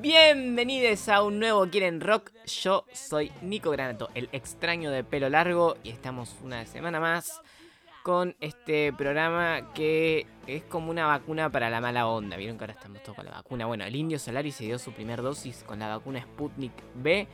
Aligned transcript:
Bienvenidos 0.00 1.08
a 1.08 1.22
un 1.22 1.38
nuevo 1.38 1.68
Quieren 1.68 2.00
Rock. 2.00 2.32
Yo 2.46 2.84
soy 2.92 3.30
Nico 3.42 3.70
Granato, 3.70 4.10
el 4.14 4.28
extraño 4.32 4.90
de 4.90 5.04
pelo 5.04 5.28
largo, 5.28 5.76
y 5.84 5.90
estamos 5.90 6.36
una 6.42 6.66
semana 6.66 7.00
más 7.00 7.40
con 8.02 8.34
este 8.40 8.92
programa 8.92 9.72
que 9.74 10.26
es 10.46 10.62
como 10.64 10.90
una 10.90 11.06
vacuna 11.06 11.50
para 11.50 11.70
la 11.70 11.80
mala 11.80 12.08
onda. 12.08 12.36
Vieron 12.36 12.56
que 12.56 12.64
ahora 12.64 12.72
estamos 12.72 13.02
todos 13.02 13.16
con 13.16 13.26
la 13.26 13.32
vacuna. 13.32 13.66
Bueno, 13.66 13.84
el 13.84 13.94
indio 13.94 14.18
Solari 14.18 14.52
se 14.52 14.64
dio 14.64 14.78
su 14.78 14.92
primer 14.92 15.22
dosis 15.22 15.62
con 15.64 15.78
la 15.78 15.88
vacuna 15.88 16.22
Sputnik 16.22 16.72
B. 16.94 17.28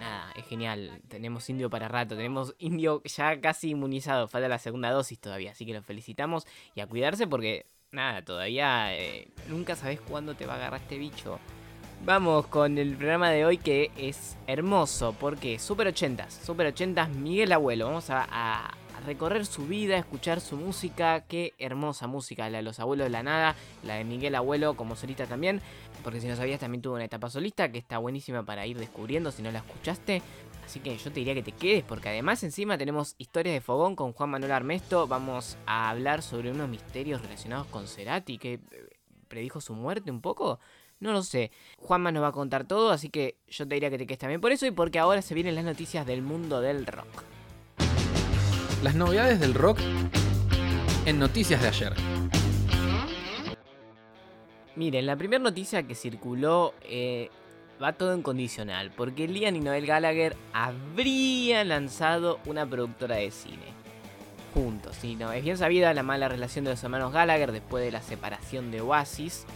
Nada, 0.00 0.32
es 0.34 0.46
genial. 0.46 1.02
Tenemos 1.08 1.48
indio 1.50 1.68
para 1.68 1.86
rato. 1.86 2.16
Tenemos 2.16 2.54
indio 2.58 3.02
ya 3.04 3.40
casi 3.40 3.70
inmunizado. 3.70 4.28
Falta 4.28 4.48
la 4.48 4.58
segunda 4.58 4.90
dosis 4.90 5.18
todavía. 5.18 5.52
Así 5.52 5.66
que 5.66 5.74
lo 5.74 5.82
felicitamos 5.82 6.46
y 6.74 6.80
a 6.80 6.86
cuidarse 6.86 7.26
porque, 7.26 7.66
nada, 7.92 8.22
todavía 8.22 8.94
eh, 8.96 9.28
nunca 9.48 9.74
sabes 9.76 10.00
cuándo 10.00 10.34
te 10.34 10.46
va 10.46 10.54
a 10.54 10.56
agarrar 10.56 10.80
este 10.80 10.98
bicho. 10.98 11.38
Vamos 12.04 12.46
con 12.46 12.78
el 12.78 12.96
programa 12.96 13.30
de 13.30 13.44
hoy 13.44 13.58
que 13.58 13.90
es 13.96 14.36
hermoso 14.46 15.14
porque 15.20 15.58
Super 15.58 15.88
80s, 15.94 16.30
Super 16.30 16.74
80s 16.74 17.08
Miguel 17.10 17.52
Abuelo. 17.52 17.86
Vamos 17.86 18.08
a, 18.10 18.26
a- 18.30 18.74
recorrer 19.06 19.46
su 19.46 19.66
vida, 19.66 19.96
escuchar 19.96 20.40
su 20.42 20.56
música. 20.56 21.24
Qué 21.26 21.54
hermosa 21.58 22.06
música, 22.06 22.48
la 22.50 22.58
de 22.58 22.62
los 22.62 22.80
abuelos 22.80 23.06
de 23.06 23.10
la 23.10 23.22
nada, 23.22 23.54
la 23.82 23.94
de 23.94 24.04
Miguel 24.04 24.34
Abuelo 24.34 24.74
como 24.74 24.94
solista 24.94 25.26
también. 25.26 25.62
Porque 26.04 26.20
si 26.20 26.28
no 26.28 26.36
sabías, 26.36 26.60
también 26.60 26.82
tuvo 26.82 26.94
una 26.96 27.04
etapa 27.04 27.30
solista 27.30 27.72
que 27.72 27.78
está 27.78 27.96
buenísima 27.98 28.42
para 28.44 28.66
ir 28.66 28.78
descubriendo 28.78 29.30
si 29.32 29.42
no 29.42 29.50
la 29.52 29.58
escuchaste. 29.60 30.20
Así 30.70 30.78
que 30.78 30.96
yo 30.96 31.10
te 31.10 31.18
diría 31.18 31.34
que 31.34 31.42
te 31.42 31.50
quedes, 31.50 31.82
porque 31.82 32.10
además 32.10 32.44
encima 32.44 32.78
tenemos 32.78 33.16
historias 33.18 33.54
de 33.54 33.60
fogón 33.60 33.96
con 33.96 34.12
Juan 34.12 34.30
Manuel 34.30 34.52
Armesto. 34.52 35.08
Vamos 35.08 35.58
a 35.66 35.90
hablar 35.90 36.22
sobre 36.22 36.52
unos 36.52 36.68
misterios 36.68 37.20
relacionados 37.20 37.66
con 37.66 37.88
Cerati 37.88 38.38
que 38.38 38.52
eh, 38.52 38.60
predijo 39.26 39.60
su 39.60 39.74
muerte 39.74 40.12
un 40.12 40.20
poco. 40.20 40.60
No 41.00 41.10
lo 41.10 41.24
sé. 41.24 41.50
Juanma 41.76 42.12
nos 42.12 42.22
va 42.22 42.28
a 42.28 42.32
contar 42.32 42.68
todo, 42.68 42.92
así 42.92 43.08
que 43.08 43.34
yo 43.48 43.66
te 43.66 43.74
diría 43.74 43.90
que 43.90 43.98
te 43.98 44.06
quedes 44.06 44.20
también 44.20 44.40
por 44.40 44.52
eso 44.52 44.64
y 44.64 44.70
porque 44.70 45.00
ahora 45.00 45.22
se 45.22 45.34
vienen 45.34 45.56
las 45.56 45.64
noticias 45.64 46.06
del 46.06 46.22
mundo 46.22 46.60
del 46.60 46.86
rock. 46.86 47.24
Las 48.84 48.94
novedades 48.94 49.40
del 49.40 49.54
rock 49.54 49.80
en 51.04 51.18
noticias 51.18 51.60
de 51.62 51.66
ayer. 51.66 51.94
Miren, 54.76 55.04
la 55.04 55.16
primera 55.16 55.42
noticia 55.42 55.82
que 55.82 55.96
circuló 55.96 56.74
eh, 56.82 57.28
va 57.82 57.92
todo 57.94 58.12
en 58.12 58.22
condicional, 58.22 58.90
porque 58.94 59.26
Liam 59.26 59.56
y 59.56 59.60
Noel 59.60 59.86
Gallagher 59.86 60.36
habrían 60.52 61.68
lanzado 61.68 62.38
una 62.46 62.66
productora 62.66 63.16
de 63.16 63.30
cine. 63.30 63.80
Juntos, 64.52 64.98
no, 65.18 65.32
es 65.32 65.44
bien 65.44 65.56
sabida 65.56 65.94
la 65.94 66.02
mala 66.02 66.28
relación 66.28 66.64
de 66.64 66.72
los 66.72 66.82
hermanos 66.82 67.12
Gallagher 67.12 67.52
después 67.52 67.84
de 67.84 67.92
la 67.92 68.02
separación 68.02 68.70
de 68.70 68.80
Oasis, 68.80 69.46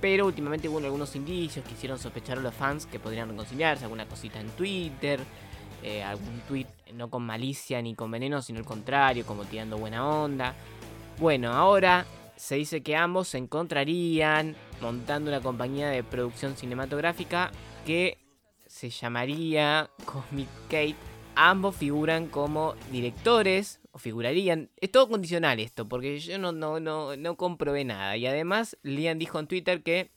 pero 0.00 0.26
últimamente 0.26 0.68
hubo 0.68 0.78
algunos 0.78 1.16
indicios 1.16 1.64
que 1.64 1.74
hicieron 1.74 1.98
sospechar 1.98 2.38
a 2.38 2.40
los 2.40 2.54
fans 2.54 2.86
que 2.86 3.00
podrían 3.00 3.28
reconciliarse, 3.28 3.84
alguna 3.84 4.06
cosita 4.06 4.40
en 4.40 4.48
Twitter, 4.50 5.20
eh, 5.82 6.02
algún 6.02 6.40
tweet 6.48 6.66
no 6.94 7.10
con 7.10 7.24
malicia 7.24 7.82
ni 7.82 7.94
con 7.94 8.10
veneno, 8.10 8.40
sino 8.40 8.60
al 8.60 8.64
contrario, 8.64 9.26
como 9.26 9.44
tirando 9.44 9.76
buena 9.76 10.08
onda. 10.08 10.54
Bueno, 11.18 11.52
ahora 11.52 12.06
se 12.36 12.56
dice 12.56 12.82
que 12.82 12.96
ambos 12.96 13.28
se 13.28 13.38
encontrarían 13.38 14.56
montando 14.80 15.30
una 15.30 15.40
compañía 15.40 15.88
de 15.88 16.02
producción 16.02 16.56
cinematográfica 16.56 17.50
que 17.84 18.18
se 18.66 18.90
llamaría 18.90 19.90
Cosmic 20.04 20.48
Kate. 20.68 20.96
Ambos 21.36 21.76
figuran 21.76 22.28
como 22.28 22.74
directores, 22.92 23.80
o 23.92 23.98
figurarían. 23.98 24.70
Es 24.80 24.90
todo 24.90 25.08
condicional 25.08 25.60
esto, 25.60 25.88
porque 25.88 26.18
yo 26.18 26.38
no, 26.38 26.52
no, 26.52 26.80
no, 26.80 27.16
no 27.16 27.36
comprobé 27.36 27.84
nada. 27.84 28.16
Y 28.16 28.26
además, 28.26 28.76
Liam 28.82 29.18
dijo 29.18 29.38
en 29.38 29.46
Twitter 29.46 29.82
que 29.82 30.10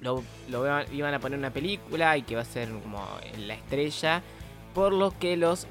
lo, 0.00 0.22
iban- 0.48 1.14
a 1.14 1.18
poner 1.20 1.38
una 1.38 1.52
película 1.52 2.16
y 2.16 2.22
que 2.22 2.36
va 2.36 2.42
a 2.42 2.46
ser 2.46 2.68
como 2.70 3.06
la 3.38 3.54
estrella. 3.54 4.22
Por 4.74 4.92
lo 4.92 5.18
que 5.18 5.38
los 5.38 5.66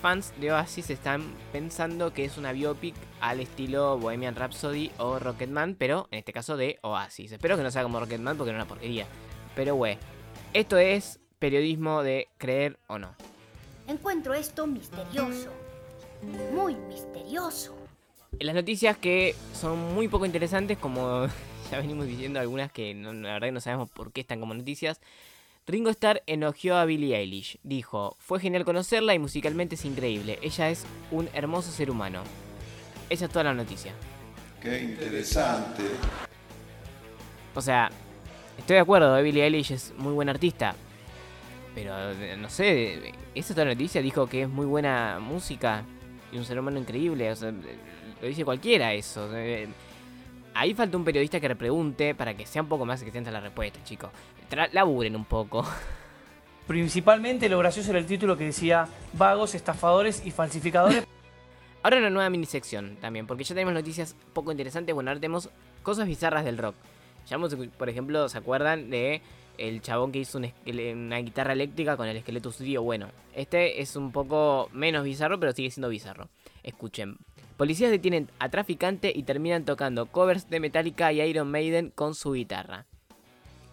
fans 0.00 0.32
de 0.40 0.52
Oasis 0.52 0.90
están 0.90 1.24
pensando 1.50 2.12
que 2.12 2.24
es 2.24 2.38
una 2.38 2.52
biopic 2.52 2.94
al 3.20 3.40
estilo 3.40 3.98
Bohemian 3.98 4.36
Rhapsody 4.36 4.92
o 4.98 5.18
Rocketman, 5.18 5.74
pero 5.74 6.06
en 6.12 6.20
este 6.20 6.32
caso 6.32 6.56
de 6.56 6.78
Oasis. 6.82 7.32
Espero 7.32 7.56
que 7.56 7.64
no 7.64 7.70
sea 7.72 7.82
como 7.82 7.98
Rocketman 7.98 8.36
porque 8.36 8.52
es 8.52 8.54
una 8.54 8.68
porquería. 8.68 9.06
Pero 9.56 9.74
güey, 9.74 9.98
esto 10.54 10.76
es 10.78 11.20
periodismo 11.38 12.02
de 12.02 12.28
creer 12.38 12.78
o 12.88 12.98
no. 12.98 13.14
Encuentro 13.86 14.34
esto 14.34 14.66
misterioso. 14.66 15.50
Muy 16.52 16.74
misterioso. 16.74 17.76
En 18.38 18.46
las 18.46 18.54
noticias 18.54 18.96
que 18.96 19.34
son 19.54 19.94
muy 19.94 20.08
poco 20.08 20.26
interesantes, 20.26 20.76
como 20.78 21.26
ya 21.70 21.78
venimos 21.80 22.06
diciendo 22.06 22.40
algunas 22.40 22.70
que 22.72 22.94
no- 22.94 23.12
la 23.12 23.34
verdad 23.34 23.48
que 23.48 23.52
no 23.52 23.60
sabemos 23.60 23.88
por 23.90 24.12
qué 24.12 24.20
están 24.20 24.40
como 24.40 24.54
noticias. 24.54 25.00
Ringo 25.66 25.90
Starr 25.90 26.22
elogió 26.26 26.76
a 26.76 26.86
Billie 26.86 27.14
Eilish. 27.16 27.58
Dijo, 27.62 28.16
fue 28.18 28.40
genial 28.40 28.64
conocerla 28.64 29.14
y 29.14 29.18
musicalmente 29.18 29.74
es 29.74 29.84
increíble. 29.84 30.38
Ella 30.42 30.70
es 30.70 30.84
un 31.10 31.28
hermoso 31.34 31.70
ser 31.70 31.90
humano. 31.90 32.22
Esa 33.10 33.26
es 33.26 33.30
toda 33.30 33.44
la 33.44 33.54
noticia. 33.54 33.92
Qué 34.62 34.82
interesante. 34.82 35.82
O 37.54 37.60
sea, 37.60 37.90
estoy 38.58 38.74
de 38.74 38.80
acuerdo, 38.80 39.16
eh, 39.16 39.22
Billie 39.22 39.44
Eilish 39.44 39.72
es 39.72 39.94
muy 39.96 40.12
buena 40.12 40.32
artista. 40.32 40.74
Pero, 41.74 41.94
no 42.38 42.50
sé, 42.50 43.12
esa 43.34 43.54
la 43.54 43.64
noticia. 43.66 44.02
Dijo 44.02 44.26
que 44.26 44.42
es 44.42 44.48
muy 44.48 44.66
buena 44.66 45.18
música 45.20 45.84
y 46.32 46.36
un 46.38 46.44
ser 46.44 46.58
humano 46.58 46.78
increíble. 46.78 47.30
O 47.30 47.36
sea, 47.36 47.52
lo 47.52 48.26
dice 48.26 48.44
cualquiera 48.44 48.92
eso. 48.94 49.30
Ahí 50.54 50.74
falta 50.74 50.96
un 50.96 51.04
periodista 51.04 51.38
que 51.38 51.46
repregunte 51.46 52.14
para 52.16 52.34
que 52.34 52.46
sea 52.46 52.62
un 52.62 52.68
poco 52.68 52.84
más 52.84 53.00
extensa 53.02 53.30
la 53.30 53.40
respuesta, 53.40 53.78
chicos. 53.84 54.10
Tra- 54.50 54.68
laburen 54.72 55.14
un 55.14 55.24
poco. 55.24 55.64
Principalmente 56.66 57.48
lo 57.48 57.58
gracioso 57.58 57.90
era 57.90 57.98
el 57.98 58.06
título 58.06 58.36
que 58.36 58.44
decía 58.44 58.88
vagos, 59.12 59.54
estafadores 59.54 60.24
y 60.26 60.30
falsificadores. 60.32 61.04
Ahora 61.82 61.98
una 61.98 62.10
nueva 62.10 62.28
minisección 62.28 62.96
también, 63.00 63.26
porque 63.26 63.44
ya 63.44 63.54
tenemos 63.54 63.72
noticias 63.72 64.16
poco 64.32 64.50
interesantes. 64.50 64.92
Bueno, 64.94 65.10
ahora 65.10 65.20
tenemos 65.20 65.48
cosas 65.84 66.08
bizarras 66.08 66.44
del 66.44 66.58
rock. 66.58 66.74
Por 67.76 67.88
ejemplo, 67.88 68.28
¿se 68.28 68.38
acuerdan 68.38 68.90
de 68.90 69.20
el 69.58 69.82
chabón 69.82 70.12
que 70.12 70.20
hizo 70.20 70.38
esquele- 70.38 70.92
una 70.94 71.18
guitarra 71.18 71.52
eléctrica 71.52 71.96
con 71.96 72.06
el 72.08 72.16
esqueleto 72.16 72.52
studio? 72.52 72.82
Bueno, 72.82 73.08
este 73.34 73.80
es 73.82 73.96
un 73.96 74.12
poco 74.12 74.68
menos 74.72 75.04
bizarro, 75.04 75.38
pero 75.38 75.52
sigue 75.52 75.70
siendo 75.70 75.88
bizarro. 75.88 76.28
Escuchen. 76.62 77.18
Policías 77.56 77.90
detienen 77.90 78.30
a 78.38 78.50
traficante 78.50 79.12
y 79.14 79.24
terminan 79.24 79.64
tocando 79.64 80.06
covers 80.06 80.48
de 80.48 80.60
Metallica 80.60 81.12
y 81.12 81.20
Iron 81.20 81.50
Maiden 81.50 81.90
con 81.94 82.14
su 82.14 82.32
guitarra. 82.32 82.86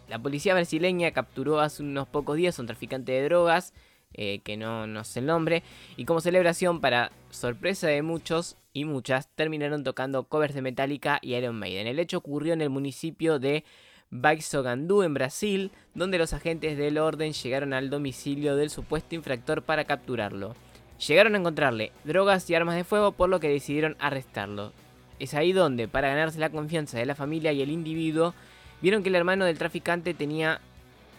La 0.08 0.19
policía 0.19 0.54
brasileña 0.54 1.12
capturó 1.12 1.60
hace 1.60 1.84
unos 1.84 2.08
pocos 2.08 2.36
días 2.36 2.58
a 2.58 2.62
un 2.62 2.68
traficante 2.68 3.12
de 3.12 3.24
drogas, 3.24 3.74
eh, 4.13 4.40
que 4.40 4.56
no, 4.58 4.88
no 4.88 5.04
sé 5.04 5.19
el 5.19 5.25
nombre, 5.28 5.62
y 5.98 6.06
como 6.06 6.22
celebración, 6.22 6.80
para 6.81 7.12
sorpresa 7.30 7.88
de 7.88 8.01
muchos 8.01 8.56
y 8.75 8.83
muchas, 8.83 9.30
terminaron 9.36 9.86
tocando 9.86 10.25
covers 10.25 10.54
de 10.54 10.62
Metallica 10.62 11.18
y 11.22 11.33
Iron 11.36 11.57
Maiden. 11.57 11.88
El 11.88 11.98
hecho 11.98 12.18
ocurrió 12.18 12.51
en 12.51 12.62
el 12.62 12.69
municipio 12.69 13.39
de 13.39 13.63
Baixogandu, 14.10 15.01
en 15.01 15.13
Brasil, 15.13 15.72
donde 15.94 16.18
los 16.18 16.33
agentes 16.33 16.77
del 16.77 16.98
orden 16.98 17.31
llegaron 17.31 17.72
al 17.72 17.89
domicilio 17.89 18.57
del 18.57 18.69
supuesto 18.69 19.16
infractor 19.16 19.62
para 19.62 19.86
capturarlo. 19.86 20.57
Llegaron 21.07 21.36
a 21.36 21.38
encontrarle 21.38 21.94
drogas 22.04 22.50
y 22.50 22.56
armas 22.56 22.75
de 22.75 22.83
fuego, 22.83 23.13
por 23.13 23.30
lo 23.30 23.39
que 23.39 23.48
decidieron 23.48 23.95
arrestarlo. 23.98 24.74
Es 25.19 25.36
ahí 25.36 25.54
donde, 25.54 25.88
para 25.88 26.10
ganarse 26.10 26.42
la 26.42 26.50
confianza 26.50 27.00
de 27.00 27.06
la 27.06 27.16
familia 27.16 27.54
y 27.54 27.62
el 27.62 27.72
individuo, 27.72 28.33
vieron 28.81 29.04
que 29.04 29.10
el 29.10 29.16
hermano 29.16 29.45
del 29.45 29.57
traficante 29.57 30.13
tenía 30.13 30.60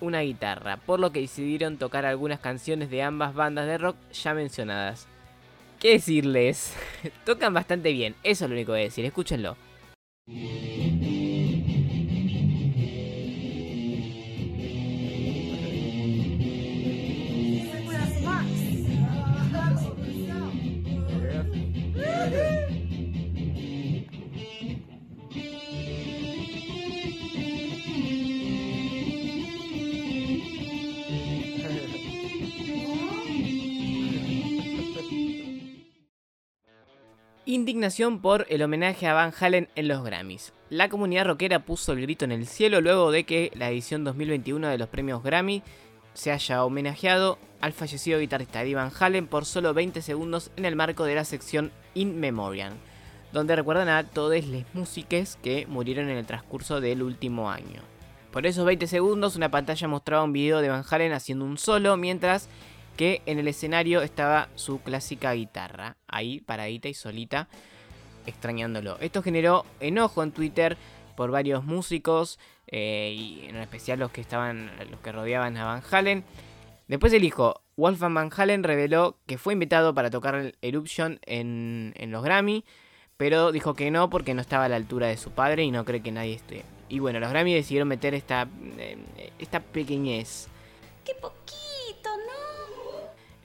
una 0.02 0.20
guitarra, 0.20 0.76
por 0.76 1.00
lo 1.00 1.10
que 1.10 1.20
decidieron 1.20 1.78
tocar 1.78 2.04
algunas 2.04 2.38
canciones 2.38 2.90
de 2.90 3.02
ambas 3.02 3.34
bandas 3.34 3.66
de 3.66 3.78
rock 3.78 3.96
ya 4.12 4.34
mencionadas. 4.34 5.08
¿Qué 5.78 5.92
decirles? 5.92 6.74
Tocan 7.24 7.52
bastante 7.52 7.92
bien, 7.92 8.14
eso 8.22 8.44
es 8.44 8.50
lo 8.50 8.56
único 8.56 8.72
que 8.72 8.80
decir, 8.80 9.04
escúchenlo. 9.04 9.56
Indignación 37.48 38.18
por 38.18 38.44
el 38.50 38.60
homenaje 38.60 39.06
a 39.06 39.14
Van 39.14 39.32
Halen 39.38 39.68
en 39.76 39.86
los 39.86 40.02
Grammys. 40.02 40.52
La 40.68 40.88
comunidad 40.88 41.26
rockera 41.26 41.60
puso 41.60 41.92
el 41.92 42.00
grito 42.00 42.24
en 42.24 42.32
el 42.32 42.44
cielo 42.44 42.80
luego 42.80 43.12
de 43.12 43.22
que 43.22 43.52
la 43.54 43.70
edición 43.70 44.02
2021 44.02 44.66
de 44.66 44.78
los 44.78 44.88
premios 44.88 45.22
Grammy 45.22 45.62
se 46.12 46.32
haya 46.32 46.64
homenajeado 46.64 47.38
al 47.60 47.72
fallecido 47.72 48.18
guitarrista 48.18 48.62
Eddie 48.62 48.74
Van 48.74 48.90
Halen 48.98 49.28
por 49.28 49.44
solo 49.44 49.74
20 49.74 50.02
segundos 50.02 50.50
en 50.56 50.64
el 50.64 50.74
marco 50.74 51.04
de 51.04 51.14
la 51.14 51.24
sección 51.24 51.70
In 51.94 52.18
Memoriam, 52.18 52.72
donde 53.32 53.54
recuerdan 53.54 53.90
a 53.90 54.02
todas 54.02 54.44
las 54.48 54.64
músicas 54.74 55.38
que 55.40 55.68
murieron 55.68 56.08
en 56.08 56.16
el 56.16 56.26
transcurso 56.26 56.80
del 56.80 57.00
último 57.00 57.48
año. 57.48 57.80
Por 58.32 58.44
esos 58.46 58.66
20 58.66 58.88
segundos, 58.88 59.36
una 59.36 59.52
pantalla 59.52 59.86
mostraba 59.86 60.24
un 60.24 60.32
video 60.32 60.60
de 60.60 60.68
Van 60.68 60.84
Halen 60.90 61.12
haciendo 61.12 61.44
un 61.44 61.58
solo, 61.58 61.96
mientras 61.96 62.48
que 62.96 63.22
en 63.26 63.38
el 63.38 63.48
escenario 63.48 64.02
estaba 64.02 64.48
su 64.54 64.80
clásica 64.80 65.32
guitarra, 65.32 65.96
ahí 66.08 66.40
paradita 66.40 66.88
y 66.88 66.94
solita, 66.94 67.48
extrañándolo. 68.26 68.98
Esto 69.00 69.22
generó 69.22 69.64
enojo 69.80 70.22
en 70.22 70.32
Twitter 70.32 70.76
por 71.16 71.30
varios 71.30 71.64
músicos 71.64 72.38
eh, 72.66 73.14
y 73.16 73.46
en 73.48 73.56
especial 73.56 73.98
los 73.98 74.10
que 74.10 74.20
estaban, 74.20 74.70
los 74.90 75.00
que 75.00 75.12
rodeaban 75.12 75.56
a 75.56 75.64
Van 75.64 75.82
Halen. 75.90 76.24
Después 76.88 77.12
el 77.12 77.24
hijo, 77.24 77.62
Wolfgang 77.76 78.14
Van 78.14 78.30
Halen, 78.34 78.62
reveló 78.62 79.18
que 79.26 79.38
fue 79.38 79.52
invitado 79.52 79.94
para 79.94 80.10
tocar 80.10 80.54
Eruption 80.62 81.18
en, 81.26 81.92
en 81.96 82.10
los 82.10 82.22
Grammy, 82.22 82.64
pero 83.16 83.52
dijo 83.52 83.74
que 83.74 83.90
no 83.90 84.10
porque 84.10 84.34
no 84.34 84.40
estaba 84.40 84.66
a 84.66 84.68
la 84.68 84.76
altura 84.76 85.08
de 85.08 85.16
su 85.16 85.30
padre 85.30 85.64
y 85.64 85.70
no 85.70 85.84
cree 85.84 86.02
que 86.02 86.12
nadie 86.12 86.34
esté. 86.34 86.64
Y 86.88 87.00
bueno, 87.00 87.18
los 87.18 87.30
Grammy 87.30 87.54
decidieron 87.54 87.88
meter 87.88 88.14
esta, 88.14 88.48
eh, 88.78 88.98
esta 89.38 89.60
pequeñez. 89.60 90.48
¡Qué 91.04 91.14
poquito! 91.14 91.65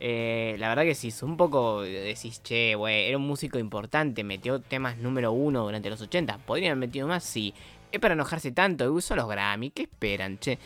Eh, 0.04 0.56
la 0.58 0.68
verdad 0.68 0.82
que 0.82 0.96
sí, 0.96 1.10
es 1.10 1.22
un 1.22 1.38
poco 1.38 1.84
decís, 1.84 2.42
che, 2.42 2.74
güey, 2.74 3.06
era 3.06 3.18
un 3.18 3.28
músico 3.28 3.60
importante, 3.60 4.24
metió 4.24 4.60
temas 4.60 4.98
número 4.98 5.32
uno 5.32 5.64
durante 5.64 5.92
los 5.92 6.02
80. 6.02 6.40
¿Podrían 6.40 6.72
haber 6.72 6.88
metido 6.88 7.08
más? 7.08 7.24
Sí. 7.24 7.54
Es 7.92 8.00
para 8.00 8.16
enojarse 8.16 8.52
tanto, 8.52 8.92
uso 8.92 9.16
los 9.16 9.30
Grammy, 9.30 9.70
¿qué 9.70 9.84
esperan, 9.84 10.40
che? 10.40 10.58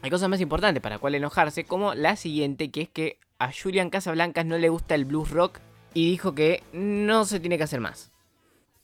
Hay 0.00 0.10
cosas 0.10 0.28
más 0.28 0.40
importantes 0.40 0.80
para 0.80 1.00
cuál 1.00 1.16
enojarse, 1.16 1.64
como 1.64 1.94
la 1.94 2.14
siguiente, 2.14 2.70
que 2.70 2.82
es 2.82 2.88
que 2.88 3.18
a 3.40 3.50
Julian 3.52 3.90
Casablancas 3.90 4.46
no 4.46 4.56
le 4.58 4.68
gusta 4.68 4.94
el 4.94 5.06
blues 5.06 5.30
rock 5.30 5.58
y 5.92 6.08
dijo 6.08 6.36
que 6.36 6.62
no 6.72 7.24
se 7.24 7.40
tiene 7.40 7.58
que 7.58 7.64
hacer 7.64 7.80
más. 7.80 8.12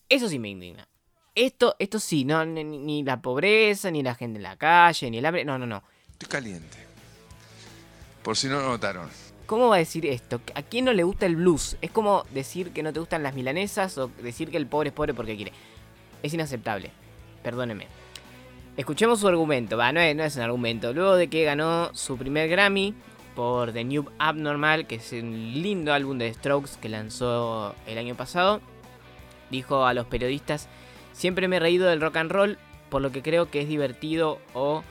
Eso 0.09 0.29
sí 0.29 0.41
me 0.41 0.49
indigna. 0.49 0.89
Esto, 1.37 1.77
esto 1.79 2.01
sí, 2.01 2.25
no, 2.25 2.45
ni, 2.45 2.65
ni 2.65 3.05
la 3.05 3.23
pobreza, 3.23 3.93
ni 3.93 4.03
la 4.03 4.17
gente 4.17 4.39
en 4.39 4.43
la 4.43 4.57
calle, 4.57 5.09
ni 5.09 5.19
el 5.19 5.27
hambre, 5.27 5.45
no, 5.45 5.57
no, 5.57 5.67
no. 5.67 5.85
Estoy 6.11 6.29
caliente. 6.29 6.79
Por 8.25 8.37
si 8.37 8.49
no 8.49 8.59
lo 8.61 8.71
notaron. 8.71 9.09
¿Cómo 9.47 9.69
va 9.69 9.77
a 9.77 9.79
decir 9.79 10.07
esto? 10.07 10.41
¿A 10.55 10.63
quién 10.63 10.87
no 10.87 10.93
le 10.95 11.03
gusta 11.03 11.27
el 11.27 11.37
blues? 11.37 11.77
Es 11.83 11.91
como 11.91 12.25
decir 12.33 12.71
que 12.71 12.83
no 12.83 12.95
te 12.95 13.01
gustan 13.01 13.23
las 13.23 13.35
milanesas 13.35 13.99
o 13.99 14.09
decir 14.23 14.51
que 14.51 14.57
el 14.57 14.67
pobre 14.67 14.89
es 14.89 14.95
pobre 14.95 15.13
porque 15.13 15.37
quiere. 15.37 15.53
Es 16.23 16.33
inaceptable. 16.33 16.91
Perdóneme. 17.43 17.87
Escuchemos 18.79 19.21
su 19.21 19.29
argumento. 19.29 19.77
Va, 19.77 19.93
no 19.93 20.01
es, 20.01 20.37
un 20.37 20.43
argumento. 20.43 20.95
Luego 20.95 21.17
de 21.17 21.29
que 21.29 21.45
ganó 21.45 21.95
su 21.95 22.17
primer 22.17 22.49
Grammy 22.49 22.95
por 23.37 23.73
The 23.73 23.85
New 23.85 24.07
Abnormal, 24.19 24.87
que 24.87 24.95
es 24.95 25.13
un 25.13 25.53
lindo 25.63 25.93
álbum 25.93 26.17
de 26.17 26.33
Strokes 26.33 26.79
que 26.81 26.89
lanzó 26.89 27.75
el 27.87 27.99
año 27.99 28.15
pasado, 28.15 28.63
dijo 29.51 29.85
a 29.85 29.93
los 29.93 30.07
periodistas, 30.07 30.69
siempre 31.13 31.49
me 31.49 31.57
he 31.57 31.61
reído 31.61 31.87
del 31.89 32.01
rock 32.01 32.17
and 32.17 32.33
roll, 32.33 32.59
por 32.89 33.03
lo 33.03 33.13
que 33.13 33.23
creo 33.23 33.51
que 33.51 33.61
es 33.61 33.69
divertido 33.69 34.39
o 34.55 34.83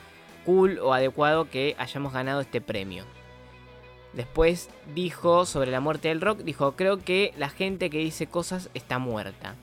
cool 0.46 0.78
o 0.78 0.94
adecuado 0.94 1.50
que 1.50 1.74
hayamos 1.76 2.12
ganado 2.12 2.40
este 2.40 2.60
premio. 2.60 3.04
Después 4.16 4.70
dijo 4.94 5.44
sobre 5.44 5.70
la 5.70 5.80
muerte 5.80 6.08
del 6.08 6.20
rock, 6.20 6.40
dijo, 6.40 6.72
creo 6.76 6.98
que 6.98 7.32
la 7.36 7.48
gente 7.48 7.90
que 7.90 7.98
dice 7.98 8.26
cosas 8.26 8.70
está 8.74 8.98
muerta. 8.98 9.56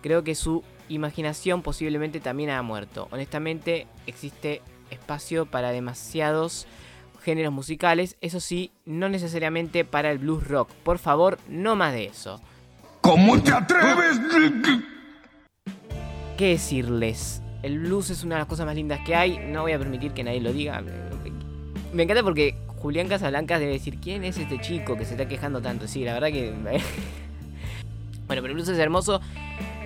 Creo 0.00 0.22
que 0.22 0.34
su 0.34 0.62
imaginación 0.88 1.62
posiblemente 1.62 2.20
también 2.20 2.50
ha 2.50 2.62
muerto. 2.62 3.08
Honestamente 3.10 3.88
existe 4.06 4.62
espacio 4.90 5.46
para 5.46 5.70
demasiados 5.70 6.66
géneros 7.26 7.52
musicales, 7.52 8.16
eso 8.20 8.38
sí, 8.38 8.70
no 8.84 9.08
necesariamente 9.08 9.84
para 9.84 10.12
el 10.12 10.18
blues 10.18 10.46
rock. 10.46 10.70
Por 10.84 10.98
favor, 10.98 11.38
no 11.48 11.74
más 11.74 11.92
de 11.92 12.04
eso. 12.04 12.40
¿Cómo 13.00 13.42
te 13.42 13.52
atreves? 13.52 14.20
¿Qué 16.38 16.50
decirles? 16.50 17.42
El 17.64 17.80
blues 17.80 18.10
es 18.10 18.22
una 18.22 18.36
de 18.36 18.40
las 18.42 18.48
cosas 18.48 18.66
más 18.66 18.76
lindas 18.76 19.00
que 19.04 19.16
hay, 19.16 19.38
no 19.38 19.62
voy 19.62 19.72
a 19.72 19.78
permitir 19.78 20.12
que 20.12 20.22
nadie 20.22 20.40
lo 20.40 20.52
diga. 20.52 20.80
Me 21.92 22.04
encanta 22.04 22.22
porque 22.22 22.54
Julián 22.86 23.08
Casablancas 23.08 23.58
debe 23.58 23.72
decir, 23.72 23.98
¿quién 23.98 24.22
es 24.22 24.38
este 24.38 24.60
chico 24.60 24.96
que 24.96 25.04
se 25.04 25.14
está 25.14 25.26
quejando 25.26 25.60
tanto? 25.60 25.88
Sí, 25.88 26.04
la 26.04 26.12
verdad 26.14 26.28
que... 26.28 26.52
bueno, 28.28 28.42
pero 28.42 28.54
blues 28.54 28.68
es 28.68 28.78
hermoso 28.78 29.20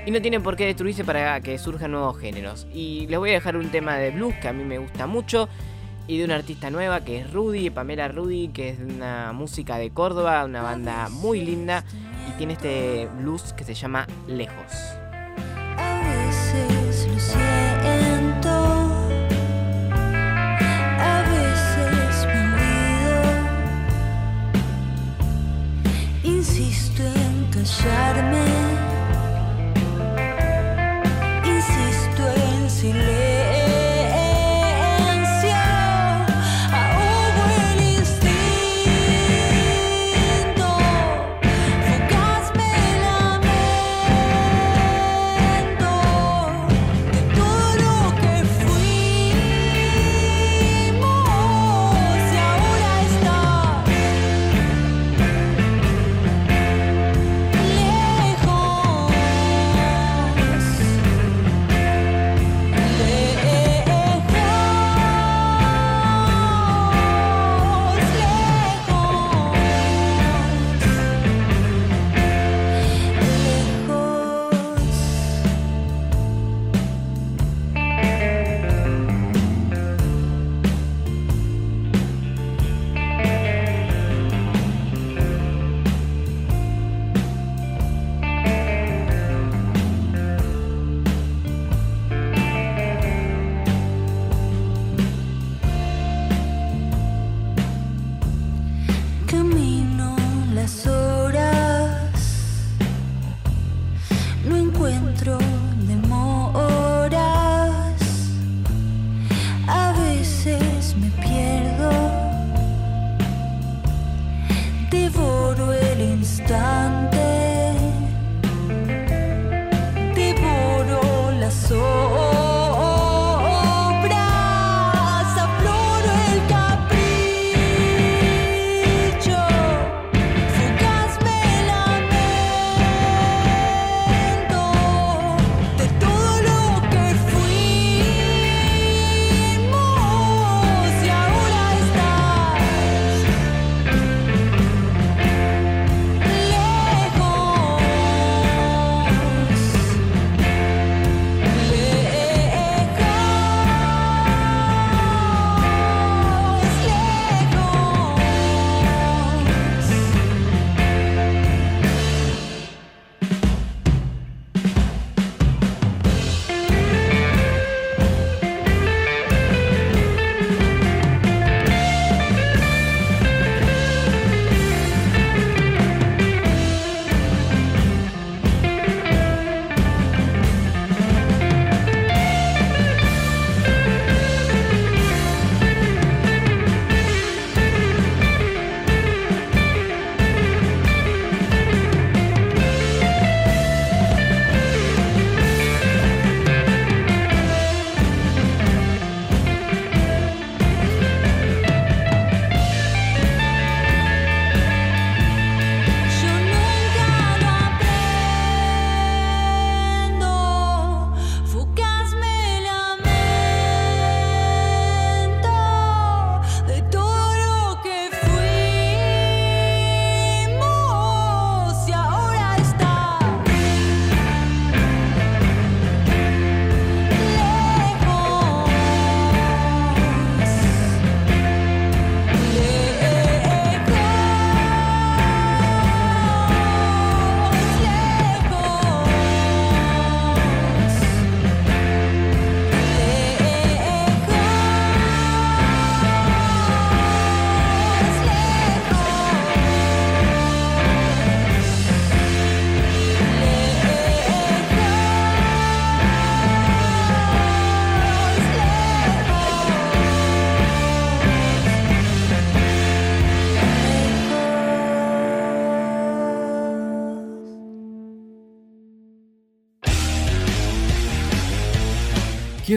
y 0.05 0.11
no 0.11 0.20
tiene 0.20 0.38
por 0.38 0.55
qué 0.55 0.67
destruirse 0.67 1.02
para 1.02 1.41
que 1.41 1.56
surjan 1.56 1.93
nuevos 1.93 2.19
géneros. 2.19 2.67
Y 2.75 3.06
les 3.06 3.19
voy 3.19 3.31
a 3.31 3.32
dejar 3.32 3.56
un 3.56 3.70
tema 3.70 3.97
de 3.97 4.11
blues 4.11 4.35
que 4.43 4.49
a 4.49 4.52
mí 4.52 4.64
me 4.64 4.76
gusta 4.76 5.06
mucho 5.06 5.49
y 6.08 6.19
de 6.19 6.26
una 6.26 6.35
artista 6.35 6.69
nueva 6.69 7.02
que 7.02 7.20
es 7.20 7.32
Rudy, 7.32 7.70
Pamela 7.70 8.06
Rudy, 8.08 8.49
que 8.49 8.69
es 8.69 8.79
una 8.81 9.32
música 9.32 9.79
de 9.79 9.88
Córdoba, 9.88 10.44
una 10.44 10.61
banda 10.61 11.08
muy 11.08 11.41
linda 11.41 11.87
y 12.29 12.37
tiene 12.37 12.53
este 12.53 13.08
blues 13.19 13.55
que 13.55 13.64
se 13.64 13.73
llama 13.73 14.06
Lejos. 14.29 15.00
Insisto 31.44 32.22
en 32.29 32.70
silencio. 32.70 33.19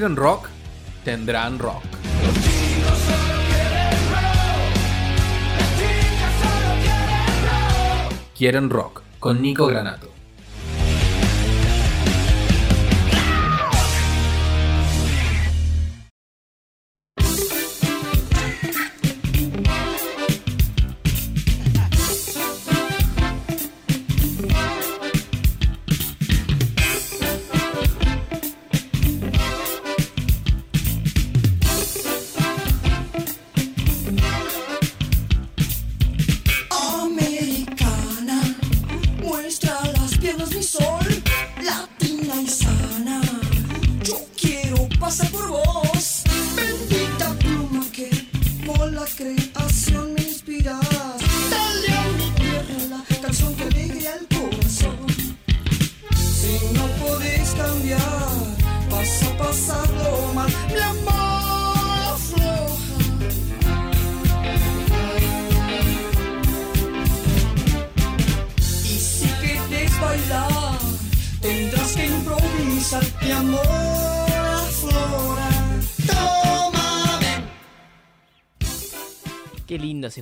Quieren 0.04 0.18
rock, 0.18 0.50
tendrán 1.06 1.60
rock. 1.60 1.82
Quieren 8.38 8.70
rock 8.70 9.02
con 9.20 9.42
Nico 9.42 9.66
Granato. 9.68 10.03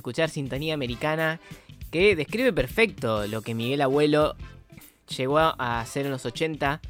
Escuchar 0.02 0.30
Sintonía 0.30 0.74
Americana, 0.74 1.38
que 1.92 2.16
describe 2.16 2.52
perfecto 2.52 3.24
lo 3.28 3.40
que 3.42 3.54
Miguel 3.54 3.82
Abuelo 3.82 4.34
llegó 5.16 5.38
a 5.38 5.80
hacer 5.80 6.06
en 6.06 6.12
los 6.12 6.26
80 6.26 6.80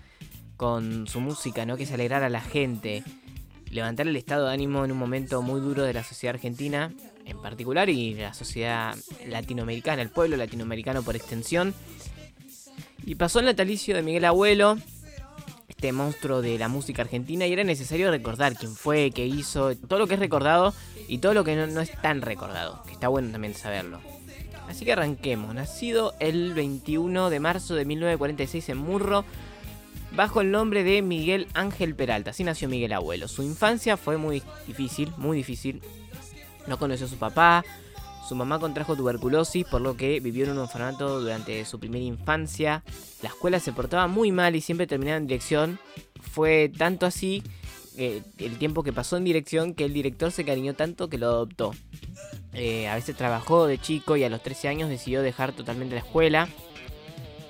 con 0.56 1.06
su 1.06 1.20
música, 1.20 1.66
¿no? 1.66 1.76
Que 1.76 1.82
es 1.82 1.92
alegrar 1.92 2.22
a 2.22 2.30
la 2.30 2.40
gente, 2.40 3.04
levantar 3.68 4.08
el 4.08 4.16
estado 4.16 4.46
de 4.46 4.54
ánimo 4.54 4.82
en 4.86 4.92
un 4.92 4.98
momento 4.98 5.42
muy 5.42 5.60
duro 5.60 5.82
de 5.82 5.92
la 5.92 6.02
sociedad 6.02 6.36
argentina, 6.36 6.90
en 7.26 7.40
particular, 7.42 7.90
y 7.90 8.14
la 8.14 8.32
sociedad 8.32 8.96
latinoamericana, 9.26 10.00
el 10.00 10.08
pueblo 10.08 10.38
latinoamericano 10.38 11.02
por 11.02 11.14
extensión. 11.14 11.74
Y 13.04 13.16
pasó 13.16 13.40
el 13.40 13.44
natalicio 13.44 13.94
de 13.94 14.02
Miguel 14.02 14.24
Abuelo, 14.24 14.78
este 15.76 15.92
monstruo 15.92 16.42
de 16.42 16.58
la 16.58 16.68
música 16.68 17.02
argentina, 17.02 17.46
y 17.46 17.52
era 17.52 17.64
necesario 17.64 18.10
recordar 18.10 18.54
quién 18.54 18.76
fue, 18.76 19.10
qué 19.10 19.26
hizo, 19.26 19.74
todo 19.76 19.98
lo 19.98 20.06
que 20.06 20.14
es 20.14 20.20
recordado 20.20 20.72
y 21.08 21.18
todo 21.18 21.34
lo 21.34 21.42
que 21.42 21.56
no, 21.56 21.66
no 21.66 21.80
es 21.80 21.90
tan 22.00 22.22
recordado, 22.22 22.82
que 22.84 22.92
está 22.92 23.08
bueno 23.08 23.32
también 23.32 23.54
saberlo. 23.54 24.00
Así 24.68 24.84
que 24.84 24.92
arranquemos. 24.92 25.54
Nacido 25.54 26.14
el 26.20 26.54
21 26.54 27.30
de 27.30 27.40
marzo 27.40 27.74
de 27.74 27.84
1946 27.84 28.68
en 28.68 28.78
Murro, 28.78 29.24
bajo 30.14 30.40
el 30.40 30.50
nombre 30.50 30.84
de 30.84 31.02
Miguel 31.02 31.48
Ángel 31.54 31.94
Peralta. 31.94 32.30
Así 32.30 32.44
nació 32.44 32.68
Miguel 32.68 32.92
Abuelo. 32.92 33.28
Su 33.28 33.42
infancia 33.42 33.96
fue 33.96 34.18
muy 34.18 34.42
difícil, 34.66 35.12
muy 35.16 35.36
difícil. 35.36 35.82
No 36.66 36.78
conoció 36.78 37.06
a 37.06 37.08
su 37.08 37.16
papá. 37.16 37.64
Su 38.32 38.36
mamá 38.36 38.58
contrajo 38.58 38.96
tuberculosis, 38.96 39.66
por 39.66 39.82
lo 39.82 39.94
que 39.94 40.18
vivió 40.18 40.46
en 40.46 40.52
un 40.52 40.58
orfanato 40.60 41.20
durante 41.20 41.62
su 41.66 41.78
primera 41.78 42.02
infancia. 42.02 42.82
La 43.20 43.28
escuela 43.28 43.60
se 43.60 43.74
portaba 43.74 44.06
muy 44.06 44.32
mal 44.32 44.56
y 44.56 44.62
siempre 44.62 44.86
terminaba 44.86 45.18
en 45.18 45.26
dirección. 45.26 45.78
Fue 46.18 46.72
tanto 46.74 47.04
así 47.04 47.42
eh, 47.98 48.22
el 48.38 48.56
tiempo 48.56 48.82
que 48.84 48.90
pasó 48.94 49.18
en 49.18 49.24
dirección 49.24 49.74
que 49.74 49.84
el 49.84 49.92
director 49.92 50.32
se 50.32 50.46
cariñó 50.46 50.72
tanto 50.72 51.10
que 51.10 51.18
lo 51.18 51.26
adoptó. 51.26 51.74
Eh, 52.54 52.88
a 52.88 52.94
veces 52.94 53.14
trabajó 53.16 53.66
de 53.66 53.76
chico 53.76 54.16
y 54.16 54.24
a 54.24 54.30
los 54.30 54.42
13 54.42 54.68
años 54.68 54.88
decidió 54.88 55.20
dejar 55.20 55.52
totalmente 55.52 55.94
la 55.94 56.00
escuela. 56.00 56.48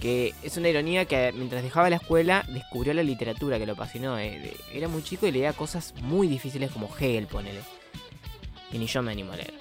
Que 0.01 0.35
es 0.43 0.57
una 0.57 0.69
ironía 0.69 1.05
que 1.05 1.33
mientras 1.33 1.63
dejaba 1.63 1.91
la 1.91 1.97
escuela 1.97 2.45
descubrió 2.49 2.93
la 2.93 3.05
literatura 3.05 3.61
que 3.61 3.67
lo 3.67 3.75
apasionó. 3.75 4.19
eh, 4.19 4.57
Era 4.73 4.89
muy 4.89 5.05
chico 5.05 5.29
y 5.29 5.31
leía 5.31 5.53
cosas 5.53 5.95
muy 6.03 6.27
difíciles 6.27 6.73
como 6.73 6.89
Hegel, 6.99 7.29
ponele. 7.29 7.61
Y 8.73 8.79
ni 8.79 8.87
yo 8.87 9.01
me 9.01 9.13
animo 9.13 9.31
a 9.31 9.37
leer. 9.37 9.55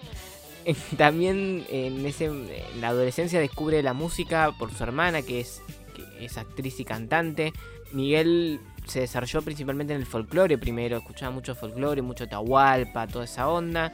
También 0.97 1.65
en, 1.69 2.05
ese, 2.05 2.25
en 2.25 2.81
la 2.81 2.89
adolescencia 2.89 3.39
descubre 3.39 3.81
la 3.83 3.93
música 3.93 4.51
por 4.57 4.71
su 4.71 4.83
hermana, 4.83 5.21
que 5.21 5.39
es, 5.39 5.61
que 5.95 6.25
es 6.25 6.37
actriz 6.37 6.79
y 6.79 6.85
cantante. 6.85 7.53
Miguel 7.93 8.59
se 8.85 9.01
desarrolló 9.01 9.41
principalmente 9.41 9.93
en 9.93 9.99
el 9.99 10.05
folclore 10.05 10.57
primero, 10.57 10.97
escuchaba 10.97 11.31
mucho 11.31 11.55
folclore, 11.55 12.01
mucho 12.01 12.27
tahualpa, 12.27 13.07
toda 13.07 13.25
esa 13.25 13.47
onda. 13.47 13.93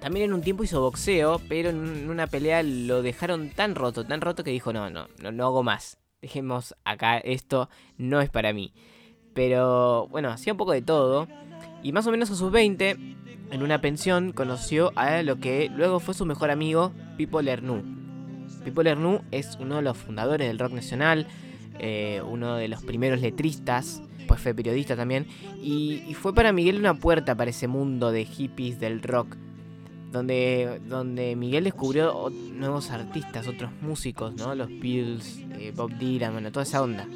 También 0.00 0.26
en 0.26 0.32
un 0.32 0.42
tiempo 0.42 0.62
hizo 0.62 0.80
boxeo, 0.80 1.40
pero 1.48 1.70
en 1.70 2.08
una 2.08 2.28
pelea 2.28 2.62
lo 2.62 3.02
dejaron 3.02 3.50
tan 3.50 3.74
roto, 3.74 4.04
tan 4.04 4.20
roto 4.20 4.44
que 4.44 4.50
dijo, 4.50 4.72
no, 4.72 4.90
no, 4.90 5.08
no, 5.20 5.32
no 5.32 5.44
hago 5.44 5.62
más. 5.62 5.98
Dejemos 6.22 6.74
acá, 6.84 7.18
esto 7.18 7.68
no 7.96 8.20
es 8.20 8.30
para 8.30 8.52
mí. 8.52 8.72
Pero 9.34 10.06
bueno, 10.08 10.30
hacía 10.30 10.52
un 10.52 10.56
poco 10.56 10.72
de 10.72 10.82
todo. 10.82 11.26
Y 11.82 11.92
más 11.92 12.06
o 12.06 12.10
menos 12.10 12.30
a 12.30 12.36
sus 12.36 12.50
20, 12.50 12.96
en 13.50 13.62
una 13.62 13.80
pensión, 13.80 14.32
conoció 14.32 14.92
a 14.96 15.22
lo 15.22 15.38
que 15.38 15.70
luego 15.74 16.00
fue 16.00 16.14
su 16.14 16.26
mejor 16.26 16.50
amigo, 16.50 16.92
Pipo 17.16 17.40
Lernoux. 17.42 17.82
Pipo 18.64 18.82
Lernoux 18.82 19.22
es 19.30 19.56
uno 19.60 19.76
de 19.76 19.82
los 19.82 19.96
fundadores 19.96 20.48
del 20.48 20.58
rock 20.58 20.72
nacional, 20.72 21.26
eh, 21.78 22.22
uno 22.26 22.56
de 22.56 22.68
los 22.68 22.82
primeros 22.82 23.20
letristas, 23.20 24.02
pues 24.26 24.40
fue 24.40 24.54
periodista 24.54 24.96
también. 24.96 25.26
Y, 25.62 26.02
y 26.08 26.14
fue 26.14 26.34
para 26.34 26.52
Miguel 26.52 26.78
una 26.78 26.94
puerta 26.94 27.34
para 27.34 27.50
ese 27.50 27.68
mundo 27.68 28.12
de 28.12 28.24
hippies 28.24 28.78
del 28.78 29.02
rock 29.02 29.36
donde, 30.12 30.80
donde 30.88 31.36
Miguel 31.36 31.64
descubrió 31.64 32.30
nuevos 32.30 32.90
artistas, 32.90 33.46
otros 33.46 33.70
músicos, 33.82 34.34
¿no? 34.34 34.54
Los 34.54 34.68
Beatles, 34.68 35.44
eh, 35.58 35.72
Bob 35.74 35.92
Dylan, 35.98 36.32
bueno, 36.32 36.50
toda 36.50 36.62
esa 36.62 36.82
onda. 36.82 37.06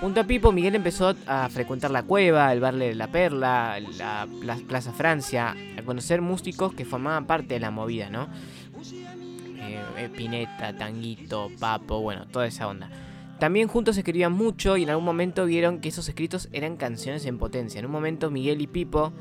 Junto 0.00 0.20
a 0.20 0.24
Pipo, 0.24 0.52
Miguel 0.52 0.76
empezó 0.76 1.14
a 1.26 1.48
frecuentar 1.48 1.90
la 1.90 2.04
cueva, 2.04 2.52
el 2.52 2.60
bar 2.60 2.76
de 2.76 2.94
la 2.94 3.08
Perla, 3.08 3.80
la 3.98 4.28
Pla- 4.40 4.58
Plaza 4.66 4.92
Francia, 4.92 5.56
a 5.76 5.82
conocer 5.82 6.22
músicos 6.22 6.72
que 6.72 6.84
formaban 6.84 7.26
parte 7.26 7.54
de 7.54 7.60
la 7.60 7.72
movida, 7.72 8.08
¿no? 8.08 8.28
Eh, 9.60 9.82
eh, 9.96 10.08
Pineta, 10.16 10.76
Tanguito, 10.76 11.50
Papo, 11.58 12.00
bueno, 12.00 12.26
toda 12.28 12.46
esa 12.46 12.68
onda. 12.68 12.88
También 13.40 13.66
juntos 13.66 13.96
escribían 13.96 14.32
mucho 14.32 14.76
y 14.76 14.84
en 14.84 14.90
algún 14.90 15.04
momento 15.04 15.46
vieron 15.46 15.80
que 15.80 15.88
esos 15.88 16.08
escritos 16.08 16.48
eran 16.52 16.76
canciones 16.76 17.26
en 17.26 17.38
potencia. 17.38 17.80
En 17.80 17.86
un 17.86 17.92
momento 17.92 18.30
Miguel 18.30 18.60
y 18.60 18.68
Pipo 18.68 19.12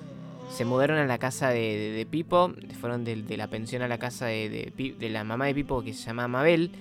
se 0.52 0.64
mudaron 0.64 1.00
a 1.00 1.06
la 1.08 1.18
casa 1.18 1.50
de, 1.50 2.08
Pipo, 2.10 2.54
fueron 2.80 3.04
de, 3.04 3.16
de 3.24 3.38
la 3.38 3.48
pensión 3.48 3.82
a 3.82 3.88
la 3.88 3.98
casa 3.98 4.28
de 4.28 4.72
la 5.12 5.24
mamá 5.24 5.46
de 5.48 5.56
Pipo 5.56 5.82
que 5.84 5.94
se 5.94 6.06
llama 6.06 6.28
Mabel. 6.28 6.72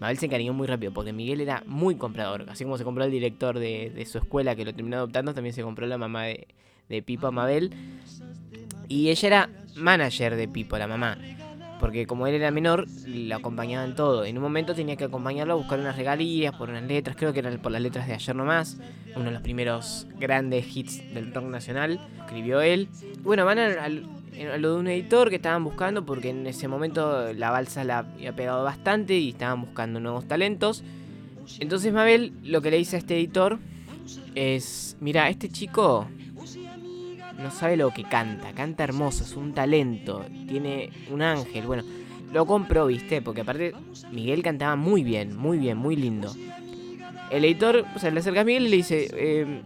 Mabel 0.00 0.16
se 0.16 0.26
encariñó 0.26 0.54
muy 0.54 0.66
rápido 0.66 0.92
porque 0.92 1.12
Miguel 1.12 1.42
era 1.42 1.62
muy 1.66 1.94
comprador. 1.96 2.46
Así 2.48 2.64
como 2.64 2.78
se 2.78 2.84
compró 2.84 3.04
el 3.04 3.10
director 3.10 3.58
de, 3.58 4.06
su 4.10 4.18
escuela 4.18 4.56
que 4.56 4.64
lo 4.64 4.72
terminó 4.72 4.96
adoptando, 4.96 5.34
también 5.34 5.54
se 5.54 5.62
compró 5.62 5.86
la 5.86 5.98
mamá 5.98 6.24
de, 6.24 7.02
Pipo 7.02 7.30
Mabel. 7.30 7.70
Y 8.88 9.10
ella 9.10 9.26
era 9.26 9.50
manager 9.76 10.36
de 10.36 10.48
Pipo, 10.48 10.78
la 10.78 10.88
mamá. 10.88 11.18
Porque 11.78 12.06
como 12.06 12.26
él 12.26 12.34
era 12.34 12.50
menor, 12.50 12.86
lo 13.06 13.36
acompañaba 13.36 13.84
en 13.84 13.94
todo. 13.94 14.24
En 14.24 14.36
un 14.36 14.42
momento 14.42 14.74
tenía 14.74 14.96
que 14.96 15.04
acompañarlo 15.04 15.52
a 15.52 15.56
buscar 15.56 15.78
unas 15.78 15.96
regalías, 15.96 16.54
por 16.54 16.70
unas 16.70 16.82
letras, 16.82 17.14
creo 17.16 17.32
que 17.32 17.38
eran 17.38 17.58
por 17.58 17.72
las 17.72 17.80
letras 17.80 18.06
de 18.06 18.14
Ayer 18.14 18.36
Nomás, 18.36 18.78
uno 19.14 19.26
de 19.26 19.30
los 19.30 19.42
primeros 19.42 20.06
grandes 20.18 20.76
hits 20.76 21.14
del 21.14 21.32
rock 21.32 21.44
nacional, 21.44 22.00
escribió 22.18 22.60
él. 22.60 22.88
Bueno, 23.22 23.44
van 23.44 23.58
al- 23.58 24.19
lo 24.58 24.74
de 24.74 24.80
un 24.80 24.88
editor 24.88 25.30
que 25.30 25.36
estaban 25.36 25.64
buscando, 25.64 26.04
porque 26.04 26.30
en 26.30 26.46
ese 26.46 26.68
momento 26.68 27.32
la 27.32 27.50
balsa 27.50 27.84
la 27.84 27.98
había 27.98 28.34
pegado 28.34 28.64
bastante 28.64 29.16
y 29.16 29.30
estaban 29.30 29.60
buscando 29.62 30.00
nuevos 30.00 30.26
talentos. 30.26 30.82
Entonces 31.58 31.92
Mabel 31.92 32.32
lo 32.42 32.62
que 32.62 32.70
le 32.70 32.76
dice 32.78 32.96
a 32.96 32.98
este 33.00 33.16
editor 33.16 33.58
es, 34.34 34.96
mira, 35.00 35.28
este 35.28 35.48
chico 35.48 36.06
no 37.38 37.50
sabe 37.50 37.76
lo 37.76 37.90
que 37.90 38.04
canta, 38.04 38.52
canta 38.52 38.84
hermoso, 38.84 39.24
es 39.24 39.34
un 39.34 39.52
talento, 39.52 40.24
tiene 40.46 40.90
un 41.10 41.22
ángel, 41.22 41.66
bueno, 41.66 41.82
lo 42.32 42.46
compró, 42.46 42.86
viste, 42.86 43.22
porque 43.22 43.40
aparte 43.40 43.72
Miguel 44.12 44.42
cantaba 44.42 44.76
muy 44.76 45.02
bien, 45.02 45.36
muy 45.36 45.58
bien, 45.58 45.78
muy 45.78 45.96
lindo. 45.96 46.32
El 47.30 47.44
editor, 47.44 47.84
o 47.94 47.98
sea, 47.98 48.10
le 48.10 48.20
acerca 48.20 48.42
a 48.42 48.44
Miguel 48.44 48.66
y 48.66 48.68
le 48.68 48.76
dice, 48.76 49.08
eh, 49.12 49.62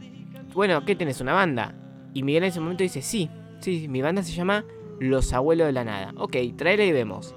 bueno, 0.54 0.84
¿qué 0.84 0.94
tenés, 0.94 1.20
una 1.20 1.32
banda? 1.32 1.74
Y 2.12 2.22
Miguel 2.22 2.44
en 2.44 2.50
ese 2.50 2.60
momento 2.60 2.82
dice, 2.82 3.02
sí, 3.02 3.28
sí, 3.64 3.88
mi 3.88 4.02
banda 4.02 4.22
se 4.22 4.32
llama 4.32 4.66
Los 5.00 5.32
Abuelos 5.32 5.66
de 5.66 5.72
la 5.72 5.84
Nada. 5.84 6.12
Ok, 6.18 6.36
tráela 6.56 6.84
y 6.84 6.92
vemos. 6.92 7.34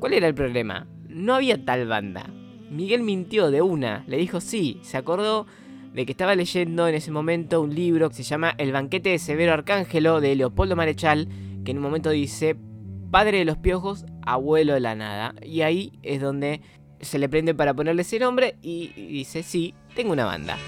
¿Cuál 0.00 0.14
era 0.14 0.26
el 0.26 0.34
problema? 0.34 0.88
No 1.08 1.34
había 1.34 1.64
tal 1.64 1.86
banda. 1.86 2.28
Miguel 2.70 3.04
mintió 3.04 3.52
de 3.52 3.62
una, 3.62 4.04
le 4.08 4.16
dijo 4.16 4.40
sí, 4.40 4.80
se 4.82 4.96
acordó 4.96 5.46
de 5.92 6.04
que 6.04 6.12
estaba 6.12 6.34
leyendo 6.34 6.88
en 6.88 6.96
ese 6.96 7.12
momento 7.12 7.60
un 7.60 7.72
libro 7.72 8.08
que 8.08 8.16
se 8.16 8.24
llama 8.24 8.52
El 8.58 8.72
banquete 8.72 9.10
de 9.10 9.20
Severo 9.20 9.52
Arcángelo 9.52 10.20
de 10.20 10.34
Leopoldo 10.34 10.74
Marechal, 10.74 11.28
que 11.64 11.70
en 11.70 11.76
un 11.76 11.84
momento 11.84 12.10
dice 12.10 12.56
padre 13.12 13.38
de 13.38 13.44
los 13.44 13.56
piojos, 13.56 14.06
abuelo 14.22 14.74
de 14.74 14.80
la 14.80 14.96
nada. 14.96 15.36
Y 15.40 15.60
ahí 15.60 15.92
es 16.02 16.20
donde 16.20 16.62
se 17.00 17.20
le 17.20 17.28
prende 17.28 17.54
para 17.54 17.74
ponerle 17.74 18.02
ese 18.02 18.18
nombre 18.18 18.56
y 18.60 18.88
dice, 18.88 19.44
sí, 19.44 19.72
tengo 19.94 20.12
una 20.12 20.24
banda. 20.24 20.58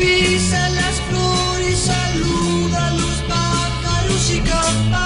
Besa 0.00 0.68
las 0.70 0.96
flores, 1.08 1.78
saluda 1.78 2.90
los 2.92 3.16
pájaros 3.28 4.30
y 4.34 4.40
canta. 4.40 4.98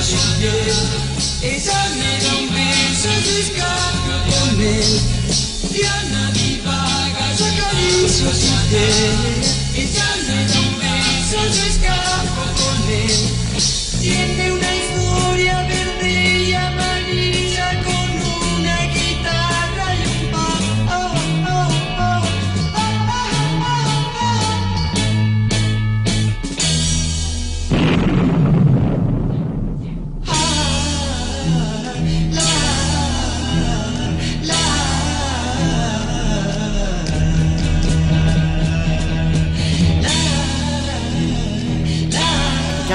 Su 0.00 0.16
piel, 0.38 0.54
ella 1.42 1.80
me 1.98 2.12
da 2.24 2.32
un 2.36 2.46
beso, 2.54 3.10
yo 3.26 3.34
escapo 3.38 4.14
con 4.30 4.60
él. 4.60 4.92
Diana 5.72 6.30
divaga, 6.32 7.26
yo 7.36 7.44
acaricio 7.44 8.30
su 8.32 8.52
piel, 8.70 9.20
ella 9.74 10.08
me 10.26 10.38
da 10.46 10.58
un 10.60 10.72
beso, 10.78 11.38
yo 11.54 11.62
escapo 11.64 12.42
con 12.60 12.78
él. 12.90 13.20
Tiene 14.00 14.52
una 14.52 14.59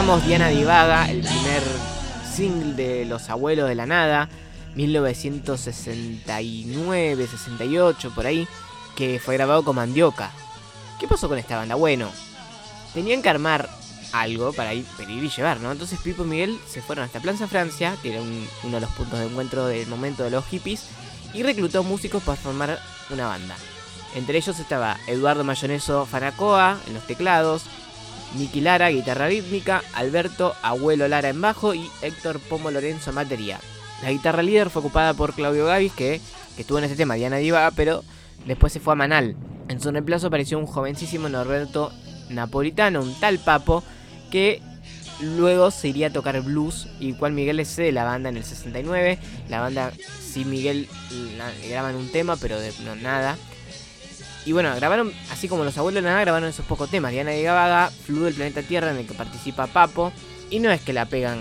Escuchamos 0.05 0.27
Diana 0.27 0.49
Divaga, 0.49 1.09
el 1.09 1.21
primer 1.21 1.63
single 2.31 2.73
de 2.75 3.05
Los 3.05 3.27
Abuelos 3.31 3.67
de 3.67 3.73
la 3.73 3.87
Nada, 3.87 4.29
1969, 4.75 7.25
68, 7.25 8.11
por 8.13 8.27
ahí, 8.27 8.47
que 8.95 9.19
fue 9.19 9.33
grabado 9.33 9.63
con 9.63 9.77
Mandioca. 9.77 10.29
¿Qué 10.99 11.07
pasó 11.07 11.27
con 11.27 11.39
esta 11.39 11.57
banda? 11.57 11.73
Bueno, 11.73 12.11
tenían 12.93 13.23
que 13.23 13.29
armar 13.29 13.67
algo 14.13 14.53
para 14.53 14.75
ir, 14.75 14.85
y 15.09 15.27
llevar, 15.27 15.59
¿no? 15.59 15.71
Entonces 15.71 15.99
Pipo 15.99 16.23
y 16.23 16.27
Miguel 16.27 16.59
se 16.69 16.83
fueron 16.83 17.05
hasta 17.05 17.19
Plaza 17.19 17.47
Francia, 17.47 17.97
que 18.03 18.11
era 18.13 18.21
un- 18.21 18.47
uno 18.61 18.75
de 18.75 18.81
los 18.81 18.91
puntos 18.91 19.17
de 19.17 19.25
encuentro 19.25 19.65
del 19.65 19.87
momento 19.87 20.23
de 20.23 20.29
los 20.29 20.45
hippies, 20.45 20.83
y 21.33 21.41
reclutó 21.41 21.83
músicos 21.83 22.21
para 22.21 22.37
formar 22.37 22.79
una 23.09 23.25
banda. 23.25 23.55
Entre 24.13 24.37
ellos 24.37 24.59
estaba 24.59 24.97
Eduardo 25.07 25.43
Mayoneso 25.43 26.05
Fanacoa 26.05 26.77
en 26.85 26.93
los 26.93 27.07
teclados, 27.07 27.63
Miki 28.37 28.61
Lara, 28.61 28.89
guitarra 28.89 29.27
rítmica, 29.27 29.83
Alberto 29.93 30.53
Abuelo 30.61 31.07
Lara 31.07 31.29
en 31.29 31.41
bajo 31.41 31.73
y 31.73 31.89
Héctor 32.01 32.39
Pomo 32.39 32.71
Lorenzo 32.71 33.13
en. 33.13 33.59
La 34.01 34.11
guitarra 34.11 34.43
líder 34.43 34.69
fue 34.69 34.81
ocupada 34.81 35.13
por 35.13 35.33
Claudio 35.33 35.65
Gavis, 35.65 35.93
que, 35.93 36.19
que 36.55 36.61
estuvo 36.61 36.77
en 36.77 36.83
este 36.83 36.97
tema, 36.97 37.15
Diana 37.15 37.37
Diva, 37.37 37.71
pero 37.71 38.03
después 38.45 38.73
se 38.73 38.79
fue 38.79 38.93
a 38.93 38.95
Manal. 38.95 39.35
En 39.69 39.79
su 39.79 39.91
reemplazo 39.91 40.27
apareció 40.27 40.59
un 40.59 40.67
jovencísimo 40.67 41.29
Norberto 41.29 41.91
Napolitano, 42.29 43.01
un 43.01 43.19
tal 43.19 43.39
papo, 43.39 43.83
que 44.31 44.61
luego 45.21 45.71
se 45.71 45.87
iría 45.87 46.07
a 46.07 46.13
tocar 46.13 46.41
blues, 46.41 46.87
y 46.99 47.13
cual 47.13 47.33
Miguel 47.33 47.57
le 47.57 47.65
cede 47.65 47.91
la 47.91 48.03
banda 48.03 48.29
en 48.29 48.37
el 48.37 48.43
69. 48.43 49.17
La 49.49 49.61
banda, 49.61 49.91
sí, 50.21 50.45
Miguel 50.45 50.87
graban 51.69 51.95
un 51.95 52.11
tema, 52.11 52.35
pero 52.35 52.59
de 52.59 52.73
no, 52.83 52.95
nada. 52.95 53.37
Y 54.45 54.51
bueno, 54.51 54.73
grabaron, 54.75 55.11
así 55.31 55.47
como 55.47 55.63
los 55.63 55.77
abuelos 55.77 56.03
de 56.03 56.07
la 56.07 56.13
nada, 56.13 56.21
grabaron 56.21 56.49
esos 56.49 56.65
pocos 56.65 56.89
temas. 56.89 57.11
Diana 57.11 57.31
de 57.31 57.41
Gaga, 57.41 57.89
Fludo 57.89 58.25
del 58.25 58.35
planeta 58.35 58.61
Tierra, 58.61 58.91
en 58.91 58.97
el 58.97 59.07
que 59.07 59.13
participa 59.13 59.67
Papo. 59.67 60.13
Y 60.49 60.59
no 60.59 60.71
es 60.71 60.81
que 60.81 60.93
la 60.93 61.05
pegan. 61.05 61.39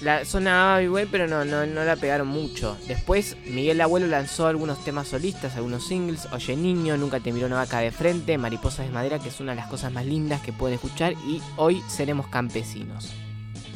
La 0.00 0.24
sonaba 0.24 0.80
igual, 0.80 1.08
pero 1.10 1.26
no, 1.26 1.44
no, 1.44 1.66
no 1.66 1.84
la 1.84 1.96
pegaron 1.96 2.28
mucho. 2.28 2.78
Después, 2.86 3.36
Miguel 3.46 3.80
Abuelo 3.80 4.06
lanzó 4.06 4.46
algunos 4.46 4.82
temas 4.84 5.08
solistas, 5.08 5.56
algunos 5.56 5.86
singles. 5.86 6.28
Oye 6.32 6.56
Niño, 6.56 6.96
Nunca 6.96 7.18
te 7.18 7.32
miró 7.32 7.46
una 7.46 7.56
vaca 7.56 7.80
de 7.80 7.90
frente, 7.90 8.38
Mariposas 8.38 8.86
de 8.86 8.92
madera, 8.92 9.18
que 9.18 9.28
es 9.28 9.40
una 9.40 9.52
de 9.52 9.56
las 9.56 9.68
cosas 9.68 9.92
más 9.92 10.06
lindas 10.06 10.40
que 10.40 10.52
pueden 10.52 10.76
escuchar. 10.76 11.14
Y 11.26 11.42
hoy 11.56 11.82
seremos 11.88 12.28
campesinos. 12.28 13.12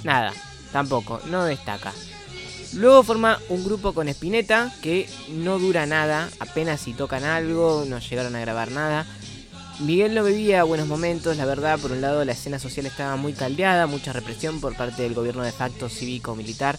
Nada, 0.04 0.32
tampoco, 0.72 1.20
no 1.26 1.44
destaca. 1.44 1.92
Luego 2.74 3.02
forma 3.02 3.38
un 3.48 3.64
grupo 3.64 3.92
con 3.92 4.08
Spinetta 4.08 4.72
que 4.80 5.08
no 5.28 5.58
dura 5.58 5.84
nada, 5.84 6.30
apenas 6.40 6.80
si 6.80 6.94
tocan 6.94 7.24
algo, 7.24 7.84
no 7.86 7.98
llegaron 7.98 8.34
a 8.34 8.40
grabar 8.40 8.70
nada. 8.70 9.06
Miguel 9.80 10.14
no 10.14 10.24
vivía 10.24 10.64
buenos 10.64 10.86
momentos, 10.86 11.36
la 11.36 11.44
verdad, 11.44 11.78
por 11.78 11.92
un 11.92 12.00
lado 12.00 12.24
la 12.24 12.32
escena 12.32 12.58
social 12.58 12.86
estaba 12.86 13.16
muy 13.16 13.32
caldeada, 13.32 13.86
mucha 13.86 14.12
represión 14.12 14.60
por 14.60 14.76
parte 14.76 15.02
del 15.02 15.14
gobierno 15.14 15.42
de 15.42 15.52
facto 15.52 15.88
cívico-militar 15.88 16.78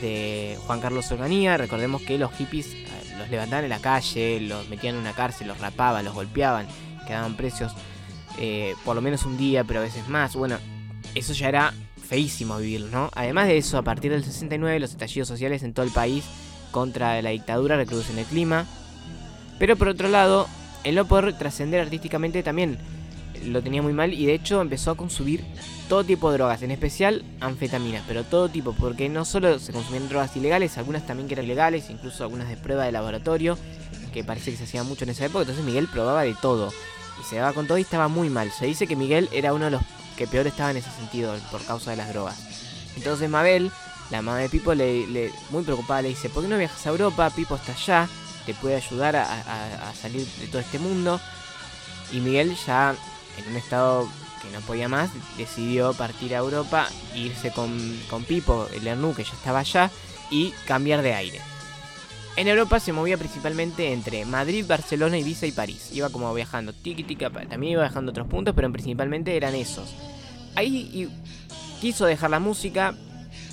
de 0.00 0.58
Juan 0.66 0.80
Carlos 0.80 1.10
Organía. 1.12 1.56
Recordemos 1.56 2.02
que 2.02 2.18
los 2.18 2.32
hippies 2.32 2.66
eh, 2.74 2.86
los 3.18 3.28
levantaban 3.28 3.64
en 3.64 3.70
la 3.70 3.80
calle, 3.80 4.40
los 4.40 4.68
metían 4.68 4.94
en 4.94 5.02
una 5.02 5.12
cárcel, 5.12 5.48
los 5.48 5.58
rapaban, 5.58 6.04
los 6.04 6.14
golpeaban, 6.14 6.66
quedaban 7.06 7.36
precios 7.36 7.72
eh, 8.38 8.74
por 8.84 8.94
lo 8.94 9.02
menos 9.02 9.24
un 9.24 9.36
día, 9.36 9.64
pero 9.64 9.80
a 9.80 9.82
veces 9.82 10.08
más. 10.08 10.34
Bueno, 10.34 10.58
eso 11.14 11.32
ya 11.32 11.48
era 11.48 11.74
feísimo 12.08 12.58
vivirlo, 12.58 12.88
¿no? 12.88 13.10
Además 13.14 13.48
de 13.48 13.58
eso, 13.58 13.76
a 13.76 13.82
partir 13.82 14.10
del 14.10 14.24
69 14.24 14.80
los 14.80 14.90
estallidos 14.90 15.28
sociales 15.28 15.62
en 15.62 15.74
todo 15.74 15.84
el 15.84 15.92
país 15.92 16.24
contra 16.70 17.20
la 17.22 17.30
dictadura 17.30 17.76
recrudecen 17.76 18.18
el 18.18 18.24
clima. 18.24 18.66
Pero 19.58 19.76
por 19.76 19.88
otro 19.88 20.08
lado, 20.08 20.48
el 20.84 20.94
no 20.94 21.06
poder 21.06 21.36
trascender 21.36 21.80
artísticamente 21.80 22.42
también 22.42 22.78
lo 23.44 23.62
tenía 23.62 23.82
muy 23.82 23.92
mal 23.92 24.14
y 24.14 24.26
de 24.26 24.34
hecho 24.34 24.60
empezó 24.60 24.90
a 24.90 24.96
consumir 24.96 25.44
todo 25.88 26.04
tipo 26.04 26.30
de 26.30 26.38
drogas, 26.38 26.62
en 26.62 26.70
especial 26.70 27.24
anfetaminas, 27.40 28.02
pero 28.06 28.24
todo 28.24 28.48
tipo, 28.48 28.72
porque 28.72 29.08
no 29.08 29.24
solo 29.24 29.58
se 29.58 29.72
consumían 29.72 30.08
drogas 30.08 30.36
ilegales, 30.36 30.76
algunas 30.76 31.06
también 31.06 31.28
que 31.28 31.34
eran 31.34 31.48
legales, 31.48 31.88
incluso 31.88 32.24
algunas 32.24 32.48
de 32.48 32.56
prueba 32.56 32.84
de 32.84 32.92
laboratorio, 32.92 33.56
que 34.12 34.24
parece 34.24 34.50
que 34.50 34.56
se 34.56 34.64
hacía 34.64 34.82
mucho 34.82 35.04
en 35.04 35.10
esa 35.10 35.26
época, 35.26 35.42
entonces 35.42 35.64
Miguel 35.64 35.88
probaba 35.88 36.22
de 36.22 36.34
todo 36.34 36.72
y 37.20 37.24
se 37.24 37.36
daba 37.36 37.52
con 37.52 37.66
todo 37.66 37.78
y 37.78 37.82
estaba 37.82 38.08
muy 38.08 38.28
mal. 38.28 38.50
Se 38.50 38.66
dice 38.66 38.86
que 38.86 38.96
Miguel 38.96 39.28
era 39.32 39.54
uno 39.54 39.66
de 39.66 39.70
los 39.72 39.82
que 40.18 40.26
peor 40.26 40.46
estaba 40.48 40.72
en 40.72 40.78
ese 40.78 40.90
sentido 40.90 41.34
por 41.50 41.64
causa 41.64 41.92
de 41.92 41.96
las 41.96 42.08
drogas. 42.08 42.36
Entonces 42.96 43.30
Mabel, 43.30 43.70
la 44.10 44.20
mamá 44.20 44.38
de 44.38 44.48
Pipo, 44.48 44.74
le, 44.74 45.06
le- 45.06 45.32
muy 45.50 45.62
preocupada 45.62 46.02
le 46.02 46.08
dice, 46.08 46.28
¿por 46.28 46.42
qué 46.42 46.48
no 46.48 46.58
viajas 46.58 46.84
a 46.86 46.90
Europa? 46.90 47.30
Pipo 47.30 47.54
está 47.54 47.72
allá, 47.72 48.08
te 48.44 48.52
puede 48.54 48.74
ayudar 48.76 49.14
a, 49.16 49.92
salir 50.02 50.26
de 50.40 50.48
todo 50.48 50.60
este 50.60 50.78
mundo. 50.80 51.20
Y 52.12 52.20
Miguel 52.20 52.56
ya 52.66 52.96
en 53.38 53.50
un 53.50 53.56
estado 53.56 54.08
que 54.42 54.50
no 54.50 54.60
podía 54.62 54.88
más, 54.88 55.10
decidió 55.36 55.92
partir 55.94 56.34
a 56.34 56.38
Europa, 56.38 56.88
irse 57.14 57.52
con, 57.52 57.70
con 58.10 58.24
Pipo, 58.24 58.66
el 58.74 58.86
Ernú, 58.86 59.14
que 59.14 59.24
ya 59.24 59.32
estaba 59.32 59.60
allá, 59.60 59.90
y 60.30 60.50
cambiar 60.66 61.02
de 61.02 61.14
aire. 61.14 61.40
En 62.38 62.46
Europa 62.46 62.78
se 62.78 62.92
movía 62.92 63.18
principalmente 63.18 63.92
entre 63.92 64.24
Madrid, 64.24 64.64
Barcelona, 64.64 65.18
Ibiza 65.18 65.46
y 65.46 65.50
París. 65.50 65.90
Iba 65.92 66.08
como 66.08 66.32
viajando 66.32 66.72
tiki 66.72 67.02
tiki, 67.02 67.24
también 67.24 67.72
iba 67.72 67.82
viajando 67.82 68.12
otros 68.12 68.28
puntos, 68.28 68.54
pero 68.54 68.70
principalmente 68.70 69.36
eran 69.36 69.56
esos. 69.56 69.92
Ahí 70.54 71.10
quiso 71.80 72.06
dejar 72.06 72.30
la 72.30 72.38
música, 72.38 72.94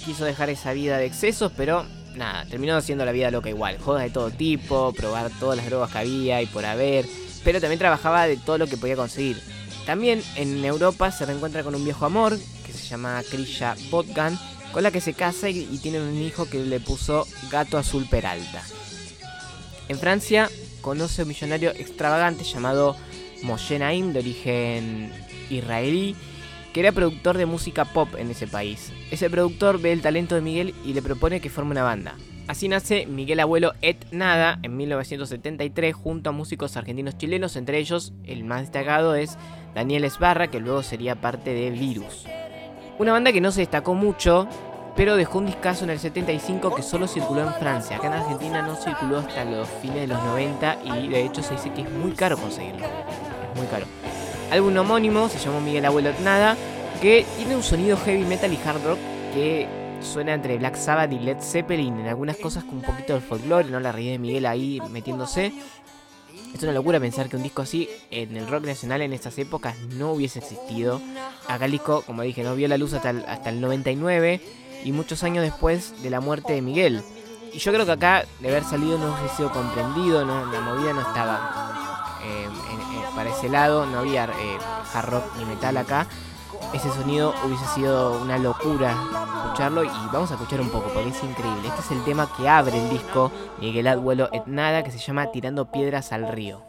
quiso 0.06 0.24
dejar 0.24 0.52
esa 0.52 0.71
vida 0.74 1.00
de 1.00 1.08
excesos, 1.08 1.52
pero 1.58 1.84
nada, 2.15 2.45
terminó 2.45 2.76
haciendo 2.76 3.06
la 3.06 3.12
vida 3.12 3.32
loca 3.32 3.50
igual. 3.50 3.80
Jodas 3.80 4.04
de 4.04 4.12
todo 4.12 4.30
tipo, 4.30 4.93
probar 4.93 5.32
todas 5.39 5.58
las 5.58 5.65
drogas 5.65 5.89
que 5.89 5.98
había 5.98 6.43
y 6.43 6.45
por 6.45 6.63
haber, 6.63 7.08
pero 7.43 7.60
también 7.60 7.80
trabajaba 7.80 8.28
de 8.28 8.38
todo 8.38 8.60
lo 8.60 8.67
que 8.67 8.78
podía 8.78 8.95
conseguir. 8.95 9.41
También 9.88 10.21
en 10.36 10.63
Europa 10.63 11.10
se 11.10 11.26
reencuentra 11.26 11.63
con 11.63 11.74
un 11.74 11.84
viejo 11.84 12.06
amor 12.06 12.38
que 12.63 12.71
se 12.71 12.86
llama 12.86 13.24
Krisha 13.32 13.76
Botgan, 13.89 14.38
con 14.75 14.83
la 14.83 14.91
que 14.91 14.99
se 14.99 15.13
casa 15.13 15.49
y, 15.49 15.69
y 15.71 15.77
tienen 15.77 16.01
un 16.01 16.21
hijo 16.21 16.49
que 16.49 16.59
le 16.59 16.81
puso 16.81 17.25
Gato 17.49 17.77
Azul 17.77 18.05
Peralta. 18.11 18.61
En 19.88 19.97
Francia 19.97 20.49
conoce 20.81 21.21
a 21.21 21.23
un 21.23 21.29
millonario 21.29 21.71
extravagante 21.71 22.43
llamado 22.43 22.97
Moshe 23.41 23.79
Naim, 23.79 24.11
de 24.11 24.19
origen 24.19 25.13
israelí, 25.49 26.13
que 26.73 26.81
era 26.81 26.91
productor 26.91 27.38
de 27.38 27.45
música 27.45 27.85
pop 27.85 28.09
en 28.17 28.29
ese 28.31 28.47
país. 28.47 28.91
Ese 29.11 29.29
productor 29.29 29.79
ve 29.79 29.93
el 29.93 30.01
talento 30.01 30.35
de 30.35 30.41
Miguel 30.41 30.75
y 30.83 30.91
le 30.91 31.01
propone 31.01 31.39
que 31.39 31.49
forme 31.49 31.71
una 31.71 31.83
banda. 31.83 32.15
Así 32.49 32.67
nace 32.67 33.05
Miguel 33.05 33.39
Abuelo 33.39 33.71
Et 33.81 34.05
Nada 34.11 34.59
en 34.61 34.75
1973 34.75 35.95
junto 35.95 36.31
a 36.31 36.33
músicos 36.33 36.75
argentinos 36.75 37.17
chilenos, 37.17 37.55
entre 37.55 37.77
ellos 37.77 38.11
el 38.25 38.43
más 38.43 38.59
destacado 38.59 39.15
es 39.15 39.38
Daniel 39.73 40.03
Esbarra, 40.03 40.51
que 40.51 40.59
luego 40.59 40.83
sería 40.83 41.21
parte 41.21 41.53
de 41.53 41.69
Virus. 41.71 42.25
Una 42.97 43.11
banda 43.11 43.33
que 43.33 43.41
no 43.41 43.51
se 43.51 43.59
destacó 43.59 43.93
mucho 43.93 44.47
pero 44.95 45.15
dejó 45.17 45.39
un 45.39 45.47
discazo 45.47 45.84
en 45.84 45.89
el 45.89 45.99
75 45.99 46.73
que 46.73 46.81
solo 46.81 47.08
circuló 47.08 47.41
en 47.41 47.53
Francia. 47.55 47.97
Acá 47.97 48.08
en 48.08 48.13
Argentina 48.13 48.62
no 48.62 48.75
circuló 48.75 49.19
hasta 49.19 49.43
los 49.43 49.67
fines 49.81 49.97
de 49.97 50.08
los 50.08 50.23
90 50.23 50.77
y 50.86 51.08
de 51.10 51.25
hecho 51.25 51.43
se 51.43 51.55
dice 51.55 51.71
que 51.73 51.81
es 51.81 51.91
muy 51.91 52.12
caro 52.12 52.38
conseguirlo. 52.38 52.86
Es 52.86 53.60
muy 53.60 53.67
caro. 53.67 53.86
Álbum 54.51 54.77
homónimo, 54.77 55.27
se 55.27 55.39
llamó 55.39 55.60
Miguel 55.60 55.86
Abuelo 55.86 56.12
Nada, 56.23 56.55
que 57.01 57.25
tiene 57.36 57.55
un 57.55 57.63
sonido 57.63 57.97
heavy 57.97 58.23
metal 58.23 58.53
y 58.53 58.60
hard 58.65 58.84
rock 58.86 58.99
que 59.34 59.67
suena 60.01 60.34
entre 60.34 60.58
Black 60.58 60.75
Sabbath 60.75 61.12
y 61.12 61.19
Led 61.19 61.41
Zeppelin, 61.41 61.99
en 61.99 62.08
algunas 62.08 62.38
cosas 62.38 62.63
con 62.63 62.75
un 62.75 62.81
poquito 62.84 63.13
del 63.13 63.21
folclore, 63.21 63.69
¿no? 63.69 63.79
La 63.79 63.91
raíz 63.91 64.12
de 64.12 64.19
Miguel 64.19 64.45
ahí 64.45 64.79
metiéndose. 64.91 65.51
Es 66.53 66.63
una 66.63 66.71
locura 66.71 67.01
pensar 67.01 67.27
que 67.27 67.36
un 67.36 67.43
disco 67.43 67.63
así 67.63 67.89
en 68.12 68.38
el 68.38 68.47
rock 68.47 68.65
nacional 68.65 69.01
en 69.01 69.12
estas 69.12 69.38
épocas 69.39 69.77
no 69.97 70.13
hubiese 70.13 70.39
existido. 70.39 71.01
Acá 71.49 71.65
el 71.65 71.71
disco, 71.71 72.03
como 72.03 72.21
dije, 72.21 72.43
no 72.43 72.55
vio 72.55 72.69
la 72.69 72.77
luz 72.77 72.93
hasta 72.93 73.10
el, 73.10 73.25
hasta 73.27 73.49
el 73.49 73.60
99 73.60 74.39
y 74.83 74.91
muchos 74.91 75.23
años 75.23 75.43
después 75.43 76.01
de 76.03 76.09
la 76.09 76.19
muerte 76.19 76.53
de 76.53 76.61
Miguel. 76.61 77.03
Y 77.53 77.59
yo 77.59 77.71
creo 77.71 77.85
que 77.85 77.91
acá, 77.93 78.25
de 78.39 78.49
haber 78.49 78.63
salido, 78.65 78.97
no 78.97 79.13
hubiese 79.13 79.35
sido 79.38 79.51
comprendido, 79.51 80.25
¿no? 80.25 80.45
la 80.51 80.59
movida 80.61 80.93
no 80.93 81.01
estaba 81.01 82.17
eh, 82.23 82.43
en- 82.45 82.97
en- 82.99 83.15
para 83.15 83.29
ese 83.29 83.47
lado, 83.49 83.85
no 83.85 83.99
había 83.99 84.25
eh, 84.25 84.57
hard 84.93 85.09
rock 85.09 85.23
ni 85.38 85.45
metal 85.45 85.77
acá. 85.77 86.05
Ese 86.73 86.89
sonido 86.93 87.33
hubiese 87.45 87.65
sido 87.75 88.19
una 88.21 88.38
locura 88.38 88.91
escucharlo 89.45 89.83
y 89.83 89.89
vamos 90.11 90.31
a 90.31 90.33
escuchar 90.33 90.59
un 90.61 90.69
poco 90.69 90.89
porque 90.93 91.09
es 91.09 91.23
increíble. 91.23 91.67
Este 91.67 91.79
es 91.81 91.91
el 91.91 92.03
tema 92.03 92.27
que 92.35 92.49
abre 92.49 92.77
el 92.77 92.89
disco 92.89 93.31
Miguel 93.59 93.88
Abuelo 93.88 94.29
et 94.33 94.45
Nada 94.47 94.83
que 94.83 94.91
se 94.91 94.97
llama 94.97 95.31
Tirando 95.31 95.65
Piedras 95.71 96.11
al 96.11 96.27
Río. 96.27 96.61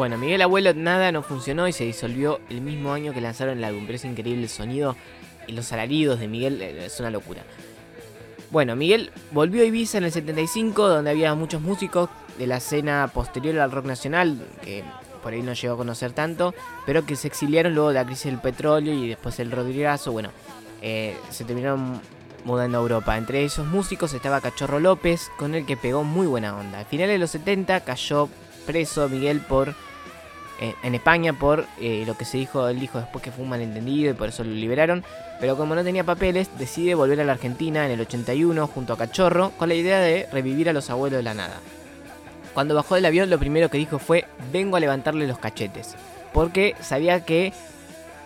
Bueno, 0.00 0.16
Miguel 0.16 0.40
Abuelo 0.40 0.72
nada 0.72 1.12
no 1.12 1.22
funcionó 1.22 1.68
y 1.68 1.74
se 1.74 1.84
disolvió 1.84 2.40
el 2.48 2.62
mismo 2.62 2.94
año 2.94 3.12
que 3.12 3.20
lanzaron 3.20 3.58
el 3.58 3.64
álbum, 3.64 3.84
pero 3.84 3.96
es 3.96 4.04
increíble 4.06 4.44
el 4.44 4.48
sonido 4.48 4.96
y 5.46 5.52
los 5.52 5.70
alaridos 5.74 6.18
de 6.18 6.26
Miguel, 6.26 6.62
eh, 6.62 6.86
es 6.86 6.98
una 7.00 7.10
locura. 7.10 7.42
Bueno, 8.50 8.76
Miguel 8.76 9.10
volvió 9.30 9.60
a 9.60 9.66
Ibiza 9.66 9.98
en 9.98 10.04
el 10.04 10.10
75, 10.10 10.88
donde 10.88 11.10
había 11.10 11.34
muchos 11.34 11.60
músicos 11.60 12.08
de 12.38 12.46
la 12.46 12.56
escena 12.56 13.10
posterior 13.12 13.58
al 13.58 13.70
rock 13.70 13.84
nacional, 13.84 14.38
que 14.64 14.84
por 15.22 15.34
ahí 15.34 15.42
no 15.42 15.52
llegó 15.52 15.74
a 15.74 15.76
conocer 15.76 16.12
tanto, 16.12 16.54
pero 16.86 17.04
que 17.04 17.14
se 17.14 17.28
exiliaron 17.28 17.74
luego 17.74 17.90
de 17.90 17.96
la 17.96 18.06
crisis 18.06 18.24
del 18.24 18.40
petróleo 18.40 18.94
y 18.94 19.06
después 19.06 19.38
el 19.38 19.50
Rodrigazo, 19.50 20.12
bueno, 20.12 20.30
eh, 20.80 21.14
se 21.28 21.44
terminaron 21.44 22.00
mudando 22.46 22.78
a 22.78 22.80
Europa. 22.80 23.18
Entre 23.18 23.44
esos 23.44 23.66
músicos 23.66 24.14
estaba 24.14 24.40
Cachorro 24.40 24.80
López, 24.80 25.30
con 25.36 25.54
el 25.54 25.66
que 25.66 25.76
pegó 25.76 26.04
muy 26.04 26.26
buena 26.26 26.56
onda. 26.56 26.80
A 26.80 26.84
finales 26.86 27.16
de 27.16 27.18
los 27.18 27.32
70 27.32 27.80
cayó 27.80 28.30
preso 28.64 29.06
Miguel 29.10 29.40
por 29.40 29.74
en 30.82 30.94
España 30.94 31.32
por 31.32 31.64
eh, 31.80 32.04
lo 32.06 32.16
que 32.18 32.24
se 32.24 32.36
dijo, 32.36 32.68
él 32.68 32.78
dijo 32.78 32.98
después 32.98 33.24
que 33.24 33.30
fue 33.32 33.44
un 33.44 33.50
malentendido 33.50 34.10
y 34.10 34.14
por 34.14 34.28
eso 34.28 34.44
lo 34.44 34.50
liberaron. 34.50 35.02
Pero 35.40 35.56
como 35.56 35.74
no 35.74 35.82
tenía 35.82 36.04
papeles, 36.04 36.50
decide 36.58 36.94
volver 36.94 37.20
a 37.20 37.24
la 37.24 37.32
Argentina 37.32 37.86
en 37.86 37.92
el 37.92 38.00
81 38.02 38.66
junto 38.66 38.92
a 38.92 38.98
Cachorro 38.98 39.52
con 39.56 39.68
la 39.70 39.74
idea 39.74 39.98
de 40.00 40.28
revivir 40.32 40.68
a 40.68 40.72
los 40.74 40.90
abuelos 40.90 41.16
de 41.18 41.22
la 41.22 41.34
nada. 41.34 41.60
Cuando 42.52 42.74
bajó 42.74 42.94
del 42.96 43.06
avión 43.06 43.30
lo 43.30 43.38
primero 43.38 43.70
que 43.70 43.78
dijo 43.78 43.98
fue 43.98 44.26
vengo 44.52 44.76
a 44.76 44.80
levantarle 44.80 45.26
los 45.26 45.38
cachetes. 45.38 45.94
Porque 46.32 46.74
sabía 46.80 47.24
que 47.24 47.52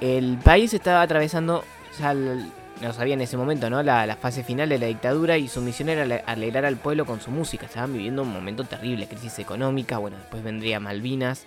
el 0.00 0.36
país 0.42 0.74
estaba 0.74 1.02
atravesando, 1.02 1.62
ya 2.00 2.12
no 2.14 2.92
sabía 2.92 3.14
en 3.14 3.20
ese 3.20 3.36
momento, 3.36 3.70
¿no? 3.70 3.82
La, 3.82 4.06
la 4.06 4.16
fase 4.16 4.42
final 4.42 4.68
de 4.68 4.78
la 4.78 4.86
dictadura 4.86 5.38
y 5.38 5.46
su 5.48 5.60
misión 5.60 5.88
era 5.88 6.02
ale- 6.02 6.24
alegrar 6.26 6.64
al 6.64 6.76
pueblo 6.76 7.06
con 7.06 7.20
su 7.20 7.30
música. 7.30 7.66
Estaban 7.66 7.92
viviendo 7.92 8.22
un 8.22 8.32
momento 8.32 8.64
terrible, 8.64 9.06
crisis 9.06 9.38
económica, 9.38 9.98
bueno, 9.98 10.16
después 10.18 10.42
vendría 10.42 10.80
Malvinas. 10.80 11.44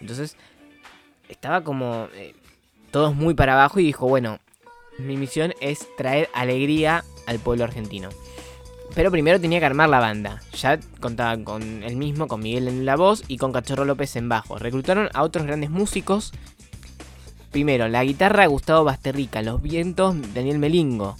Entonces, 0.00 0.36
estaba 1.28 1.62
como 1.62 2.08
eh, 2.14 2.34
todos 2.90 3.14
muy 3.14 3.34
para 3.34 3.54
abajo 3.54 3.80
y 3.80 3.84
dijo, 3.84 4.08
bueno, 4.08 4.38
mi 4.98 5.16
misión 5.16 5.54
es 5.60 5.86
traer 5.96 6.28
alegría 6.32 7.04
al 7.26 7.38
pueblo 7.38 7.64
argentino. 7.64 8.08
Pero 8.94 9.10
primero 9.10 9.40
tenía 9.40 9.60
que 9.60 9.66
armar 9.66 9.88
la 9.88 10.00
banda. 10.00 10.40
Ya 10.54 10.78
contaban 11.00 11.44
con 11.44 11.82
él 11.82 11.96
mismo, 11.96 12.28
con 12.28 12.40
Miguel 12.40 12.68
en 12.68 12.86
la 12.86 12.96
voz 12.96 13.24
y 13.28 13.36
con 13.36 13.52
Cachorro 13.52 13.84
López 13.84 14.16
en 14.16 14.28
bajo. 14.28 14.58
Reclutaron 14.58 15.10
a 15.12 15.22
otros 15.22 15.46
grandes 15.46 15.70
músicos. 15.70 16.32
Primero, 17.50 17.88
la 17.88 18.04
guitarra 18.04 18.46
Gustavo 18.46 18.84
Basterrica, 18.84 19.42
los 19.42 19.60
vientos 19.60 20.14
Daniel 20.34 20.58
Melingo, 20.58 21.16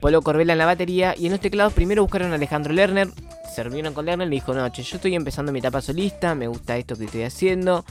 Polo 0.00 0.22
Corbela 0.22 0.52
en 0.52 0.58
la 0.58 0.66
batería 0.66 1.14
y 1.16 1.26
en 1.26 1.32
los 1.32 1.40
teclados 1.40 1.72
primero 1.72 2.02
buscaron 2.02 2.32
a 2.32 2.36
Alejandro 2.36 2.72
Lerner. 2.72 3.08
Se 3.52 3.62
reunieron 3.62 3.94
con 3.94 4.06
Lerner 4.06 4.26
y 4.26 4.30
le 4.30 4.36
dijo, 4.36 4.54
no, 4.54 4.68
che, 4.70 4.82
yo 4.82 4.96
estoy 4.96 5.14
empezando 5.14 5.52
mi 5.52 5.58
etapa 5.58 5.80
solista, 5.80 6.34
me 6.34 6.46
gusta 6.46 6.76
esto 6.76 6.96
que 6.96 7.06
estoy 7.06 7.22
haciendo. 7.22 7.84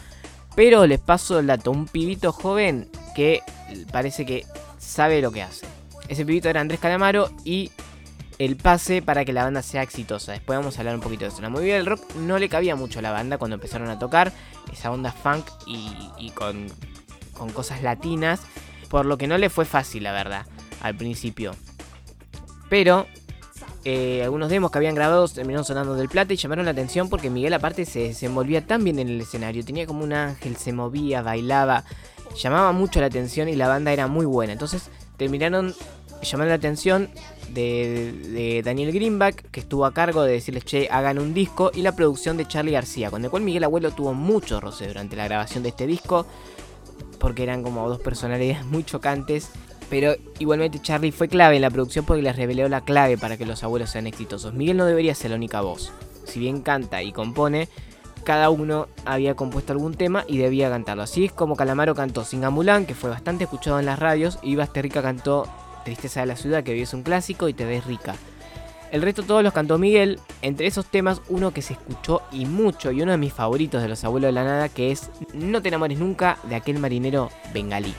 Pero 0.55 0.85
les 0.87 0.99
paso 0.99 1.39
el 1.39 1.47
dato, 1.47 1.71
un 1.71 1.85
pibito 1.85 2.31
joven 2.31 2.89
que 3.15 3.41
parece 3.91 4.25
que 4.25 4.45
sabe 4.79 5.21
lo 5.21 5.31
que 5.31 5.43
hace. 5.43 5.65
Ese 6.07 6.25
pibito 6.25 6.49
era 6.49 6.61
Andrés 6.61 6.79
Calamaro 6.79 7.29
y 7.43 7.71
el 8.39 8.55
pase 8.55 9.01
para 9.01 9.25
que 9.25 9.33
la 9.33 9.43
banda 9.43 9.61
sea 9.61 9.81
exitosa. 9.81 10.31
Después 10.31 10.57
vamos 10.57 10.77
a 10.77 10.81
hablar 10.81 10.95
un 10.95 11.01
poquito 11.01 11.25
de 11.25 11.29
eso. 11.29 11.41
La 11.41 11.49
movida 11.49 11.75
del 11.75 11.85
rock 11.85 12.15
no 12.15 12.37
le 12.37 12.49
cabía 12.49 12.75
mucho 12.75 12.99
a 12.99 13.01
la 13.01 13.11
banda 13.11 13.37
cuando 13.37 13.55
empezaron 13.55 13.89
a 13.89 13.99
tocar. 13.99 14.31
Esa 14.71 14.91
onda 14.91 15.11
funk 15.11 15.45
y, 15.65 16.31
con 16.31 16.69
cosas 17.53 17.81
latinas. 17.81 18.41
Por 18.89 19.05
lo 19.05 19.17
que 19.17 19.27
no 19.27 19.37
le 19.37 19.49
fue 19.49 19.65
fácil, 19.65 20.03
la 20.03 20.11
verdad, 20.11 20.45
al 20.81 20.95
principio. 20.95 21.55
Pero 22.69 23.07
eh, 23.89 24.21
algunos 24.21 24.49
demos 24.49 24.69
que 24.69 24.79
habían 24.79 24.95
grabado 24.95 25.29
terminaron 25.29 25.63
sonando 25.63 25.95
del 25.95 26.09
plata 26.09 26.33
y 26.33 26.35
llamaron 26.35 26.65
la 26.65 26.71
atención 26.71 27.07
porque 27.07 27.29
Miguel 27.29 27.53
aparte 27.53 27.85
se 27.85 27.99
desenvolvía 27.99 28.67
tan 28.67 28.83
bien 28.83 28.99
en 28.99 29.07
el 29.07 29.21
escenario. 29.21 29.63
Tenía 29.63 29.87
como 29.87 30.03
un 30.03 30.11
ángel, 30.11 30.57
se 30.57 30.73
movía, 30.73 31.21
bailaba. 31.21 31.85
Llamaba 32.35 32.73
mucho 32.73 32.99
la 32.99 33.05
atención 33.05 33.47
y 33.47 33.55
la 33.55 33.69
banda 33.69 33.93
era 33.93 34.07
muy 34.07 34.25
buena. 34.25 34.51
Entonces 34.51 34.89
terminaron 35.15 35.73
llamando 36.21 36.49
la 36.49 36.55
atención 36.55 37.09
de, 37.53 38.11
de 38.11 38.61
Daniel 38.61 38.91
Greenback, 38.91 39.49
que 39.51 39.61
estuvo 39.61 39.85
a 39.85 39.93
cargo 39.93 40.23
de 40.23 40.33
decirles, 40.33 40.65
che, 40.65 40.89
hagan 40.91 41.17
un 41.17 41.33
disco, 41.33 41.71
y 41.73 41.81
la 41.81 41.95
producción 41.95 42.35
de 42.35 42.45
Charlie 42.45 42.73
García, 42.73 43.09
con 43.09 43.23
el 43.23 43.29
cual 43.29 43.43
Miguel 43.43 43.63
Abuelo 43.63 43.91
tuvo 43.91 44.13
mucho 44.13 44.59
roce 44.59 44.85
durante 44.85 45.15
la 45.15 45.23
grabación 45.23 45.63
de 45.63 45.69
este 45.69 45.87
disco, 45.87 46.25
porque 47.19 47.43
eran 47.43 47.63
como 47.63 47.87
dos 47.87 48.01
personalidades 48.01 48.65
muy 48.65 48.83
chocantes. 48.83 49.49
Pero 49.89 50.15
igualmente 50.39 50.81
Charlie 50.81 51.11
fue 51.11 51.27
clave 51.27 51.55
en 51.55 51.61
la 51.61 51.69
producción 51.69 52.05
porque 52.05 52.21
les 52.21 52.35
reveló 52.35 52.67
la 52.67 52.81
clave 52.81 53.17
para 53.17 53.37
que 53.37 53.45
los 53.45 53.63
abuelos 53.63 53.89
sean 53.89 54.07
exitosos. 54.07 54.53
Miguel 54.53 54.77
no 54.77 54.85
debería 54.85 55.15
ser 55.15 55.31
la 55.31 55.37
única 55.37 55.61
voz. 55.61 55.91
Si 56.25 56.39
bien 56.39 56.61
canta 56.61 57.01
y 57.03 57.13
compone, 57.13 57.69
cada 58.25 58.49
uno 58.49 58.89
había 59.05 59.35
compuesto 59.35 59.71
algún 59.71 59.93
tema 59.93 60.25
y 60.27 60.37
debía 60.37 60.69
cantarlo. 60.69 61.03
Así 61.03 61.23
es 61.23 61.31
como 61.31 61.55
Calamaro 61.55 61.95
cantó 61.95 62.25
Singamulán, 62.25 62.85
que 62.85 62.95
fue 62.95 63.09
bastante 63.09 63.45
escuchado 63.45 63.79
en 63.79 63.85
las 63.85 63.99
radios, 63.99 64.39
y 64.41 64.57
Basterrica 64.57 65.01
cantó 65.01 65.47
Tristeza 65.85 66.19
de 66.19 66.25
la 66.25 66.35
Ciudad, 66.35 66.61
que 66.63 66.73
hoy 66.73 66.81
es 66.81 66.93
un 66.93 67.03
clásico, 67.03 67.47
y 67.47 67.53
Te 67.53 67.63
ves 67.63 67.85
rica. 67.85 68.15
El 68.91 69.01
resto 69.01 69.23
todos 69.23 69.43
los 69.43 69.53
cantó 69.53 69.77
Miguel, 69.77 70.19
entre 70.41 70.67
esos 70.67 70.85
temas 70.85 71.21
uno 71.29 71.51
que 71.51 71.61
se 71.61 71.73
escuchó 71.73 72.21
y 72.31 72.45
mucho 72.45 72.91
y 72.91 73.01
uno 73.01 73.11
de 73.11 73.17
mis 73.17 73.33
favoritos 73.33 73.81
de 73.81 73.87
los 73.87 74.03
abuelos 74.03 74.29
de 74.29 74.33
la 74.33 74.43
nada 74.43 74.69
que 74.69 74.91
es 74.91 75.09
No 75.33 75.61
te 75.61 75.69
enamores 75.69 75.99
nunca 75.99 76.37
de 76.43 76.55
aquel 76.55 76.79
marinero 76.79 77.29
bengalí. 77.53 77.93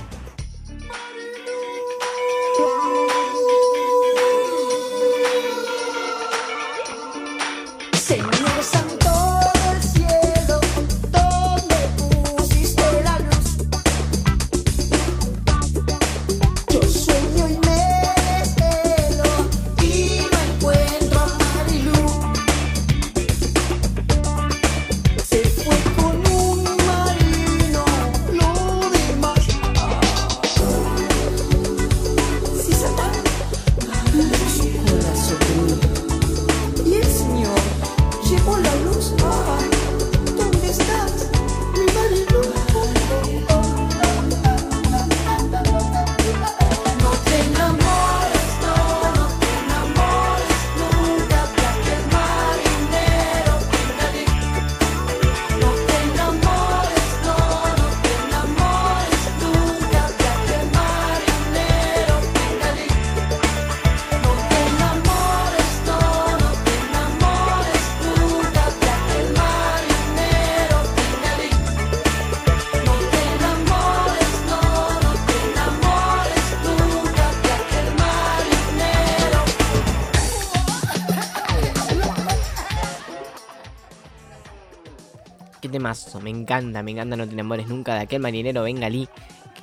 Me 86.33 86.38
encanta, 86.38 86.83
me 86.83 86.91
encanta 86.91 87.17
No 87.17 87.27
te 87.27 87.33
enamores 87.33 87.69
nunca 87.69 87.95
de 87.95 88.01
aquel 88.01 88.21
marinero 88.21 88.62
bengalí. 88.62 89.09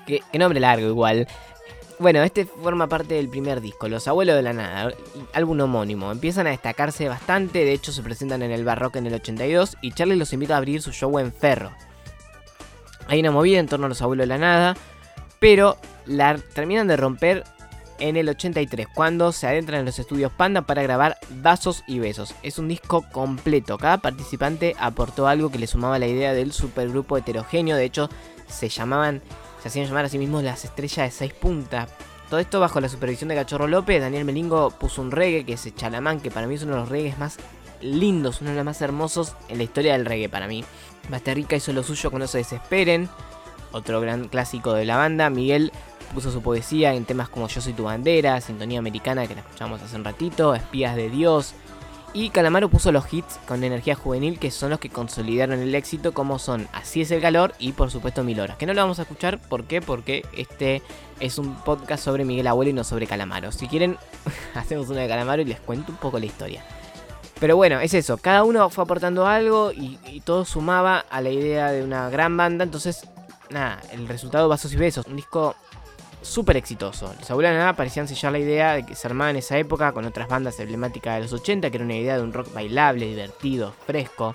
Qué, 0.08 0.22
qué 0.32 0.40
nombre 0.40 0.60
largo 0.60 0.88
igual. 0.88 1.28
Bueno, 1.98 2.22
este 2.24 2.46
forma 2.46 2.88
parte 2.88 3.14
del 3.14 3.30
primer 3.30 3.62
disco, 3.62 3.88
Los 3.88 4.08
Abuelos 4.08 4.36
de 4.36 4.42
la 4.42 4.52
Nada, 4.52 4.94
álbum 5.34 5.62
homónimo. 5.62 6.12
Empiezan 6.12 6.46
a 6.48 6.50
destacarse 6.50 7.08
bastante, 7.08 7.64
de 7.64 7.72
hecho 7.72 7.94
se 7.94 8.04
presentan 8.04 8.42
en 8.42 8.52
el 8.52 8.66
Barrock 8.66 8.98
en 8.98 9.08
el 9.08 9.14
82 9.14 9.78
y 9.82 9.94
Charlie 9.94 10.18
los 10.18 10.34
invita 10.34 10.56
a 10.56 10.58
abrir 10.58 10.82
su 10.82 10.92
show 10.92 11.18
en 11.20 11.32
Ferro. 11.32 11.72
Hay 13.08 13.22
una 13.22 13.32
movida 13.32 13.60
en 13.60 13.68
torno 13.68 13.86
a 13.86 13.90
Los 13.90 14.02
Abuelos 14.02 14.24
de 14.24 14.28
la 14.28 14.38
Nada, 14.38 14.76
pero 15.40 15.78
la 16.06 16.38
terminan 16.38 16.88
de 16.88 16.98
romper 16.98 17.44
en 18.00 18.18
el 18.18 18.30
83, 18.30 18.88
cuando 18.94 19.32
se 19.32 19.48
adentran 19.48 19.80
en 19.80 19.86
los 19.86 20.00
estudios 20.00 20.32
Panda 20.32 20.64
para 20.64 20.84
grabar 20.84 21.18
Vasos 21.30 21.84
y 21.88 22.00
Besos. 22.00 22.36
Es 22.44 22.60
un 22.60 22.68
disco 22.68 23.06
completo, 23.12 23.78
cada 23.78 23.98
participante 23.98 24.76
aportó 24.80 25.28
algo 25.28 25.50
que 25.52 25.60
le 25.60 25.68
sumaba 25.68 26.00
la 26.00 26.08
idea 26.08 26.34
del 26.34 26.52
supergrupo 26.52 27.18
heterogéneo, 27.18 27.78
de 27.78 27.86
hecho 27.86 28.10
se 28.48 28.70
llamaban, 28.70 29.22
se 29.62 29.70
hacían 29.70 29.88
llamar 29.88 30.06
a 30.06 30.10
sí 30.10 30.18
mismos 30.18 30.44
las 30.44 30.66
estrellas 30.66 31.08
de 31.08 31.12
seis 31.12 31.34
puntas. 31.34 31.90
Todo 32.30 32.40
esto 32.40 32.60
bajo 32.60 32.82
la 32.82 32.90
supervisión 32.90 33.30
de 33.30 33.36
Cachorro 33.36 33.68
López, 33.68 34.02
Daniel 34.02 34.26
Melingo 34.26 34.72
puso 34.72 35.02
un 35.02 35.12
reggae 35.12 35.46
que 35.46 35.54
es 35.54 35.76
Chalamán, 35.76 36.20
que 36.20 36.32
para 36.32 36.48
mí 36.48 36.56
es 36.56 36.64
uno 36.64 36.74
de 36.74 36.80
los 36.80 36.90
reggaes 36.90 37.18
más 37.18 37.38
lindos, 37.82 38.42
uno 38.42 38.50
de 38.52 38.56
los 38.56 38.66
más 38.66 38.82
hermosos 38.82 39.36
en 39.48 39.58
la 39.58 39.64
historia 39.64 39.94
del 39.94 40.06
reggae 40.06 40.30
para 40.30 40.48
mí. 40.48 40.64
Basterrica 41.10 41.56
hizo 41.56 41.72
lo 41.72 41.84
suyo 41.84 42.10
con 42.10 42.20
No 42.20 42.28
se 42.28 42.40
desesperen, 42.40 43.10
otro 43.72 44.02
gran 44.02 44.28
clásico 44.28 44.74
de 44.74 44.86
la 44.86 44.98
banda. 44.98 45.30
Miguel 45.30 45.72
puso 46.14 46.32
su 46.32 46.42
poesía 46.42 46.94
en 46.94 47.06
temas 47.06 47.30
como 47.30 47.48
Yo 47.48 47.62
soy 47.62 47.74
tu 47.74 47.84
bandera, 47.84 48.40
Sintonía 48.42 48.80
Americana 48.80 49.28
que 49.28 49.36
la 49.36 49.42
escuchamos 49.42 49.82
hace 49.82 49.96
un 49.96 50.04
ratito, 50.04 50.56
Espías 50.56 50.96
de 50.96 51.10
Dios. 51.10 51.54
Y 52.14 52.30
Calamaro 52.30 52.70
puso 52.70 52.94
los 52.94 53.12
hits 53.12 53.40
con 53.46 53.62
energía 53.66 53.94
juvenil 53.94 54.40
que 54.40 54.50
son 54.50 54.70
los 54.70 54.80
que 54.80 54.90
consolidaron 54.90 55.60
el 55.60 55.76
éxito 55.76 56.14
como 56.14 56.40
son 56.40 56.70
Así 56.72 57.02
es 57.02 57.12
el 57.12 57.20
calor 57.20 57.54
y 57.60 57.74
por 57.74 57.92
supuesto 57.92 58.24
Mil 58.24 58.40
horas. 58.40 58.56
Que 58.56 58.66
no 58.66 58.74
lo 58.74 58.82
vamos 58.82 59.00
a 59.00 59.02
escuchar, 59.02 59.38
¿por 59.38 59.66
qué? 59.66 59.82
Porque 59.82 60.26
este 60.34 60.82
es 61.20 61.38
un 61.38 61.56
podcast 61.56 62.06
sobre 62.06 62.24
Miguel 62.24 62.48
Abuelo 62.48 62.70
y 62.70 62.74
no 62.74 62.86
sobre 62.86 63.06
Calamaro. 63.06 63.52
Si 63.52 63.68
quieren, 63.68 63.98
hacemos 64.56 64.88
uno 64.88 65.00
de 65.00 65.10
Calamaro 65.10 65.42
y 65.42 65.46
les 65.46 65.60
cuento 65.60 65.92
un 65.92 65.98
poco 65.98 66.18
la 66.18 66.26
historia. 66.26 66.64
Pero 67.40 67.58
bueno, 67.58 67.82
es 67.82 67.94
eso, 67.94 68.16
cada 68.16 68.46
uno 68.46 68.70
fue 68.70 68.86
aportando 68.86 69.28
algo 69.28 69.74
y, 69.74 70.00
y 70.08 70.22
todo 70.22 70.46
sumaba 70.46 71.00
a 71.10 71.20
la 71.20 71.32
idea 71.32 71.70
de 71.74 71.84
una 71.84 72.10
gran 72.10 72.38
banda. 72.38 72.64
Entonces, 72.64 73.10
nada, 73.50 73.82
el 73.92 74.08
resultado 74.08 74.48
Vasos 74.48 74.72
y 74.74 74.78
Besos, 74.78 75.06
un 75.08 75.18
disco 75.18 75.56
súper 76.26 76.58
exitoso. 76.58 77.14
Los 77.18 77.30
nada 77.42 77.74
parecían 77.74 78.08
sellar 78.08 78.32
la 78.32 78.40
idea 78.40 78.74
de 78.74 78.86
que 78.86 78.96
se 78.96 79.08
armaba 79.08 79.30
en 79.30 79.38
esa 79.38 79.58
época 79.58 79.92
con 79.92 80.06
otras 80.06 80.28
bandas 80.28 80.60
emblemáticas 80.60 81.16
de 81.16 81.22
los 81.22 81.34
80, 81.34 81.70
que 81.70 81.78
era 81.78 81.86
una 81.86 81.96
idea 81.96 82.18
de 82.18 82.24
un 82.24 82.34
rock 82.34 82.54
bailable, 82.54 83.06
divertido, 83.06 83.74
fresco, 83.86 84.34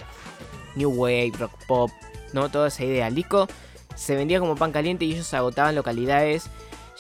new 0.76 0.90
wave, 0.90 1.33
rock 1.38 1.53
pop, 1.66 1.90
¿no? 2.33 2.48
Toda 2.48 2.68
esa 2.68 2.85
idea. 2.85 3.09
El 3.09 3.14
disco 3.14 3.48
se 3.94 4.14
vendía 4.14 4.40
como 4.40 4.57
pan 4.57 4.72
caliente 4.72 5.05
y 5.05 5.12
ellos 5.12 5.35
agotaban 5.35 5.74
localidades, 5.74 6.48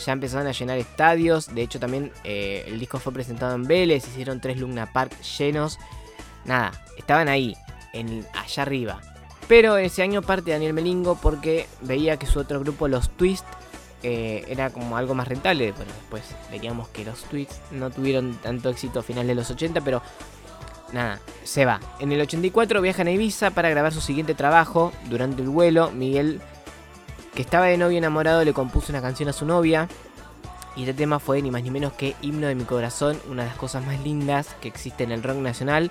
ya 0.04 0.12
empezaban 0.12 0.46
a 0.46 0.52
llenar 0.52 0.78
estadios. 0.78 1.54
De 1.54 1.62
hecho, 1.62 1.78
también 1.78 2.12
eh, 2.24 2.64
el 2.66 2.78
disco 2.78 2.98
fue 2.98 3.12
presentado 3.12 3.54
en 3.54 3.64
Vélez, 3.64 4.06
hicieron 4.08 4.40
tres 4.40 4.58
Luna 4.58 4.92
Park 4.92 5.18
llenos. 5.22 5.78
Nada, 6.44 6.72
estaban 6.96 7.28
ahí, 7.28 7.56
en, 7.92 8.26
allá 8.34 8.62
arriba. 8.62 9.00
Pero 9.46 9.76
ese 9.76 10.02
año 10.02 10.22
parte 10.22 10.52
Daniel 10.52 10.74
Melingo 10.74 11.16
porque 11.16 11.66
veía 11.80 12.18
que 12.18 12.26
su 12.26 12.38
otro 12.38 12.60
grupo, 12.60 12.86
los 12.86 13.10
Twist, 13.10 13.44
eh, 14.02 14.44
era 14.48 14.70
como 14.70 14.96
algo 14.96 15.14
más 15.14 15.28
rentable. 15.28 15.72
Bueno, 15.72 15.92
después 15.92 16.22
veríamos 16.50 16.88
que 16.88 17.04
los 17.04 17.22
Twist 17.24 17.52
no 17.72 17.90
tuvieron 17.90 18.34
tanto 18.42 18.70
éxito 18.70 19.00
a 19.00 19.02
final 19.02 19.26
de 19.26 19.34
los 19.34 19.50
80, 19.50 19.80
pero 19.82 20.02
nada, 20.92 21.20
se 21.44 21.64
va. 21.64 21.80
En 21.98 22.12
el 22.12 22.20
84 22.20 22.80
viajan 22.80 23.06
a 23.08 23.10
Ibiza 23.10 23.50
para 23.50 23.68
grabar 23.68 23.92
su 23.92 24.00
siguiente 24.00 24.34
trabajo. 24.34 24.92
Durante 25.08 25.42
el 25.42 25.48
vuelo, 25.48 25.90
Miguel, 25.90 26.40
que 27.34 27.42
estaba 27.42 27.66
de 27.66 27.76
novio 27.76 27.98
enamorado, 27.98 28.44
le 28.44 28.52
compuso 28.52 28.92
una 28.92 29.02
canción 29.02 29.28
a 29.28 29.32
su 29.32 29.44
novia. 29.44 29.88
Y 30.76 30.82
este 30.82 30.94
tema 30.94 31.18
fue 31.18 31.42
ni 31.42 31.50
más 31.50 31.62
ni 31.62 31.70
menos 31.70 31.92
que 31.92 32.14
Himno 32.22 32.46
de 32.46 32.54
mi 32.54 32.64
corazón, 32.64 33.20
una 33.28 33.42
de 33.42 33.48
las 33.48 33.58
cosas 33.58 33.84
más 33.84 34.00
lindas 34.00 34.54
que 34.60 34.68
existe 34.68 35.04
en 35.04 35.12
el 35.12 35.22
rock 35.22 35.36
nacional. 35.38 35.90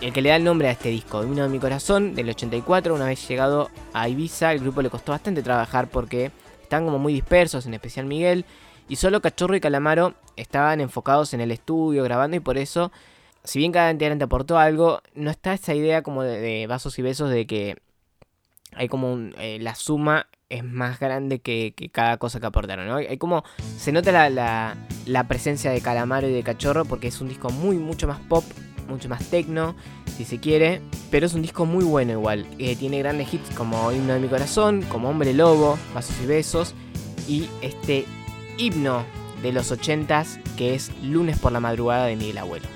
El 0.00 0.12
que 0.12 0.20
le 0.22 0.28
da 0.28 0.36
el 0.36 0.44
nombre 0.44 0.68
a 0.68 0.72
este 0.72 0.90
disco, 0.90 1.22
Himno 1.22 1.42
de 1.42 1.48
mi 1.48 1.58
corazón, 1.58 2.14
del 2.14 2.30
84. 2.30 2.94
Una 2.94 3.06
vez 3.06 3.26
llegado 3.28 3.68
a 3.92 4.08
Ibiza, 4.08 4.52
el 4.52 4.60
grupo 4.60 4.80
le 4.80 4.90
costó 4.90 5.12
bastante 5.12 5.42
trabajar 5.42 5.88
porque 5.88 6.30
estaban 6.66 6.84
como 6.84 6.98
muy 6.98 7.12
dispersos, 7.12 7.66
en 7.66 7.74
especial 7.74 8.06
Miguel. 8.06 8.44
Y 8.88 8.96
solo 8.96 9.20
Cachorro 9.20 9.56
y 9.56 9.60
Calamaro 9.60 10.14
estaban 10.36 10.80
enfocados 10.80 11.34
en 11.34 11.40
el 11.40 11.50
estudio, 11.50 12.04
grabando, 12.04 12.36
y 12.36 12.40
por 12.40 12.58
eso, 12.58 12.92
si 13.42 13.58
bien 13.58 13.72
cada 13.72 13.90
integrante 13.90 14.24
aportó 14.24 14.58
algo, 14.58 15.00
no 15.14 15.30
está 15.30 15.54
esa 15.54 15.74
idea 15.74 16.02
como 16.02 16.22
de, 16.22 16.38
de 16.38 16.66
vasos 16.66 16.98
y 16.98 17.02
besos 17.02 17.30
de 17.30 17.46
que 17.46 17.76
hay 18.74 18.88
como 18.88 19.12
un, 19.12 19.34
eh, 19.38 19.58
la 19.60 19.74
suma 19.74 20.26
es 20.48 20.62
más 20.62 21.00
grande 21.00 21.40
que, 21.40 21.72
que 21.74 21.88
cada 21.88 22.18
cosa 22.18 22.38
que 22.38 22.46
aportaron, 22.46 22.86
¿no? 22.86 22.96
Hay 22.96 23.18
como, 23.18 23.42
se 23.78 23.90
nota 23.90 24.12
la, 24.12 24.30
la, 24.30 24.76
la 25.06 25.26
presencia 25.26 25.72
de 25.72 25.80
Calamaro 25.80 26.28
y 26.28 26.32
de 26.32 26.42
Cachorro 26.42 26.84
porque 26.84 27.08
es 27.08 27.20
un 27.20 27.28
disco 27.28 27.50
muy, 27.50 27.76
mucho 27.78 28.06
más 28.06 28.20
pop, 28.20 28.44
mucho 28.88 29.08
más 29.08 29.24
tecno, 29.30 29.74
si 30.16 30.24
se 30.24 30.38
quiere, 30.38 30.80
pero 31.10 31.26
es 31.26 31.34
un 31.34 31.42
disco 31.42 31.66
muy 31.66 31.84
bueno 31.84 32.12
igual. 32.12 32.46
Eh, 32.58 32.76
tiene 32.76 32.98
grandes 32.98 33.32
hits 33.32 33.54
como 33.54 33.92
Himno 33.92 34.14
de 34.14 34.20
mi 34.20 34.28
corazón, 34.28 34.82
como 34.82 35.10
Hombre 35.10 35.32
Lobo, 35.32 35.78
Vasos 35.94 36.16
y 36.22 36.26
Besos, 36.26 36.74
y 37.28 37.48
este 37.62 38.04
himno 38.58 39.04
de 39.42 39.52
los 39.52 39.70
80s 39.70 40.42
que 40.56 40.74
es 40.74 40.90
Lunes 41.02 41.38
por 41.38 41.52
la 41.52 41.60
madrugada 41.60 42.06
de 42.06 42.16
Miguel 42.16 42.38
Abuelo. 42.38 42.75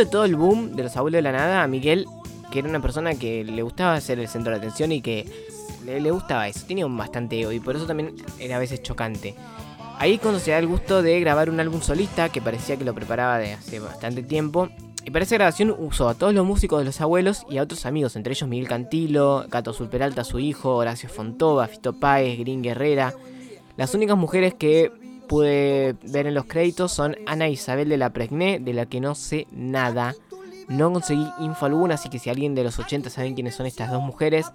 De 0.00 0.06
todo 0.06 0.24
el 0.24 0.36
boom 0.36 0.74
de 0.74 0.82
los 0.82 0.96
abuelos 0.96 1.18
de 1.18 1.22
la 1.22 1.32
nada, 1.32 1.62
a 1.62 1.66
Miguel, 1.66 2.06
que 2.50 2.60
era 2.60 2.68
una 2.68 2.80
persona 2.80 3.14
que 3.14 3.44
le 3.44 3.62
gustaba 3.62 4.00
ser 4.00 4.18
el 4.18 4.28
centro 4.28 4.52
de 4.52 4.58
atención 4.58 4.92
y 4.92 5.00
que 5.02 5.26
le, 5.84 6.10
gustaba 6.10 6.48
eso, 6.48 6.66
tenía 6.66 6.86
un 6.86 6.96
bastante 6.96 7.40
ego 7.40 7.52
y 7.52 7.60
por 7.60 7.76
eso 7.76 7.86
también 7.86 8.14
era 8.38 8.56
a 8.56 8.58
veces 8.58 8.82
chocante. 8.82 9.34
Ahí 9.98 10.18
cuando 10.18 10.40
se 10.40 10.52
da 10.52 10.58
el 10.58 10.66
gusto 10.66 11.02
de 11.02 11.20
grabar 11.20 11.50
un 11.50 11.60
álbum 11.60 11.82
solista 11.82 12.30
que 12.30 12.40
parecía 12.40 12.76
que 12.76 12.84
lo 12.84 12.94
preparaba 12.94 13.38
de 13.38 13.52
hace 13.52 13.80
bastante 13.80 14.22
tiempo. 14.22 14.70
Y 15.04 15.10
para 15.10 15.24
esa 15.24 15.36
grabación 15.36 15.74
usó 15.78 16.08
a 16.08 16.14
todos 16.14 16.32
los 16.32 16.46
músicos 16.46 16.78
de 16.78 16.86
los 16.86 17.00
abuelos 17.00 17.44
y 17.50 17.58
a 17.58 17.62
otros 17.62 17.84
amigos, 17.86 18.16
entre 18.16 18.32
ellos 18.32 18.48
Miguel 18.48 18.68
Cantilo, 18.68 19.46
Cato 19.50 19.70
Azul 19.70 19.88
Peralta, 19.88 20.24
su 20.24 20.38
hijo, 20.38 20.76
Horacio 20.76 21.08
Fontova, 21.08 21.66
Fito 21.66 21.92
Páez, 21.92 22.38
Green 22.38 22.62
Guerrera. 22.62 23.14
Las 23.76 23.94
únicas 23.94 24.16
mujeres 24.16 24.54
que 24.54 24.90
pude 25.30 25.94
ver 26.02 26.26
en 26.26 26.34
los 26.34 26.46
créditos 26.46 26.90
son 26.90 27.16
Ana 27.24 27.48
Isabel 27.48 27.88
de 27.88 27.96
la 27.96 28.10
Pregné, 28.10 28.58
de 28.58 28.74
la 28.74 28.86
que 28.86 29.00
no 29.00 29.14
sé 29.14 29.46
nada. 29.52 30.16
No 30.66 30.92
conseguí 30.92 31.24
info 31.38 31.66
alguna, 31.66 31.94
así 31.94 32.08
que 32.08 32.18
si 32.18 32.30
alguien 32.30 32.56
de 32.56 32.64
los 32.64 32.80
80 32.80 33.10
saben 33.10 33.34
quiénes 33.34 33.54
son 33.54 33.66
estas 33.66 33.92
dos 33.92 34.02
mujeres, 34.02 34.50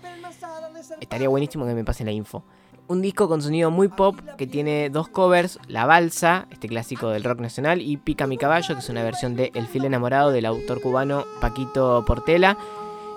estaría 1.00 1.30
buenísimo 1.30 1.66
que 1.66 1.74
me 1.74 1.86
pasen 1.86 2.08
la 2.08 2.12
info. 2.12 2.44
Un 2.90 3.02
disco 3.02 3.30
con 3.30 3.42
sonido 3.42 3.72
muy 3.72 3.88
pop 3.88 4.20
que 4.38 4.48
tiene 4.48 4.90
dos 4.90 5.08
covers, 5.08 5.60
La 5.70 5.86
Balsa, 5.86 6.46
este 6.52 6.68
clásico 6.68 7.08
del 7.08 7.24
rock 7.24 7.40
nacional, 7.40 7.82
y 7.82 7.96
Pica 7.96 8.28
mi 8.28 8.38
caballo, 8.38 8.76
que 8.76 8.82
es 8.82 8.90
una 8.90 9.02
versión 9.02 9.38
de 9.38 9.52
El 9.56 9.68
fil 9.68 9.86
enamorado 9.86 10.32
del 10.32 10.46
autor 10.46 10.82
cubano 10.82 11.24
Paquito 11.40 12.04
Portela. 12.06 12.58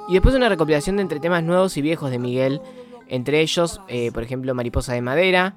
Y 0.07 0.13
después 0.13 0.33
una 0.37 0.49
recopilación 0.49 0.95
de 0.95 1.03
entre 1.03 1.19
temas 1.19 1.43
nuevos 1.43 1.77
y 1.77 1.83
viejos 1.83 2.13
de 2.13 2.21
Miguel, 2.21 2.61
entre 3.09 3.41
ellos, 3.41 3.81
eh, 3.89 4.13
por 4.13 4.23
ejemplo, 4.23 4.55
Mariposa 4.55 4.93
de 4.93 5.03
Madera, 5.03 5.57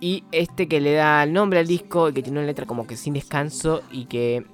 y 0.00 0.24
este 0.32 0.66
que 0.66 0.80
le 0.80 0.94
da 0.94 1.22
el 1.22 1.32
nombre 1.32 1.58
al 1.58 1.66
disco 1.66 2.08
y 2.08 2.12
que 2.12 2.22
tiene 2.22 2.38
una 2.38 2.46
letra 2.46 2.66
como 2.66 2.86
que 2.86 2.96
sin 2.96 3.14
descanso 3.14 3.82
y 3.92 4.06
que... 4.06 4.44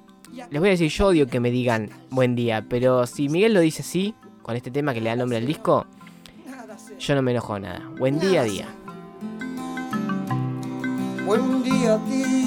Les 0.51 0.59
voy 0.59 0.67
a 0.67 0.71
decir, 0.71 0.91
yo 0.91 1.07
odio 1.07 1.27
que 1.27 1.39
me 1.39 1.49
digan 1.49 1.89
buen 2.09 2.35
día, 2.35 2.65
pero 2.67 3.07
si 3.07 3.29
Miguel 3.29 3.53
lo 3.53 3.61
dice 3.61 3.81
así, 3.81 4.13
con 4.43 4.57
este 4.57 4.71
tema 4.71 4.93
que 4.93 4.99
le 4.99 5.07
da 5.07 5.13
el 5.13 5.19
nombre 5.19 5.37
al 5.37 5.47
disco, 5.47 5.87
yo 6.99 7.15
no 7.15 7.21
me 7.21 7.31
enojo 7.31 7.57
nada. 7.57 7.81
Buen 7.97 8.19
día, 8.19 8.43
día. 8.43 8.67
Buen 11.25 11.63
día, 11.63 11.97
día, 11.97 12.46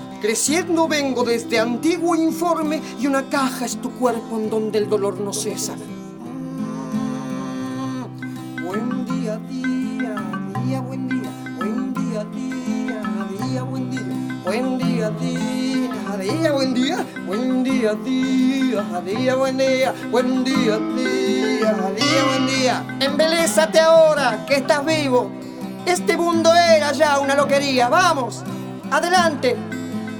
Creciendo 0.21 0.87
vengo 0.87 1.23
desde 1.23 1.57
antiguo 1.57 2.13
informe 2.15 2.79
y 2.99 3.07
una 3.07 3.27
caja 3.27 3.65
es 3.65 3.81
tu 3.81 3.89
cuerpo 3.93 4.37
en 4.37 4.51
donde 4.51 4.77
el 4.77 4.87
dolor 4.87 5.19
no 5.19 5.33
cesa. 5.33 5.73
Mm, 5.75 5.81
Buen 8.63 9.03
día, 9.05 9.37
día, 9.49 10.15
día, 10.63 10.79
buen 10.81 11.09
día. 11.09 11.31
Buen 11.57 11.91
día, 11.95 12.23
día, 12.35 13.01
día, 13.47 13.63
buen 13.63 13.89
día. 13.89 14.03
Buen 14.45 14.77
día, 14.77 15.09
día, 15.09 15.89
día, 16.19 16.51
buen 16.51 16.75
día. 16.75 17.03
Buen 17.25 17.63
día, 17.63 17.95
día, 17.95 19.01
día, 19.03 19.33
buen 19.35 19.57
día. 19.57 19.95
Buen 20.11 20.43
día, 20.43 20.77
día, 20.77 21.89
día, 21.97 22.23
buen 22.27 22.45
día. 22.45 22.85
Embelésate 22.99 23.79
ahora 23.79 24.45
que 24.47 24.57
estás 24.57 24.85
vivo. 24.85 25.31
Este 25.87 26.15
mundo 26.15 26.53
era 26.53 26.91
ya 26.91 27.17
una 27.17 27.33
loquería. 27.33 27.89
Vamos, 27.89 28.43
adelante. 28.91 29.80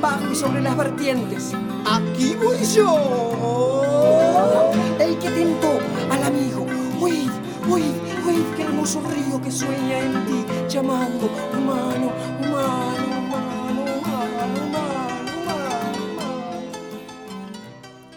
bajo 0.00 0.30
y 0.30 0.34
sobre 0.34 0.60
las 0.60 0.76
vertientes. 0.76 1.52
Aquí 1.84 2.34
voy 2.34 2.58
yo. 2.74 4.70
El 4.98 5.18
que 5.18 5.30
tentó 5.30 5.78
al 6.10 6.22
amigo. 6.22 6.66
Oíd, 7.00 7.30
oíd, 7.70 7.94
oíd, 8.26 8.44
qué 8.56 8.62
hermoso 8.62 9.00
río 9.02 9.40
que 9.40 9.50
sueña 9.50 9.98
en 10.00 10.26
ti, 10.26 10.44
llamando 10.68 11.30
humano, 11.56 12.12
humano, 12.40 13.06
humano, 13.26 13.84
humano, 14.06 14.60
humano, 14.66 15.36
humano. 15.36 15.68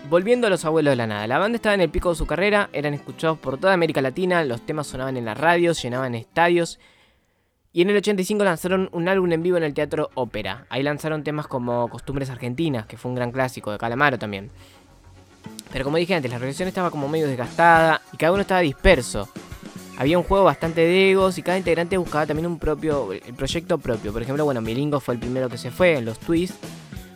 Volviendo 0.10 0.48
a 0.48 0.50
los 0.50 0.66
abuelos 0.66 0.92
de 0.92 0.96
la 0.96 1.08
nada, 1.08 1.28
la 1.28 1.38
banda 1.38 1.56
estaba 1.56 1.76
en 1.76 1.82
el 1.82 1.90
pico 1.90 2.10
de 2.10 2.16
su 2.16 2.26
carrera, 2.26 2.70
eran 2.74 2.94
escuchados 2.94 3.38
por 3.40 3.58
toda 3.58 3.74
América 3.74 4.02
Latina, 4.02 4.44
los 4.44 4.62
temas 4.66 4.88
sonaban 4.88 5.18
en 5.18 5.26
las 5.26 5.38
radios, 5.38 5.82
llenaban 5.82 6.16
estadios. 6.16 6.80
Y 7.74 7.82
en 7.82 7.90
el 7.90 7.98
85 7.98 8.44
lanzaron 8.44 8.90
un 8.92 9.08
álbum 9.08 9.32
en 9.32 9.44
vivo 9.44 9.56
en 9.56 9.64
el 9.64 9.74
Teatro 9.74 10.10
Ópera. 10.14 10.66
Ahí 10.70 10.84
lanzaron 10.84 11.24
temas 11.24 11.48
como 11.48 11.88
Costumbres 11.88 12.30
Argentinas, 12.30 12.86
que 12.86 12.98
fue 12.98 13.10
un 13.10 13.16
gran 13.16 13.32
clásico 13.32 13.72
de 13.72 13.78
Calamaro 13.78 14.20
también. 14.20 14.52
Pero 15.72 15.86
como 15.86 15.96
dije 15.96 16.14
antes, 16.14 16.30
la 16.30 16.38
relación 16.38 16.68
estaba 16.68 16.92
como 16.92 17.08
medio 17.08 17.28
desgastada 17.28 18.02
y 18.12 18.18
cada 18.18 18.34
uno 18.34 18.42
estaba 18.42 18.60
disperso. 18.60 19.30
Había 19.98 20.18
un 20.18 20.26
juego 20.26 20.44
bastante 20.44 20.82
de 20.82 21.12
egos 21.12 21.38
y 21.38 21.44
cada 21.44 21.58
integrante 21.58 21.96
buscaba 21.96 22.26
también 22.26 22.48
un 22.48 22.60
propio 22.60 23.14
el 23.14 23.34
proyecto 23.36 23.78
propio. 23.78 24.12
Por 24.12 24.22
ejemplo, 24.22 24.44
bueno, 24.44 24.60
Milingo 24.60 25.00
fue 25.00 25.14
el 25.14 25.22
primero 25.22 25.48
que 25.48 25.58
se 25.58 25.72
fue 25.72 25.98
en 25.98 26.04
los 26.04 26.20
Twists. 26.20 26.58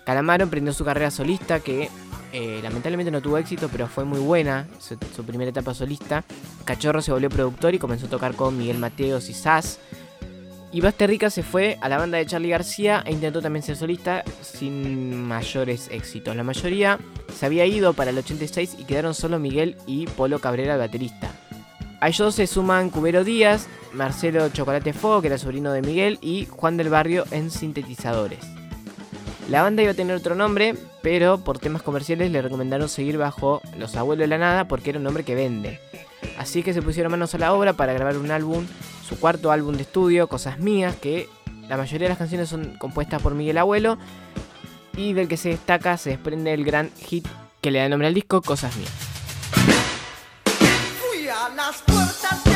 Calamaro 0.06 0.44
emprendió 0.44 0.72
su 0.72 0.86
carrera 0.86 1.12
solista 1.12 1.60
que 1.60 1.90
eh, 2.32 2.60
lamentablemente 2.64 3.12
no 3.12 3.22
tuvo 3.22 3.38
éxito, 3.38 3.68
pero 3.70 3.88
fue 3.88 4.06
muy 4.06 4.20
buena 4.20 4.68
su, 4.80 4.98
su 5.14 5.26
primera 5.26 5.50
etapa 5.50 5.74
solista. 5.74 6.24
Cachorro 6.64 7.02
se 7.02 7.12
volvió 7.12 7.30
productor 7.30 7.74
y 7.74 7.80
comenzó 7.80 8.06
a 8.06 8.10
tocar 8.10 8.36
con 8.36 8.58
Miguel 8.58 8.78
Mateos 8.78 9.30
y 9.30 9.34
Sass. 9.34 9.80
Y 10.76 10.82
Basterrica 10.82 11.30
se 11.30 11.42
fue 11.42 11.78
a 11.80 11.88
la 11.88 11.98
banda 11.98 12.18
de 12.18 12.26
Charlie 12.26 12.50
García 12.50 13.02
e 13.06 13.14
intentó 13.14 13.42
también 13.42 13.64
ser 13.64 13.78
solista 13.78 14.26
sin 14.42 15.24
mayores 15.24 15.88
éxitos. 15.90 16.36
La 16.36 16.44
mayoría 16.44 17.00
se 17.34 17.46
había 17.46 17.66
ido 17.66 17.94
para 17.94 18.10
el 18.10 18.18
86 18.18 18.76
y 18.80 18.84
quedaron 18.84 19.14
solo 19.14 19.40
Miguel 19.40 19.78
y 19.88 20.06
Polo 20.06 20.40
Cabrera, 20.40 20.74
el 20.74 20.80
baterista. 20.80 21.32
A 22.02 22.10
ellos 22.10 22.36
se 22.36 22.46
suman 22.46 22.90
Cubero 22.90 23.24
Díaz, 23.24 23.70
Marcelo 23.94 24.50
Chocolate 24.50 24.92
Fuego, 24.92 25.22
que 25.22 25.28
era 25.28 25.38
sobrino 25.38 25.72
de 25.72 25.82
Miguel, 25.82 26.20
y 26.22 26.46
Juan 26.46 26.76
del 26.76 26.90
Barrio 26.90 27.24
en 27.32 27.52
sintetizadores. 27.52 28.46
La 29.50 29.62
banda 29.62 29.84
iba 29.84 29.92
a 29.92 29.96
tener 29.96 30.16
otro 30.16 30.34
nombre, 30.34 30.76
pero 31.04 31.38
por 31.38 31.60
temas 31.60 31.84
comerciales 31.84 32.32
le 32.32 32.42
recomendaron 32.42 32.90
seguir 32.90 33.18
bajo 33.18 33.62
Los 33.78 33.96
Abuelos 33.96 34.24
de 34.24 34.28
la 34.28 34.38
Nada 34.40 34.68
porque 34.68 34.90
era 34.90 34.98
un 34.98 35.04
nombre 35.04 35.24
que 35.24 35.36
vende. 35.36 35.80
Así 36.38 36.64
que 36.64 36.74
se 36.74 36.82
pusieron 36.82 37.12
manos 37.12 37.36
a 37.36 37.38
la 37.38 37.54
obra 37.54 37.74
para 37.74 37.94
grabar 37.94 38.18
un 38.18 38.32
álbum, 38.32 38.66
su 39.08 39.20
cuarto 39.20 39.52
álbum 39.52 39.76
de 39.76 39.84
estudio, 39.84 40.28
Cosas 40.28 40.60
Mías, 40.60 40.96
que 40.96 41.30
la 41.70 41.78
mayoría 41.78 42.06
de 42.06 42.10
las 42.10 42.18
canciones 42.18 42.50
son 42.50 42.76
compuestas 42.78 43.22
por 43.22 43.36
Miguel 43.36 43.60
Abuelo 43.60 43.98
y 44.98 45.14
del 45.14 45.28
que 45.28 45.38
se 45.38 45.50
destaca 45.50 45.98
se 45.98 46.12
desprende 46.12 46.54
el 46.54 46.64
gran 46.66 46.90
hit 46.96 47.28
que 47.62 47.70
le 47.70 47.80
da 47.80 47.90
nombre 47.90 48.08
al 48.08 48.14
disco, 48.14 48.42
Cosas 48.42 48.76
Mías. 48.76 48.92
Fui 51.00 51.28
a 51.28 51.50
las 51.56 51.82
puertas 51.84 52.44
del 52.44 52.55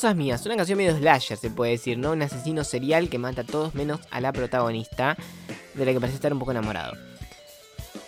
Cosas 0.00 0.16
mías, 0.16 0.46
una 0.46 0.56
canción 0.56 0.78
medio 0.78 0.96
slasher 0.96 1.36
se 1.36 1.50
puede 1.50 1.72
decir, 1.72 1.98
¿no? 1.98 2.12
Un 2.12 2.22
asesino 2.22 2.64
serial 2.64 3.10
que 3.10 3.18
mata 3.18 3.42
a 3.42 3.44
todos 3.44 3.74
menos 3.74 4.00
a 4.10 4.22
la 4.22 4.32
protagonista, 4.32 5.14
de 5.74 5.84
la 5.84 5.92
que 5.92 6.00
parece 6.00 6.16
estar 6.16 6.32
un 6.32 6.38
poco 6.38 6.52
enamorado. 6.52 6.94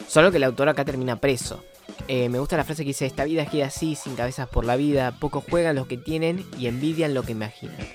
Solo 0.09 0.30
que 0.30 0.38
el 0.38 0.45
autor 0.45 0.70
acá 0.70 0.86
termina 0.86 1.16
preso. 1.16 1.62
Eh, 2.09 2.30
me 2.30 2.38
gusta 2.38 2.57
la 2.57 2.64
frase 2.64 2.84
que 2.84 2.88
dice, 2.88 3.05
esta 3.05 3.24
vida 3.24 3.45
gira 3.45 3.66
así, 3.66 3.95
sin 3.95 4.14
cabezas 4.14 4.49
por 4.49 4.64
la 4.64 4.76
vida, 4.76 5.12
pocos 5.20 5.45
juegan 5.51 5.76
los 5.76 5.86
que 5.86 5.99
tienen 5.99 6.47
y 6.59 6.66
envidian 6.66 7.12
lo 7.12 7.24
que 7.24 7.32
imaginan. 7.32 7.86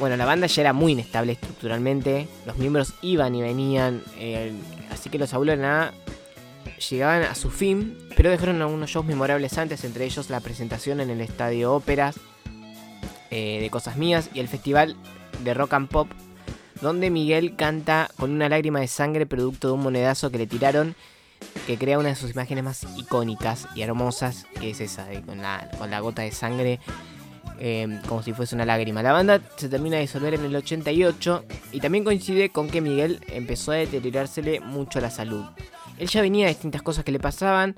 Bueno, 0.00 0.16
la 0.16 0.24
banda 0.24 0.48
ya 0.48 0.62
era 0.62 0.72
muy 0.72 0.90
inestable 0.90 1.30
estructuralmente, 1.30 2.26
los 2.44 2.58
miembros 2.58 2.92
iban 3.02 3.36
y 3.36 3.42
venían, 3.42 4.02
eh, 4.18 4.52
así 4.90 5.10
que 5.10 5.18
los 5.18 5.32
abuelos 5.32 5.58
nada 5.58 5.94
llegaban 6.90 7.22
a 7.22 7.36
su 7.36 7.50
fin, 7.52 7.96
pero 8.16 8.30
dejaron 8.30 8.60
algunos 8.60 8.90
shows 8.90 9.06
memorables 9.06 9.58
antes, 9.58 9.84
entre 9.84 10.06
ellos 10.06 10.28
la 10.28 10.40
presentación 10.40 11.00
en 11.00 11.10
el 11.10 11.20
Estadio 11.20 11.72
Óperas 11.72 12.16
eh, 13.32 13.58
de 13.60 13.70
Cosas 13.70 13.96
Mías 13.96 14.30
y 14.32 14.38
el 14.38 14.46
Festival 14.46 14.94
de 15.42 15.54
Rock 15.54 15.72
and 15.74 15.88
Pop, 15.88 16.08
donde 16.80 17.10
Miguel 17.10 17.56
canta 17.56 18.08
con 18.16 18.30
una 18.30 18.48
lágrima 18.48 18.78
de 18.78 18.86
sangre 18.86 19.26
producto 19.26 19.66
de 19.68 19.74
un 19.74 19.80
monedazo 19.82 20.30
que 20.30 20.38
le 20.38 20.46
tiraron, 20.46 20.94
que 21.66 21.76
crea 21.78 21.98
una 21.98 22.10
de 22.10 22.14
sus 22.14 22.30
imágenes 22.30 22.62
más 22.62 22.86
icónicas 22.96 23.66
y 23.74 23.82
hermosas, 23.82 24.46
que 24.60 24.70
es 24.70 24.80
esa, 24.80 25.06
de- 25.06 25.22
con, 25.22 25.42
la, 25.42 25.68
con 25.78 25.90
la 25.90 25.98
gota 26.00 26.22
de 26.22 26.30
sangre. 26.30 26.78
eh, 27.64 28.00
como 28.08 28.22
si 28.24 28.32
fuese 28.32 28.54
una 28.56 28.64
lágrima. 28.64 29.02
La 29.04 29.12
banda 29.12 29.40
se 29.56 29.68
termina 29.68 29.96
de 29.96 30.02
disolver 30.02 30.34
en 30.34 30.44
el 30.44 30.56
88 30.56 31.44
y 31.72 31.78
también 31.80 32.02
coincide 32.02 32.48
con 32.50 32.68
que 32.68 32.80
Miguel 32.80 33.20
empezó 33.28 33.70
a 33.70 33.76
deteriorársele 33.76 34.58
mucho 34.60 35.00
la 35.00 35.10
salud. 35.10 35.44
Él 35.98 36.08
ya 36.08 36.22
venía 36.22 36.46
de 36.46 36.52
distintas 36.54 36.82
cosas 36.82 37.04
que 37.04 37.12
le 37.12 37.20
pasaban, 37.20 37.76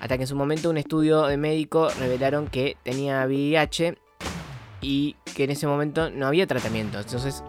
hasta 0.00 0.16
que 0.16 0.22
en 0.22 0.28
su 0.28 0.36
momento 0.36 0.70
un 0.70 0.78
estudio 0.78 1.24
de 1.26 1.36
médico 1.36 1.88
revelaron 2.00 2.46
que 2.46 2.76
tenía 2.82 3.26
VIH 3.26 3.98
y 4.80 5.16
que 5.34 5.44
en 5.44 5.50
ese 5.50 5.66
momento 5.66 6.10
no 6.10 6.26
había 6.26 6.46
tratamiento. 6.46 6.98
Entonces 6.98 7.42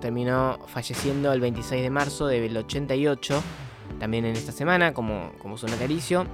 terminó 0.00 0.58
falleciendo 0.66 1.32
el 1.32 1.40
26 1.40 1.82
de 1.82 1.90
marzo 1.90 2.26
del 2.26 2.56
88, 2.56 3.42
también 3.98 4.24
en 4.24 4.36
esta 4.36 4.52
semana, 4.52 4.94
como, 4.94 5.32
como 5.38 5.58
su 5.58 5.66
natalicio, 5.66 6.26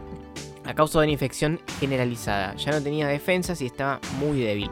a 0.65 0.75
causa 0.75 1.01
de 1.01 1.07
una 1.07 1.13
infección 1.13 1.61
generalizada. 1.81 2.55
Ya 2.57 2.73
no 2.73 2.83
tenía 2.83 3.09
defensas 3.09 3.61
y 3.61 3.67
estaba 3.67 4.01
muy 4.19 4.41
débil. 4.41 4.71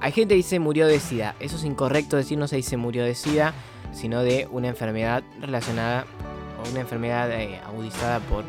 Hay 0.00 0.12
gente 0.12 0.34
que 0.34 0.38
dice 0.38 0.58
murió 0.58 0.86
de 0.86 1.00
SIDA. 1.00 1.34
Eso 1.40 1.56
es 1.56 1.64
incorrecto 1.64 2.16
decir, 2.16 2.38
no 2.38 2.48
se 2.48 2.56
dice 2.56 2.76
murió 2.76 3.04
de 3.04 3.14
SIDA, 3.14 3.54
sino 3.92 4.22
de 4.22 4.46
una 4.50 4.68
enfermedad 4.68 5.22
relacionada 5.40 6.06
o 6.62 6.70
una 6.70 6.80
enfermedad 6.80 7.30
eh, 7.32 7.60
agudizada 7.66 8.20
por, 8.20 8.44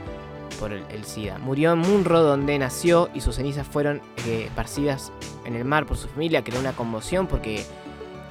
por 0.60 0.72
el, 0.74 1.06
SIDA. 1.06 1.38
Murió 1.38 1.74
en 1.74 1.80
Munro, 1.80 2.22
donde 2.22 2.58
nació, 2.60 3.10
y 3.14 3.22
sus 3.22 3.36
cenizas 3.36 3.68
fueron 3.68 4.02
eh, 4.26 4.46
esparcidas 4.46 5.12
en 5.46 5.56
el 5.56 5.66
mar 5.66 5.86
por 5.86 5.98
su 5.98 6.08
familia. 6.08 6.44
Creó 6.44 6.60
una 6.60 6.74
conmoción 6.74 7.28
porque 7.28 7.66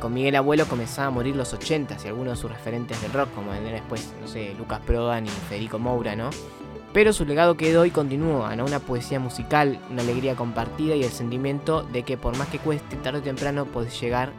con 0.00 0.12
Miguel 0.12 0.36
Abuelo 0.36 0.66
comenzaba 0.66 1.08
a 1.08 1.10
morir 1.10 1.36
los 1.36 1.52
80 1.52 1.96
y 2.04 2.08
algunos 2.08 2.34
de 2.34 2.40
sus 2.40 2.50
referentes 2.50 3.00
del 3.00 3.12
rock, 3.12 3.32
como 3.34 3.50
vendrían 3.50 3.76
después, 3.76 4.12
no 4.20 4.28
sé, 4.28 4.54
Lucas 4.58 4.80
Prodan 4.80 5.26
y 5.26 5.30
Federico 5.30 5.78
Moura, 5.78 6.16
¿no? 6.16 6.30
Pero 6.92 7.12
su 7.12 7.24
legado 7.24 7.56
quedó 7.56 7.84
y 7.84 7.90
continúa, 7.90 8.56
¿no? 8.56 8.64
Una 8.64 8.80
poesía 8.80 9.20
musical, 9.20 9.78
una 9.90 10.02
alegría 10.02 10.34
compartida 10.34 10.94
y 10.94 11.04
el 11.04 11.10
sentimiento 11.10 11.82
de 11.82 12.02
que 12.02 12.16
por 12.16 12.36
más 12.36 12.48
que 12.48 12.58
cueste, 12.58 12.96
tarde 12.96 13.18
o 13.18 13.22
temprano 13.22 13.66
podés 13.66 14.00
llegar 14.00 14.32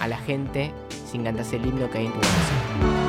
a 0.00 0.08
la 0.08 0.18
gente 0.18 0.72
sin 1.10 1.24
cantarse 1.24 1.56
el 1.56 1.66
himno 1.66 1.90
que 1.90 1.98
hay 1.98 2.06
en 2.06 2.12
tu 2.12 2.18
corazón. 2.18 3.03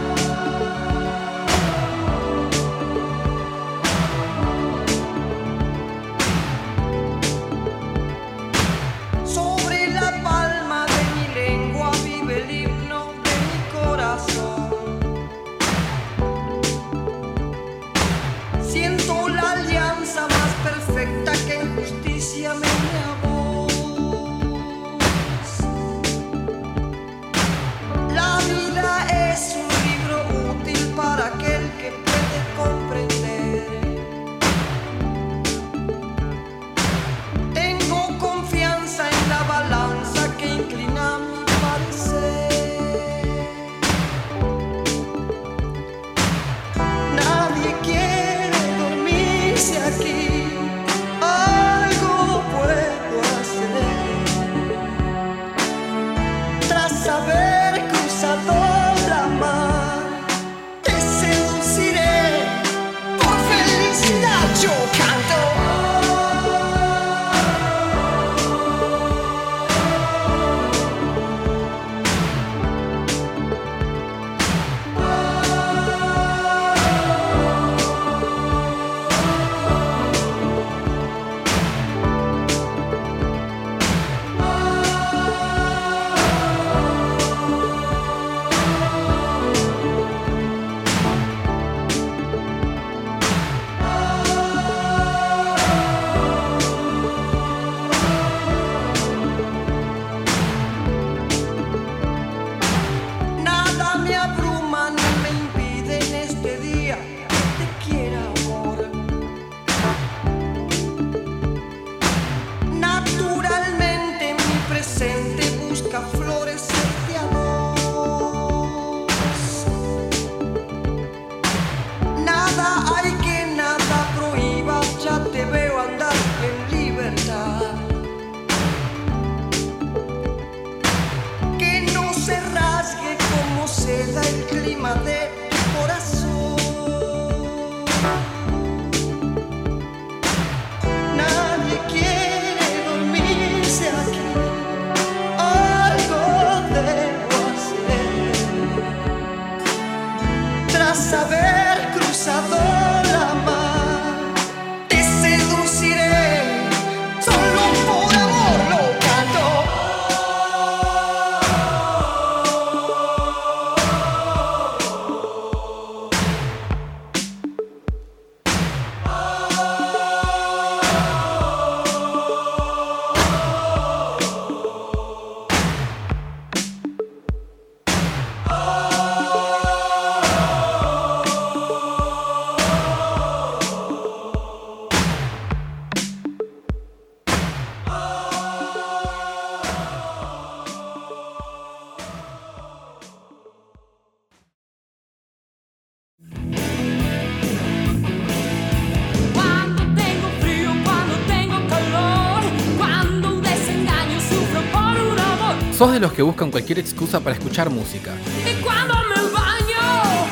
De 205.96 206.02
los 206.02 206.12
que 206.12 206.22
buscan 206.22 206.52
cualquier 206.52 206.80
excusa 206.80 207.22
para 207.22 207.38
escuchar 207.38 207.70
música. 207.70 208.12
Y 208.44 208.62
cuando 208.62 208.96
me 208.96 209.32
baño, 209.32 210.28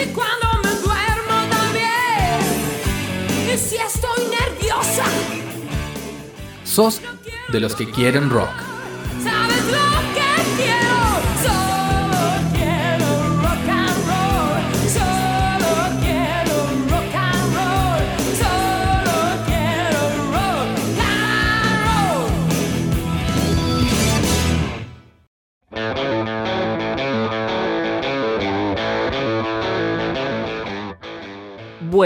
y 0.00 0.06
cuando 0.10 0.46
me 0.62 0.70
duermo 0.76 1.50
también, 1.50 2.40
y 3.52 3.58
si 3.58 3.76
estoy 3.76 4.26
nerviosa, 4.30 5.04
Sos 6.62 7.00
de 7.48 7.58
los 7.58 7.74
que 7.74 7.90
quieren 7.90 8.30
rock. 8.30 8.69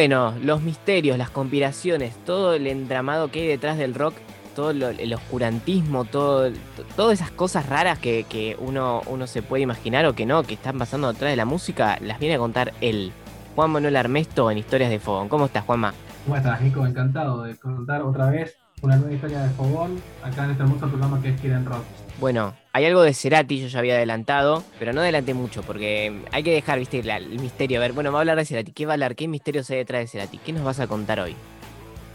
Bueno, 0.05 0.35
los 0.43 0.61
misterios, 0.61 1.17
las 1.17 1.31
conspiraciones, 1.31 2.15
todo 2.27 2.53
el 2.53 2.67
entramado 2.67 3.31
que 3.31 3.41
hay 3.41 3.47
detrás 3.47 3.79
del 3.79 3.95
rock, 3.95 4.13
todo 4.55 4.75
lo- 4.75 4.91
el 4.91 5.15
oscurantismo, 5.15 6.05
todo, 6.05 6.53
todas 6.95 7.15
esas 7.15 7.31
cosas 7.31 7.71
raras 7.71 7.99
que, 8.01 8.25
que 8.29 8.55
uno, 8.61 9.01
uno 9.07 9.27
se 9.27 9.41
puede 9.41 9.63
imaginar 9.63 10.05
o 10.05 10.13
que 10.15 10.27
no, 10.27 10.43
que 10.43 10.53
están 10.53 10.77
pasando 10.77 11.11
detrás 11.11 11.31
de 11.31 11.37
la 11.37 11.47
música, 11.47 11.97
las 12.03 12.19
viene 12.19 12.35
a 12.35 12.39
contar 12.39 12.75
él. 12.83 13.15
Juan 13.55 13.71
Manuel 13.71 13.97
Armesto 13.97 14.51
en 14.51 14.59
Historias 14.59 14.91
de 14.91 14.99
Fogón. 14.99 15.31
¿Cómo 15.31 15.47
estás, 15.47 15.65
Juanma? 15.65 15.95
¿Cómo 16.23 16.37
estás, 16.37 16.61
Nico? 16.61 16.87
Encantado 16.87 17.43
de 17.43 17.57
contar 17.57 18.03
otra 18.03 18.29
vez 18.29 18.59
una 18.85 18.97
nueva 18.97 19.15
historia 19.15 19.41
de 19.41 19.49
Fogón 19.51 19.99
acá 20.23 20.45
en 20.45 20.51
este 20.51 20.63
hermoso 20.63 20.89
programa 20.89 21.21
que 21.23 21.31
es 21.31 21.41
Quieren 21.41 21.65
Rock. 21.65 21.83
Bueno, 22.21 22.55
hay 22.73 22.85
algo 22.85 23.03
de 23.03 23.15
Cerati, 23.15 23.61
yo 23.61 23.67
ya 23.69 23.79
había 23.79 23.95
adelantado, 23.95 24.63
pero 24.79 24.93
no 24.93 25.01
adelanté 25.01 25.35
mucho 25.35 25.63
porque 25.63 26.23
hay 26.31 26.43
que 26.43 26.53
dejar, 26.53 26.79
viste, 26.79 27.03
la- 27.03 27.17
el 27.17 27.41
misterio. 27.41 27.79
A 27.79 27.81
ver, 27.81 27.93
bueno, 27.93 28.13
va 28.13 28.19
a 28.19 28.21
hablar 28.21 28.37
de 28.37 28.45
Cerati. 28.45 28.73
¿Qué 28.73 28.87
va 28.87 28.93
a 28.93 28.95
hablar? 28.95 29.17
¿Qué 29.17 29.27
misterios 29.27 29.69
hay 29.71 29.79
detrás 29.79 30.03
de 30.03 30.07
Cerati? 30.09 30.39
¿Qué 30.39 30.53
nos 30.53 30.65
vas 30.65 30.79
a 30.81 30.87
contar 30.87 31.19
hoy? 31.21 31.35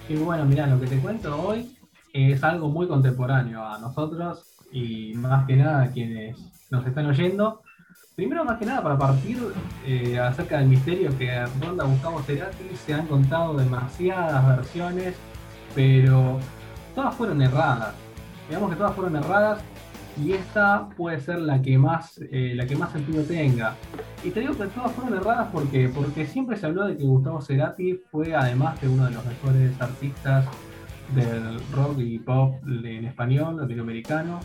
Y 0.07 0.15
bueno, 0.15 0.45
mirá, 0.45 0.67
lo 0.67 0.80
que 0.80 0.88
te 0.88 0.97
cuento 0.99 1.36
hoy 1.41 1.76
es 2.13 2.43
algo 2.43 2.70
muy 2.70 2.88
contemporáneo 2.88 3.63
a 3.65 3.78
nosotros 3.80 4.43
y 4.72 5.13
más 5.15 5.45
que 5.47 5.55
nada 5.55 5.84
a 5.84 5.91
quienes 5.91 6.38
nos 6.70 6.86
están 6.86 7.07
oyendo. 7.07 7.61
Primero, 8.15 8.43
más 8.45 8.57
que 8.59 8.65
nada, 8.65 8.84
para 8.84 8.97
partir 8.97 9.38
eh, 9.86 10.20
acerca 10.20 10.59
del 10.59 10.67
misterio 10.67 11.17
que 11.17 11.45
ronda 11.61 11.84
Gustavo 11.86 12.22
Cerati, 12.22 12.76
se 12.86 12.93
han 12.93 13.07
contado 13.07 13.55
demasiadas 13.57 14.57
versiones, 14.57 15.15
pero 15.76 16.39
todas 17.00 17.16
fueron 17.16 17.41
erradas. 17.41 17.95
Digamos 18.50 18.72
que 18.72 18.76
todas 18.76 18.93
fueron 18.93 19.16
erradas 19.16 19.62
y 20.22 20.34
esta 20.34 20.89
puede 20.97 21.22
ser 21.22 21.39
la 21.39 21.62
que 21.62 21.78
más, 21.78 22.20
eh, 22.30 22.52
la 22.56 22.68
que 22.68 22.76
más 22.76 22.91
sentido 22.91 23.24
tenga. 23.24 23.76
Y 24.22 24.32
te 24.32 24.41
digo 24.41 24.54
que 24.58 24.66
todas 24.66 24.91
fueron 24.91 25.18
erradas 25.18 25.47
porque, 25.54 25.88
porque 25.88 26.28
siempre 26.28 26.58
se 26.58 26.66
habló 26.66 26.88
de 26.88 26.97
que 26.97 27.06
Gustavo 27.06 27.41
Cerati 27.41 28.02
fue, 28.12 28.36
además 28.36 28.82
de 28.82 28.89
uno 28.89 29.06
de 29.06 29.12
los 29.12 29.26
mejores 29.26 29.80
artistas 29.80 30.45
del 31.16 31.62
rock 31.72 32.00
y 32.00 32.20
pop 32.20 32.56
en 32.68 33.06
español, 33.06 33.56
latinoamericano, 33.56 34.41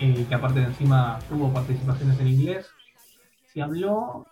eh, 0.00 0.24
que 0.26 0.34
aparte 0.34 0.60
de 0.60 0.66
encima 0.66 1.18
tuvo 1.28 1.52
participaciones 1.52 2.18
en 2.18 2.28
inglés, 2.28 2.70
se 3.52 3.60
habló 3.60 4.26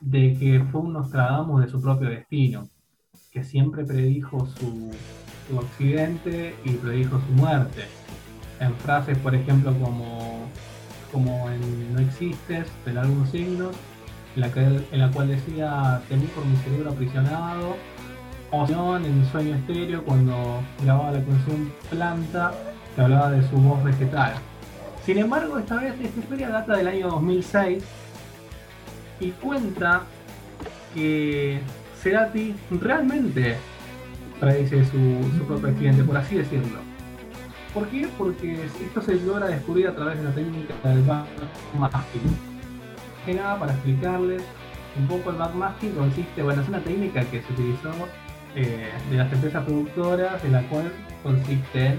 de 0.00 0.36
que 0.36 0.64
fue 0.72 0.80
un 0.80 0.94
Nostradamus 0.94 1.62
de 1.64 1.70
su 1.70 1.80
propio 1.80 2.08
destino, 2.08 2.68
que 3.30 3.44
siempre 3.44 3.84
predijo 3.84 4.44
su, 4.44 4.90
su 5.50 5.58
accidente 5.58 6.54
y 6.64 6.70
predijo 6.70 7.20
su 7.20 7.32
muerte. 7.32 7.86
En 8.60 8.74
frases, 8.76 9.18
por 9.18 9.34
ejemplo, 9.34 9.74
como, 9.74 10.46
como 11.12 11.50
en 11.50 11.94
No 11.94 12.00
existes, 12.00 12.66
del 12.84 12.98
álbum 12.98 13.26
Signos, 13.26 13.74
en 14.36 14.40
la, 14.40 14.52
que, 14.52 14.60
en 14.60 14.98
la 14.98 15.10
cual 15.10 15.28
decía, 15.28 16.00
temí 16.08 16.26
por 16.26 16.44
mi 16.44 16.56
cerebro 16.58 16.90
aprisionado, 16.90 17.76
o 18.52 18.96
en 18.96 19.26
Sueño 19.30 19.54
Estéreo, 19.56 20.04
cuando 20.04 20.60
grababa 20.82 21.12
la 21.12 21.24
canción 21.24 21.72
Planta, 21.88 22.52
que 22.94 23.00
hablaba 23.00 23.30
de 23.30 23.48
su 23.48 23.56
voz 23.56 23.82
vegetal. 23.84 24.34
Sin 25.04 25.18
embargo, 25.18 25.58
esta 25.58 25.76
vez 25.76 25.94
esta 26.00 26.20
historia 26.20 26.48
data 26.48 26.76
del 26.76 26.88
año 26.88 27.08
2006 27.08 27.82
y 29.20 29.30
cuenta 29.32 30.02
que 30.94 31.60
Cerati 32.02 32.54
realmente 32.70 33.56
predice 34.40 34.84
su, 34.86 35.38
su 35.38 35.44
propio 35.46 35.68
accidente, 35.68 36.02
por 36.02 36.16
así 36.16 36.36
decirlo. 36.36 36.78
¿Por 37.74 37.86
qué? 37.88 38.08
Porque 38.18 38.64
esto 38.64 39.00
se 39.00 39.14
logra 39.20 39.46
descubrir 39.46 39.86
a 39.86 39.94
través 39.94 40.18
de 40.18 40.24
la 40.24 40.34
técnica 40.34 40.74
del 40.82 41.02
backmasking. 41.02 42.22
Que 43.24 43.34
nada 43.34 43.58
para 43.58 43.72
explicarles 43.72 44.42
un 44.98 45.06
poco 45.06 45.30
el 45.30 45.36
backmasking 45.36 45.92
consiste, 45.92 46.42
bueno, 46.42 46.62
es 46.62 46.68
una 46.68 46.80
técnica 46.80 47.20
que 47.26 47.42
se 47.42 47.52
utilizó 47.52 47.92
eh, 48.56 48.88
de 49.10 49.16
las 49.16 49.32
empresas 49.32 49.64
productoras, 49.64 50.44
en 50.44 50.52
la 50.52 50.62
cual 50.68 50.90
consiste 51.22 51.86
en 51.86 51.98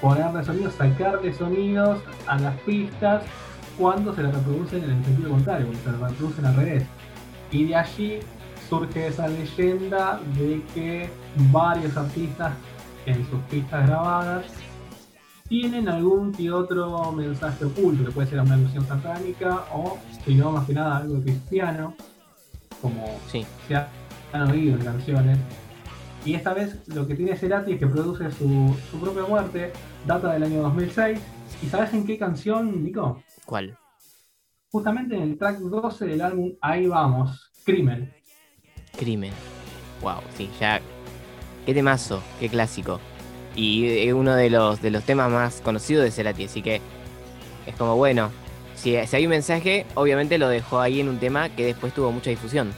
ponerle 0.00 0.44
sonidos, 0.44 0.74
sacarle 0.74 1.32
sonidos 1.32 2.00
a 2.28 2.38
las 2.38 2.56
pistas 2.60 3.24
cuando 3.76 4.14
se 4.14 4.22
le 4.22 4.30
reproducen 4.30 4.84
en 4.84 4.90
el 4.90 5.04
sentido 5.04 5.30
contrario, 5.30 5.66
cuando 5.66 5.82
se 5.82 5.90
le 5.90 6.08
reproducen 6.08 6.46
al 6.46 6.56
revés. 6.56 6.84
Y 7.50 7.64
de 7.66 7.74
allí 7.74 8.20
surge 8.68 9.06
esa 9.08 9.28
leyenda 9.28 10.20
de 10.38 10.62
que 10.74 11.10
varios 11.52 11.96
artistas 11.96 12.52
en 13.06 13.28
sus 13.28 13.40
pistas 13.50 13.86
grabadas 13.86 14.46
tienen 15.48 15.88
algún 15.88 16.32
que 16.32 16.50
otro 16.50 17.12
mensaje 17.12 17.64
oculto, 17.66 18.04
que 18.06 18.10
puede 18.12 18.28
ser 18.28 18.40
una 18.40 18.54
alusión 18.54 18.86
satánica 18.86 19.64
o, 19.72 19.98
si 20.24 20.34
no, 20.34 20.52
más 20.52 20.66
que 20.66 20.72
nada 20.72 20.96
algo 20.98 21.20
cristiano, 21.22 21.94
como 22.80 23.04
Sí. 23.30 23.44
se 23.68 23.76
ha- 23.76 23.88
han 24.32 24.50
oído 24.50 24.76
en 24.76 24.84
canciones. 24.84 25.38
Y 26.24 26.34
esta 26.34 26.54
vez 26.54 26.88
lo 26.88 27.06
que 27.06 27.14
tiene 27.14 27.36
Cerati 27.36 27.72
es 27.74 27.78
que 27.78 27.86
produce 27.86 28.30
su, 28.32 28.74
su 28.90 28.98
propia 28.98 29.24
muerte, 29.26 29.72
data 30.06 30.32
del 30.32 30.44
año 30.44 30.62
2006. 30.62 31.20
¿Y 31.62 31.66
sabes 31.66 31.92
en 31.92 32.06
qué 32.06 32.16
canción, 32.18 32.82
Nico? 32.82 33.22
¿Cuál? 33.44 33.76
Justamente 34.70 35.14
en 35.16 35.22
el 35.22 35.38
track 35.38 35.58
12 35.58 36.06
del 36.06 36.22
álbum 36.22 36.52
Ahí 36.62 36.86
Vamos, 36.86 37.52
Crimen. 37.64 38.12
Crimen. 38.98 39.32
Wow, 40.00 40.20
sí, 40.36 40.50
ya. 40.60 40.80
Qué 41.66 41.74
temazo, 41.74 42.22
qué 42.40 42.48
clásico. 42.48 43.00
Y 43.56 44.06
es 44.06 44.12
uno 44.12 44.34
de 44.34 44.50
los, 44.50 44.82
de 44.82 44.90
los 44.90 45.04
temas 45.04 45.30
más 45.30 45.60
conocidos 45.60 46.04
de 46.04 46.10
Cerati, 46.10 46.44
así 46.44 46.62
que 46.62 46.80
es 47.66 47.74
como 47.76 47.96
bueno. 47.96 48.30
Si, 48.74 48.94
si 49.06 49.16
hay 49.16 49.24
un 49.24 49.30
mensaje, 49.30 49.86
obviamente 49.94 50.36
lo 50.38 50.48
dejó 50.48 50.80
ahí 50.80 51.00
en 51.00 51.08
un 51.08 51.18
tema 51.18 51.48
que 51.48 51.66
después 51.66 51.94
tuvo 51.94 52.10
mucha 52.12 52.30
difusión. 52.30 52.72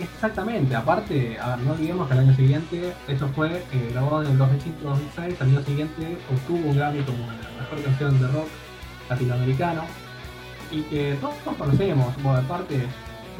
Exactamente, 0.00 0.76
aparte, 0.76 1.36
a 1.40 1.56
ver, 1.56 1.66
no 1.66 1.72
olvidemos 1.72 2.06
que 2.06 2.12
al 2.12 2.20
año 2.20 2.36
siguiente, 2.36 2.92
eso 3.08 3.28
fue 3.34 3.48
eh, 3.72 3.90
grabado 3.90 4.22
en 4.22 4.30
el 4.30 4.38
2005-2006, 4.38 5.40
al 5.40 5.48
año 5.48 5.62
siguiente 5.64 6.18
obtuvo 6.32 6.68
un 6.68 6.76
Grammy 6.76 7.00
como 7.02 7.18
la 7.26 7.60
mejor 7.60 7.82
canción 7.82 8.20
de 8.20 8.28
rock 8.28 8.46
latinoamericano 9.10 9.82
y 10.70 10.82
que 10.82 11.16
todos 11.20 11.34
conocemos, 11.56 12.14
bueno, 12.22 12.38
aparte 12.38 12.86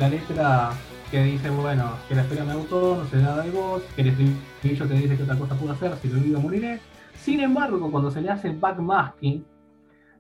la 0.01 0.09
letra 0.09 0.73
que 1.11 1.23
dice, 1.25 1.49
bueno, 1.51 1.93
que 2.09 2.15
la 2.15 2.23
historia 2.23 2.45
me 2.45 2.55
gustó, 2.55 2.97
no 2.97 3.05
sé 3.07 3.17
nada 3.17 3.43
de 3.43 3.51
vos, 3.51 3.83
que 3.97 4.03
el 4.03 4.09
estribillo 4.09 4.87
te 4.87 4.95
dice 4.95 5.17
que 5.17 5.23
otra 5.23 5.37
cosa 5.37 5.55
puedo 5.55 5.73
hacer, 5.73 5.97
si 5.97 6.09
lo 6.09 6.19
olvido 6.19 6.41
moriré. 6.41 6.81
Sin 7.15 7.41
embargo, 7.41 7.91
cuando 7.91 8.11
se 8.11 8.21
le 8.21 8.31
hace 8.31 8.51
backmasking, 8.51 9.45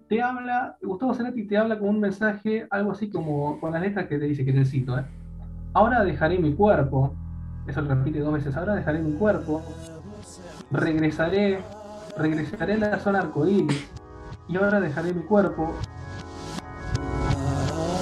te 0.08 0.22
habla, 0.22 0.76
Gustavo 0.82 1.12
Cerati 1.14 1.46
te 1.46 1.58
habla 1.58 1.78
con 1.78 1.88
un 1.88 2.00
mensaje, 2.00 2.66
algo 2.70 2.92
así 2.92 3.10
como 3.10 3.60
con 3.60 3.72
las 3.72 3.82
letras 3.82 4.06
que 4.06 4.18
te 4.18 4.24
dice, 4.24 4.44
que 4.44 4.52
te 4.52 4.64
cito, 4.64 4.98
¿eh? 4.98 5.04
Ahora 5.74 6.02
dejaré 6.02 6.38
mi 6.38 6.54
cuerpo, 6.54 7.14
eso 7.66 7.82
lo 7.82 7.94
repite 7.94 8.20
dos 8.20 8.32
veces, 8.32 8.56
ahora 8.56 8.74
dejaré 8.74 9.00
mi 9.00 9.12
cuerpo, 9.12 9.62
regresaré, 10.70 11.62
regresaré 12.16 12.74
a 12.74 12.78
la 12.78 12.98
zona 12.98 13.20
arcoíris, 13.20 13.90
y 14.48 14.56
ahora 14.56 14.80
dejaré 14.80 15.12
mi 15.12 15.22
cuerpo, 15.22 15.74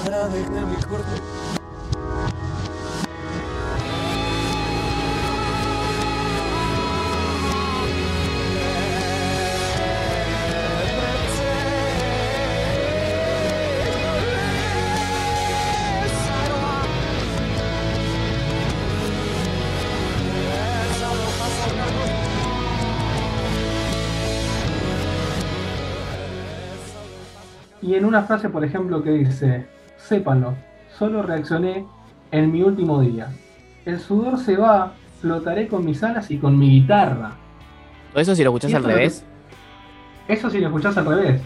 Ahora 0.05 0.29
dejé 0.29 0.65
mi 0.65 0.75
cuerpo. 0.83 1.46
Y 27.81 27.95
en 27.95 28.05
una 28.05 28.23
frase, 28.23 28.49
por 28.49 28.63
ejemplo, 28.63 29.01
que 29.03 29.11
dice, 29.11 29.67
sépanlo, 29.97 30.53
solo 30.97 31.21
reaccioné 31.23 31.85
en 32.31 32.51
mi 32.51 32.61
último 32.63 33.01
día. 33.01 33.29
El 33.85 33.99
sudor 33.99 34.37
se 34.37 34.57
va, 34.57 34.93
flotaré 35.21 35.67
con 35.67 35.85
mis 35.85 36.03
alas 36.03 36.29
y 36.31 36.37
con 36.37 36.57
mi 36.57 36.69
guitarra. 36.81 37.31
Eso 38.15 38.35
si 38.35 38.43
lo 38.43 38.49
escuchás 38.49 38.73
al 38.73 38.83
revés. 38.83 39.25
Eso 40.27 40.49
si 40.49 40.59
lo 40.59 40.67
escuchás 40.67 40.97
al 40.97 41.05
revés. 41.05 41.41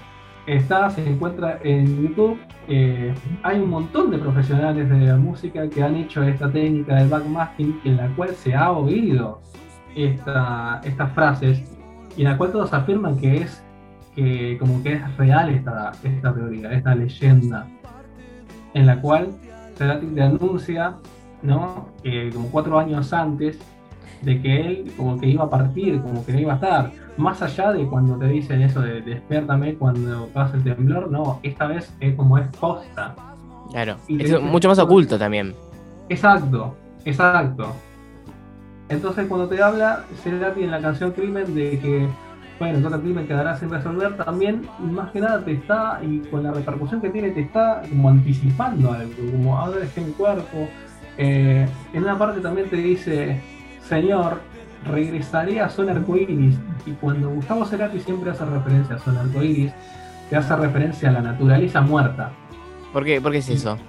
Está, 0.47 0.89
se 0.89 1.07
encuentra 1.07 1.59
en 1.63 2.01
YouTube. 2.01 2.39
eh, 2.67 3.13
hay 3.43 3.59
un 3.59 3.69
montón 3.69 4.11
de 4.11 4.17
profesionales 4.17 4.89
de 4.89 4.99
la 5.01 5.17
música 5.17 5.67
que 5.69 5.83
han 5.83 5.95
hecho 5.95 6.23
esta 6.23 6.49
técnica 6.49 6.95
del 6.95 7.09
backmasking 7.09 7.81
en 7.83 7.97
la 7.97 8.07
cual 8.15 8.29
se 8.35 8.55
ha 8.55 8.71
oído 8.71 9.41
esta- 9.95 10.79
estas 10.83 11.11
frases 11.13 11.61
y 12.15 12.21
en 12.23 12.29
la 12.31 12.37
cual 12.37 12.51
todos 12.51 12.71
afirman 12.73 13.17
que 13.17 13.37
es 13.41 13.63
que 14.15 14.57
como 14.59 14.81
que 14.83 14.93
es 14.93 15.17
real 15.17 15.49
esta, 15.49 15.91
esta 16.03 16.33
teoría, 16.33 16.71
esta 16.73 16.95
leyenda, 16.95 17.67
en 18.73 18.85
la 18.85 18.99
cual 19.01 19.29
Cerati 19.77 20.07
te 20.07 20.21
anuncia, 20.21 20.95
¿no? 21.41 21.87
Eh, 22.03 22.29
como 22.33 22.49
cuatro 22.49 22.77
años 22.79 23.11
antes 23.13 23.57
de 24.21 24.41
que 24.41 24.61
él 24.61 24.91
como 24.97 25.19
que 25.19 25.27
iba 25.27 25.45
a 25.45 25.49
partir, 25.49 25.99
como 26.01 26.23
que 26.25 26.33
no 26.33 26.39
iba 26.39 26.51
a 26.53 26.55
estar. 26.55 26.91
Más 27.17 27.41
allá 27.41 27.71
de 27.71 27.85
cuando 27.87 28.15
te 28.17 28.27
dicen 28.27 28.61
eso 28.61 28.81
de 28.81 29.01
despiértame 29.01 29.75
cuando 29.75 30.27
pasa 30.27 30.57
el 30.57 30.63
temblor, 30.63 31.09
no, 31.11 31.39
esta 31.43 31.67
vez 31.67 31.91
es 31.99 32.15
como 32.15 32.37
es 32.37 32.47
posta. 32.59 33.15
Claro. 33.71 33.95
Y 34.07 34.21
Es 34.21 34.29
dicen- 34.31 34.43
mucho 34.45 34.67
más 34.69 34.77
oculto 34.79 35.17
también. 35.17 35.55
Exacto, 36.09 36.75
exacto. 37.05 37.73
Entonces 38.89 39.25
cuando 39.27 39.47
te 39.47 39.61
habla 39.63 40.03
Cerati 40.23 40.63
en 40.63 40.71
la 40.71 40.81
canción 40.81 41.11
Crimen 41.11 41.55
de 41.55 41.79
que, 41.79 42.07
bueno, 42.61 42.77
entonces 42.77 42.99
el 42.99 43.05
crimen 43.05 43.27
quedará 43.27 43.57
sin 43.57 43.71
resolver, 43.71 44.15
también 44.17 44.67
más 44.79 45.09
que 45.09 45.19
nada 45.19 45.43
te 45.43 45.53
está, 45.53 45.99
y 46.03 46.19
con 46.29 46.43
la 46.43 46.51
repercusión 46.51 47.01
que 47.01 47.09
tiene, 47.09 47.31
te 47.31 47.41
está 47.41 47.81
como 47.89 48.09
anticipando 48.09 48.91
algo, 48.91 49.13
como 49.31 49.57
ahora 49.57 49.79
dejé 49.79 50.01
mi 50.01 50.11
cuerpo. 50.11 50.69
Eh, 51.17 51.67
en 51.91 52.03
una 52.03 52.19
parte 52.19 52.39
también 52.39 52.69
te 52.69 52.75
dice, 52.75 53.41
Señor, 53.81 54.41
regresaré 54.85 55.59
a 55.59 55.69
Zona 55.69 55.93
Arcoiris, 55.93 56.55
y 56.85 56.91
cuando 56.91 57.31
Gustavo 57.31 57.65
Cerati 57.65 57.99
siempre 57.99 58.29
hace 58.29 58.45
referencia 58.45 58.95
a 58.95 58.99
Zona 58.99 59.21
Arcoiris, 59.21 59.73
te 60.29 60.35
hace 60.35 60.55
referencia 60.55 61.09
a 61.09 61.13
la 61.13 61.21
naturaleza 61.21 61.81
muerta. 61.81 62.29
¿Por 62.93 63.03
qué, 63.03 63.19
¿Por 63.19 63.31
qué 63.31 63.39
es 63.39 63.49
eso? 63.49 63.79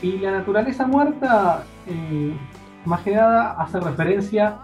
Y 0.00 0.12
la 0.20 0.30
naturaleza 0.30 0.86
muerta, 0.86 1.64
eh, 1.86 2.34
más 2.86 3.02
que 3.02 3.14
nada, 3.14 3.56
hace 3.58 3.78
referencia 3.78 4.56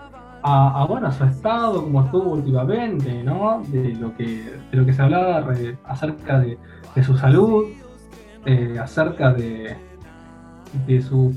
a, 0.42 0.84
bueno, 0.88 1.06
a 1.06 1.12
su 1.12 1.24
estado, 1.24 1.82
como 1.82 2.04
estuvo 2.04 2.32
últimamente, 2.32 3.22
¿no? 3.22 3.62
De 3.68 3.94
lo 3.94 4.14
que, 4.16 4.52
de 4.70 4.76
lo 4.76 4.84
que 4.84 4.92
se 4.92 5.02
hablaba 5.02 5.46
acerca 5.84 6.40
de, 6.40 6.58
su 7.02 7.16
salud, 7.16 7.66
acerca 8.80 9.32
de, 9.32 9.76
de 10.86 11.02
su 11.02 11.34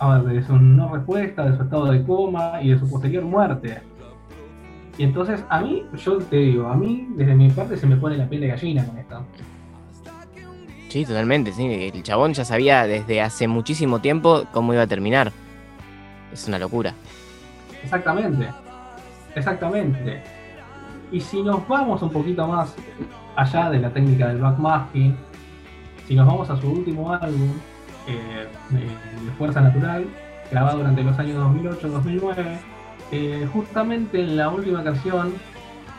a 0.00 0.18
ver, 0.18 0.34
de 0.34 0.42
su 0.42 0.56
no 0.56 0.92
respuesta, 0.94 1.44
de 1.44 1.56
su 1.56 1.62
estado 1.62 1.92
de 1.92 2.02
coma 2.04 2.62
y 2.62 2.70
de 2.70 2.78
su 2.78 2.88
posterior 2.88 3.22
muerte. 3.24 3.82
Y 4.98 5.04
entonces, 5.04 5.44
a 5.48 5.60
mí, 5.60 5.84
yo 5.96 6.18
te 6.18 6.36
digo, 6.36 6.68
a 6.68 6.74
mí, 6.74 7.06
desde 7.16 7.34
mi 7.34 7.50
parte, 7.50 7.76
se 7.76 7.86
me 7.86 7.96
pone 7.96 8.16
la 8.16 8.28
piel 8.28 8.40
de 8.42 8.48
gallina 8.48 8.84
con 8.84 8.98
esto. 8.98 9.24
Sí, 10.88 11.04
totalmente, 11.04 11.52
sí. 11.52 11.90
El 11.94 12.02
chabón 12.02 12.34
ya 12.34 12.44
sabía 12.44 12.86
desde 12.86 13.20
hace 13.20 13.46
muchísimo 13.46 14.00
tiempo 14.00 14.44
cómo 14.52 14.72
iba 14.72 14.82
a 14.82 14.86
terminar. 14.86 15.32
Es 16.32 16.48
una 16.48 16.58
locura. 16.58 16.94
Exactamente, 17.82 18.48
exactamente. 19.34 20.22
Y 21.12 21.20
si 21.20 21.42
nos 21.42 21.66
vamos 21.66 22.02
un 22.02 22.10
poquito 22.10 22.46
más 22.46 22.74
allá 23.36 23.70
de 23.70 23.80
la 23.80 23.90
técnica 23.90 24.28
del 24.28 24.38
backmasking, 24.38 25.16
si 26.06 26.14
nos 26.14 26.26
vamos 26.26 26.50
a 26.50 26.56
su 26.56 26.70
último 26.70 27.12
álbum, 27.12 27.50
eh, 28.06 28.46
de 28.70 28.80
de 28.80 29.32
Fuerza 29.38 29.60
Natural, 29.60 30.04
grabado 30.50 30.78
durante 30.78 31.02
los 31.02 31.18
años 31.18 31.36
2008-2009, 31.38 32.58
eh, 33.12 33.48
justamente 33.52 34.20
en 34.20 34.36
la 34.36 34.48
última 34.48 34.82
canción, 34.84 35.32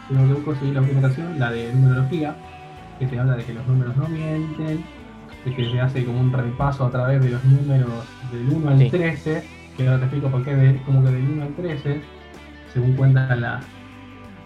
si 0.07 0.13
no 0.13 0.21
me 0.21 0.31
equivoco, 0.31 0.55
sí, 0.59 0.71
la 0.71 0.81
última 0.81 1.01
canción, 1.01 1.39
la 1.39 1.51
de 1.51 1.73
numerología, 1.73 2.35
que 2.99 3.07
te 3.07 3.19
habla 3.19 3.35
de 3.35 3.43
que 3.43 3.53
los 3.53 3.65
números 3.67 3.95
no 3.97 4.07
mienten, 4.07 4.83
de 5.45 5.55
que 5.55 5.71
se 5.71 5.79
hace 5.81 6.05
como 6.05 6.19
un 6.19 6.31
repaso 6.31 6.85
a 6.85 6.91
través 6.91 7.21
de 7.23 7.29
los 7.31 7.43
números 7.43 7.89
del 8.31 8.49
1 8.49 8.69
al 8.69 8.77
Sí. 8.79 8.89
13, 8.89 9.43
que 9.77 9.83
ahora 9.87 9.99
te 9.99 10.05
explico 10.05 10.29
por 10.29 10.43
qué, 10.43 10.55
de- 10.55 10.81
como 10.83 11.03
que 11.03 11.11
del 11.11 11.29
1 11.29 11.43
al 11.43 11.53
13, 11.55 12.01
según 12.73 12.93
cuentan 12.95 13.41
la- 13.41 13.61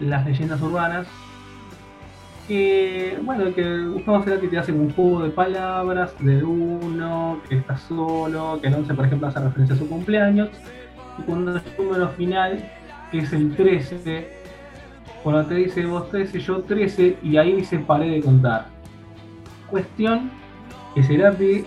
las 0.00 0.26
leyendas 0.26 0.60
urbanas, 0.60 1.06
que, 2.48 3.18
bueno, 3.24 3.52
que 3.54 3.84
Gustavo 3.86 4.22
Cerati 4.22 4.46
te 4.46 4.58
hace 4.58 4.70
un 4.72 4.90
juego 4.92 5.22
de 5.24 5.30
palabras 5.30 6.14
del 6.20 6.44
1, 6.44 7.40
que 7.48 7.56
está 7.56 7.76
solo, 7.76 8.58
que 8.60 8.68
el 8.68 8.74
11, 8.74 8.94
por 8.94 9.06
ejemplo, 9.06 9.26
hace 9.28 9.40
referencia 9.40 9.74
a 9.74 9.78
su 9.78 9.88
cumpleaños, 9.88 10.50
y 11.18 11.22
cuando 11.22 11.56
el 11.56 11.62
número 11.78 12.08
final, 12.10 12.70
que 13.10 13.18
es 13.18 13.32
el 13.32 13.56
13, 13.56 14.28
cuando 15.24 15.46
te 15.46 15.54
dice 15.54 15.84
vos 15.86 16.08
13, 16.10 16.38
yo 16.38 16.60
13, 16.62 17.16
y 17.22 17.36
ahí 17.36 17.52
dice 17.56 17.78
paré 17.80 18.10
de 18.10 18.20
contar. 18.20 18.66
Cuestión 19.68 20.30
que 20.94 21.02
Cerati 21.02 21.64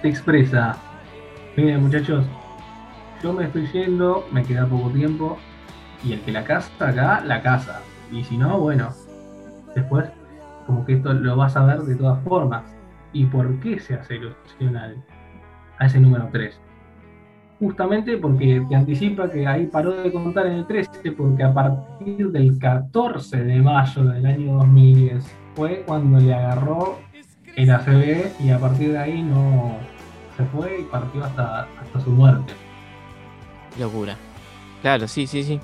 te 0.00 0.08
expresa, 0.08 0.76
miren 1.56 1.82
muchachos, 1.82 2.24
yo 3.22 3.32
me 3.32 3.44
estoy 3.44 3.66
yendo, 3.72 4.26
me 4.32 4.42
queda 4.42 4.66
poco 4.66 4.90
tiempo, 4.90 5.38
y 6.02 6.12
el 6.14 6.20
que 6.22 6.32
la 6.32 6.44
casa 6.44 6.70
acá, 6.80 7.22
la 7.24 7.42
casa. 7.42 7.80
Y 8.10 8.24
si 8.24 8.36
no, 8.36 8.58
bueno, 8.58 8.90
después 9.74 10.06
como 10.66 10.84
que 10.86 10.94
esto 10.94 11.12
lo 11.12 11.36
vas 11.36 11.56
a 11.56 11.64
ver 11.64 11.80
de 11.80 11.96
todas 11.96 12.22
formas. 12.24 12.62
¿Y 13.12 13.26
por 13.26 13.58
qué 13.60 13.78
se 13.80 13.94
hace 13.94 14.16
ilusión 14.16 14.76
al- 14.76 15.02
a 15.78 15.86
ese 15.86 15.98
número 16.00 16.28
3? 16.32 16.58
Justamente 17.58 18.16
porque 18.16 18.64
te 18.68 18.74
anticipa 18.74 19.28
que 19.30 19.46
ahí 19.46 19.66
paró 19.66 19.92
de 19.92 20.10
contar 20.10 20.46
en 20.46 20.52
el 20.54 20.66
13, 20.66 21.12
porque 21.12 21.42
a 21.42 21.52
partir 21.52 22.30
del 22.30 22.58
14 22.58 23.44
de 23.44 23.60
mayo 23.60 24.04
del 24.04 24.24
año 24.24 24.54
2010 24.54 25.30
fue 25.54 25.82
cuando 25.86 26.18
le 26.18 26.32
agarró 26.32 26.98
el 27.56 27.70
ACB 27.70 28.32
y 28.40 28.50
a 28.50 28.58
partir 28.58 28.92
de 28.92 28.98
ahí 28.98 29.22
no 29.22 29.72
se 30.38 30.44
fue 30.46 30.80
y 30.80 30.84
partió 30.84 31.22
hasta, 31.24 31.62
hasta 31.64 32.00
su 32.00 32.10
muerte. 32.10 32.54
Locura. 33.78 34.16
Claro, 34.82 35.06
sí, 35.08 35.26
sí, 35.26 35.44
sí. 35.44 35.60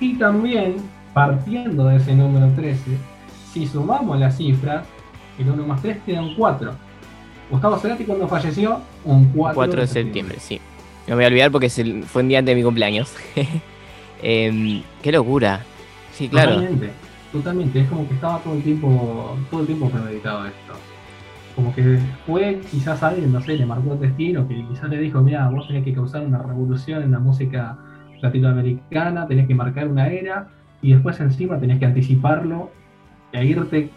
Y 0.00 0.14
también, 0.14 0.76
partiendo 1.14 1.86
de 1.86 1.96
ese 1.96 2.14
número 2.14 2.50
13, 2.54 2.80
si 3.52 3.66
sumamos 3.66 4.18
las 4.18 4.36
cifras, 4.36 4.84
el 5.38 5.48
1 5.48 5.66
más 5.66 5.82
3 5.82 5.98
queda 6.04 6.22
un 6.22 6.34
4. 6.34 6.72
Gustavo 7.50 7.78
Cerati 7.78 8.04
cuando 8.04 8.28
falleció, 8.28 8.80
un 9.04 9.26
4, 9.32 9.54
4 9.54 9.80
de 9.80 9.86
septiembre, 9.86 10.38
sí. 10.40 10.60
No 11.06 11.16
me 11.16 11.16
voy 11.16 11.24
a 11.24 11.28
olvidar 11.28 11.50
porque 11.50 11.68
fue 12.06 12.22
un 12.22 12.28
día 12.28 12.38
antes 12.38 12.52
de 12.52 12.56
mi 12.56 12.62
cumpleaños. 12.62 13.12
Em, 14.22 14.82
qué 15.00 15.12
locura. 15.12 15.64
Sí, 16.12 16.28
claro. 16.28 16.56
Totalmente, 16.56 16.90
totalmente. 17.32 17.80
Es 17.80 17.88
como 17.88 18.06
que 18.06 18.14
estaba 18.14 18.38
todo 18.40 18.52
el 18.52 18.62
tiempo, 18.62 19.34
todo 19.50 19.62
el 19.62 19.66
tiempo 19.66 19.88
premeditado 19.88 20.44
esto. 20.44 20.74
Como 21.56 21.74
que 21.74 21.98
fue 22.26 22.60
quizás 22.70 23.02
alguien, 23.02 23.32
no 23.32 23.40
sé, 23.40 23.56
le 23.56 23.66
marcó 23.66 23.92
el 23.94 24.00
destino, 24.00 24.46
que 24.46 24.64
quizás 24.68 24.88
le 24.88 24.98
dijo, 24.98 25.20
mira, 25.20 25.48
vos 25.48 25.66
tenés 25.66 25.84
que 25.84 25.92
causar 25.92 26.22
una 26.24 26.38
revolución 26.38 27.02
en 27.02 27.10
la 27.12 27.18
música 27.18 27.76
latinoamericana, 28.22 29.26
tenés 29.26 29.46
que 29.46 29.54
marcar 29.54 29.88
una 29.88 30.08
era, 30.08 30.48
y 30.82 30.92
después 30.92 31.18
encima 31.20 31.58
tenés 31.58 31.78
que 31.78 31.86
anticiparlo 31.86 32.70
e 33.32 33.44
irte 33.44 33.90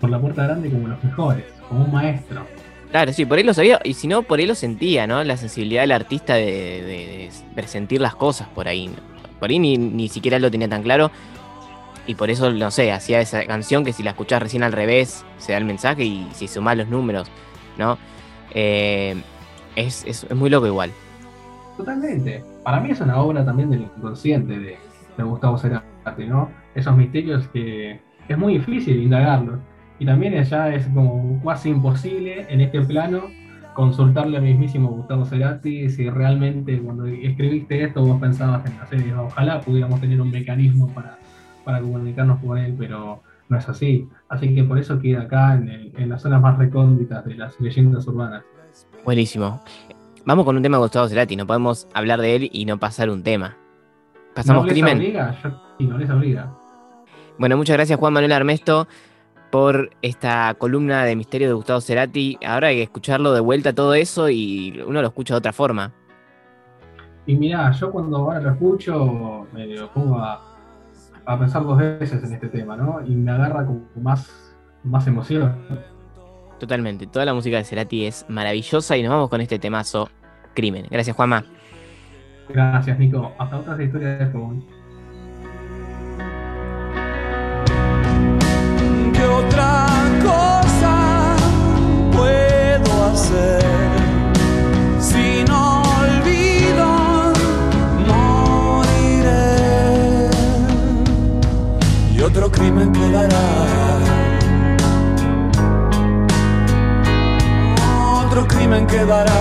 por 0.00 0.10
la 0.10 0.18
puerta 0.20 0.44
grande 0.44 0.70
como 0.70 0.88
los 0.88 1.02
mejores, 1.02 1.44
como 1.68 1.84
un 1.84 1.92
maestro. 1.92 2.46
Claro, 2.90 3.12
sí, 3.12 3.26
por 3.26 3.36
ahí 3.38 3.44
lo 3.44 3.52
sabía, 3.52 3.80
y 3.84 3.94
si 3.94 4.06
no, 4.06 4.22
por 4.22 4.38
ahí 4.38 4.46
lo 4.46 4.54
sentía, 4.54 5.06
¿no? 5.06 5.22
La 5.24 5.36
sensibilidad 5.36 5.82
del 5.82 5.92
artista 5.92 6.34
de, 6.34 6.44
de- 6.44 7.30
de 7.88 7.98
las 7.98 8.14
cosas 8.14 8.48
por 8.48 8.68
ahí. 8.68 8.90
Por 9.40 9.50
ahí 9.50 9.58
ni, 9.58 9.76
ni 9.76 10.08
siquiera 10.08 10.38
lo 10.38 10.50
tenía 10.50 10.68
tan 10.68 10.82
claro. 10.82 11.10
Y 12.06 12.14
por 12.14 12.30
eso, 12.30 12.50
no 12.52 12.70
sé, 12.70 12.92
hacía 12.92 13.20
esa 13.20 13.44
canción 13.46 13.84
que 13.84 13.92
si 13.92 14.02
la 14.02 14.10
escuchás 14.10 14.40
recién 14.42 14.62
al 14.62 14.72
revés, 14.72 15.24
se 15.38 15.52
da 15.52 15.58
el 15.58 15.64
mensaje 15.64 16.04
y 16.04 16.26
si 16.32 16.46
sumás 16.46 16.76
los 16.76 16.88
números, 16.88 17.28
¿no? 17.78 17.98
Eh, 18.54 19.16
es, 19.74 20.04
es- 20.06 20.30
muy 20.34 20.48
loco 20.50 20.66
igual. 20.66 20.90
Totalmente. 21.76 22.42
Para 22.64 22.80
mí 22.80 22.90
es 22.90 23.00
una 23.00 23.18
obra 23.20 23.44
también 23.44 23.70
del 23.70 23.82
inconsciente 23.82 24.58
de, 24.58 24.76
de 25.16 25.22
Gustavo 25.24 25.58
Cerati, 25.58 26.26
¿no? 26.26 26.50
Esos 26.74 26.96
misterios 26.96 27.46
que 27.48 28.00
es 28.28 28.38
muy 28.38 28.54
difícil 28.54 29.02
indagarlos. 29.02 29.58
Y 29.98 30.06
también 30.06 30.42
ya 30.44 30.74
es 30.74 30.86
como 30.88 31.40
casi 31.44 31.70
imposible 31.70 32.46
en 32.48 32.60
este 32.60 32.80
plano 32.82 33.22
consultarle 33.74 34.38
al 34.38 34.42
mismísimo 34.44 34.90
Gustavo 34.90 35.24
Cerati 35.26 35.90
si 35.90 36.08
realmente 36.08 36.78
cuando 36.80 37.06
escribiste 37.06 37.82
esto 37.82 38.02
vos 38.04 38.20
pensabas 38.20 38.64
en 38.66 38.72
serie. 38.88 39.14
Ojalá 39.14 39.60
pudiéramos 39.60 40.00
tener 40.00 40.20
un 40.20 40.30
mecanismo 40.30 40.88
para, 40.88 41.18
para 41.66 41.80
comunicarnos 41.80 42.38
con 42.40 42.56
él, 42.58 42.74
pero 42.78 43.20
no 43.48 43.58
es 43.58 43.68
así. 43.68 44.08
Así 44.28 44.54
que 44.54 44.62
por 44.62 44.78
eso 44.78 45.00
queda 45.00 45.22
acá 45.22 45.54
en, 45.54 45.68
el- 45.68 45.92
en 45.98 46.08
las 46.08 46.22
zonas 46.22 46.40
más 46.40 46.56
recónditas 46.56 47.24
de 47.24 47.34
las 47.34 47.60
leyendas 47.60 48.06
urbanas. 48.06 48.44
Buenísimo. 49.04 49.60
Vamos 50.24 50.44
con 50.44 50.56
un 50.56 50.62
tema 50.62 50.76
de 50.76 50.82
Gustavo 50.82 51.08
Cerati, 51.08 51.34
no 51.36 51.44
podemos 51.46 51.88
hablar 51.92 52.20
de 52.20 52.36
él 52.36 52.48
y 52.52 52.64
no 52.64 52.78
pasar 52.78 53.10
un 53.10 53.22
tema. 53.24 53.56
Pasamos 54.34 54.62
¿No 54.62 54.66
les 54.66 54.74
crimen. 54.74 54.96
obliga? 54.98 55.36
Yo, 55.42 55.50
sí, 55.78 55.86
no 55.86 55.98
les 55.98 56.08
obliga. 56.10 56.52
Bueno, 57.38 57.56
muchas 57.56 57.76
gracias 57.76 57.98
Juan 57.98 58.12
Manuel 58.12 58.32
Armesto 58.32 58.86
por 59.50 59.90
esta 60.02 60.54
columna 60.54 61.04
de 61.04 61.16
misterio 61.16 61.48
de 61.48 61.54
Gustavo 61.54 61.80
Cerati. 61.80 62.38
Ahora 62.46 62.68
hay 62.68 62.76
que 62.76 62.82
escucharlo 62.84 63.32
de 63.32 63.40
vuelta 63.40 63.72
todo 63.72 63.94
eso 63.94 64.28
y 64.30 64.80
uno 64.86 65.00
lo 65.02 65.08
escucha 65.08 65.34
de 65.34 65.38
otra 65.38 65.52
forma. 65.52 65.92
Y 67.26 67.34
mirá, 67.36 67.70
yo 67.72 67.90
cuando 67.90 68.16
ahora 68.18 68.40
lo 68.40 68.50
escucho, 68.50 69.46
me 69.52 69.66
lo 69.66 69.92
pongo 69.92 70.18
a, 70.18 70.55
a 71.26 71.38
pensar 71.38 71.64
dos 71.64 71.78
veces 71.78 72.22
en 72.22 72.32
este 72.32 72.48
tema, 72.48 72.76
¿no? 72.76 73.00
Y 73.04 73.14
me 73.14 73.32
agarra 73.32 73.66
con 73.66 73.84
más, 73.96 74.54
más 74.84 75.06
emoción. 75.06 75.54
Totalmente. 76.58 77.06
Toda 77.06 77.24
la 77.24 77.34
música 77.34 77.56
de 77.58 77.64
Cerati 77.64 78.06
es 78.06 78.24
maravillosa 78.28 78.96
y 78.96 79.02
nos 79.02 79.10
vamos 79.10 79.28
con 79.28 79.40
este 79.40 79.58
temazo, 79.58 80.08
Crimen. 80.54 80.86
Gracias, 80.90 81.14
Juanma. 81.16 81.44
Gracias, 82.48 82.98
Nico. 82.98 83.32
Hasta 83.38 83.58
otras 83.58 83.80
historias 83.80 84.20
de 84.20 84.26
fútbol. 84.26 84.64
¿Qué 89.12 89.24
otra 89.24 89.86
cosa 90.22 91.36
puedo 92.12 93.04
hacer 93.04 93.85
crimen 109.06 109.35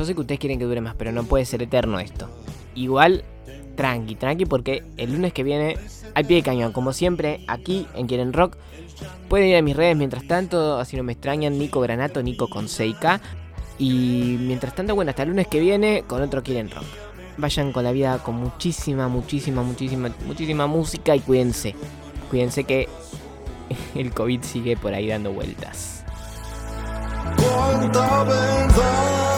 Yo 0.00 0.06
sé 0.06 0.14
que 0.14 0.22
ustedes 0.22 0.40
quieren 0.40 0.58
que 0.58 0.64
dure 0.64 0.80
más, 0.80 0.94
pero 0.94 1.12
no 1.12 1.24
puede 1.24 1.44
ser 1.44 1.60
eterno 1.60 2.00
esto. 2.00 2.26
Igual, 2.74 3.22
tranqui, 3.76 4.14
tranqui, 4.14 4.46
porque 4.46 4.82
el 4.96 5.12
lunes 5.12 5.34
que 5.34 5.42
viene 5.42 5.76
hay 6.14 6.24
pie 6.24 6.38
de 6.38 6.42
cañón. 6.42 6.72
Como 6.72 6.94
siempre, 6.94 7.44
aquí 7.48 7.86
en 7.94 8.06
Quieren 8.06 8.32
Rock. 8.32 8.56
Pueden 9.28 9.48
ir 9.48 9.56
a 9.56 9.62
mis 9.62 9.76
redes 9.76 9.98
mientras 9.98 10.26
tanto, 10.26 10.78
así 10.78 10.96
no 10.96 11.02
me 11.02 11.12
extrañan. 11.12 11.58
Nico 11.58 11.82
Granato, 11.82 12.22
Nico 12.22 12.48
con 12.48 12.64
6K. 12.64 13.20
Y 13.78 14.38
mientras 14.40 14.74
tanto, 14.74 14.94
bueno, 14.94 15.10
hasta 15.10 15.24
el 15.24 15.28
lunes 15.28 15.48
que 15.48 15.60
viene 15.60 16.02
con 16.06 16.22
otro 16.22 16.42
Quieren 16.42 16.70
Rock. 16.70 16.86
Vayan 17.36 17.70
con 17.70 17.84
la 17.84 17.92
vida 17.92 18.22
con 18.22 18.36
muchísima, 18.36 19.06
muchísima, 19.06 19.62
muchísima, 19.62 20.10
muchísima 20.24 20.66
música 20.66 21.14
y 21.14 21.20
cuídense. 21.20 21.74
Cuídense 22.30 22.64
que 22.64 22.88
el 23.94 24.14
COVID 24.14 24.40
sigue 24.44 24.78
por 24.78 24.94
ahí 24.94 25.08
dando 25.08 25.30
vueltas. 25.30 26.06
Cuánta 27.36 28.24
verdad 28.24 29.29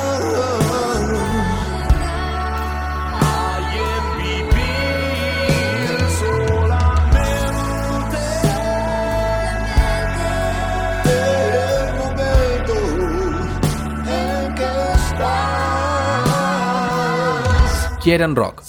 Quieren 18.03 18.35
rock. 18.35 18.65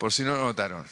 Por 0.00 0.14
si 0.14 0.24
no 0.24 0.34
lo 0.34 0.44
notaron. 0.44 0.82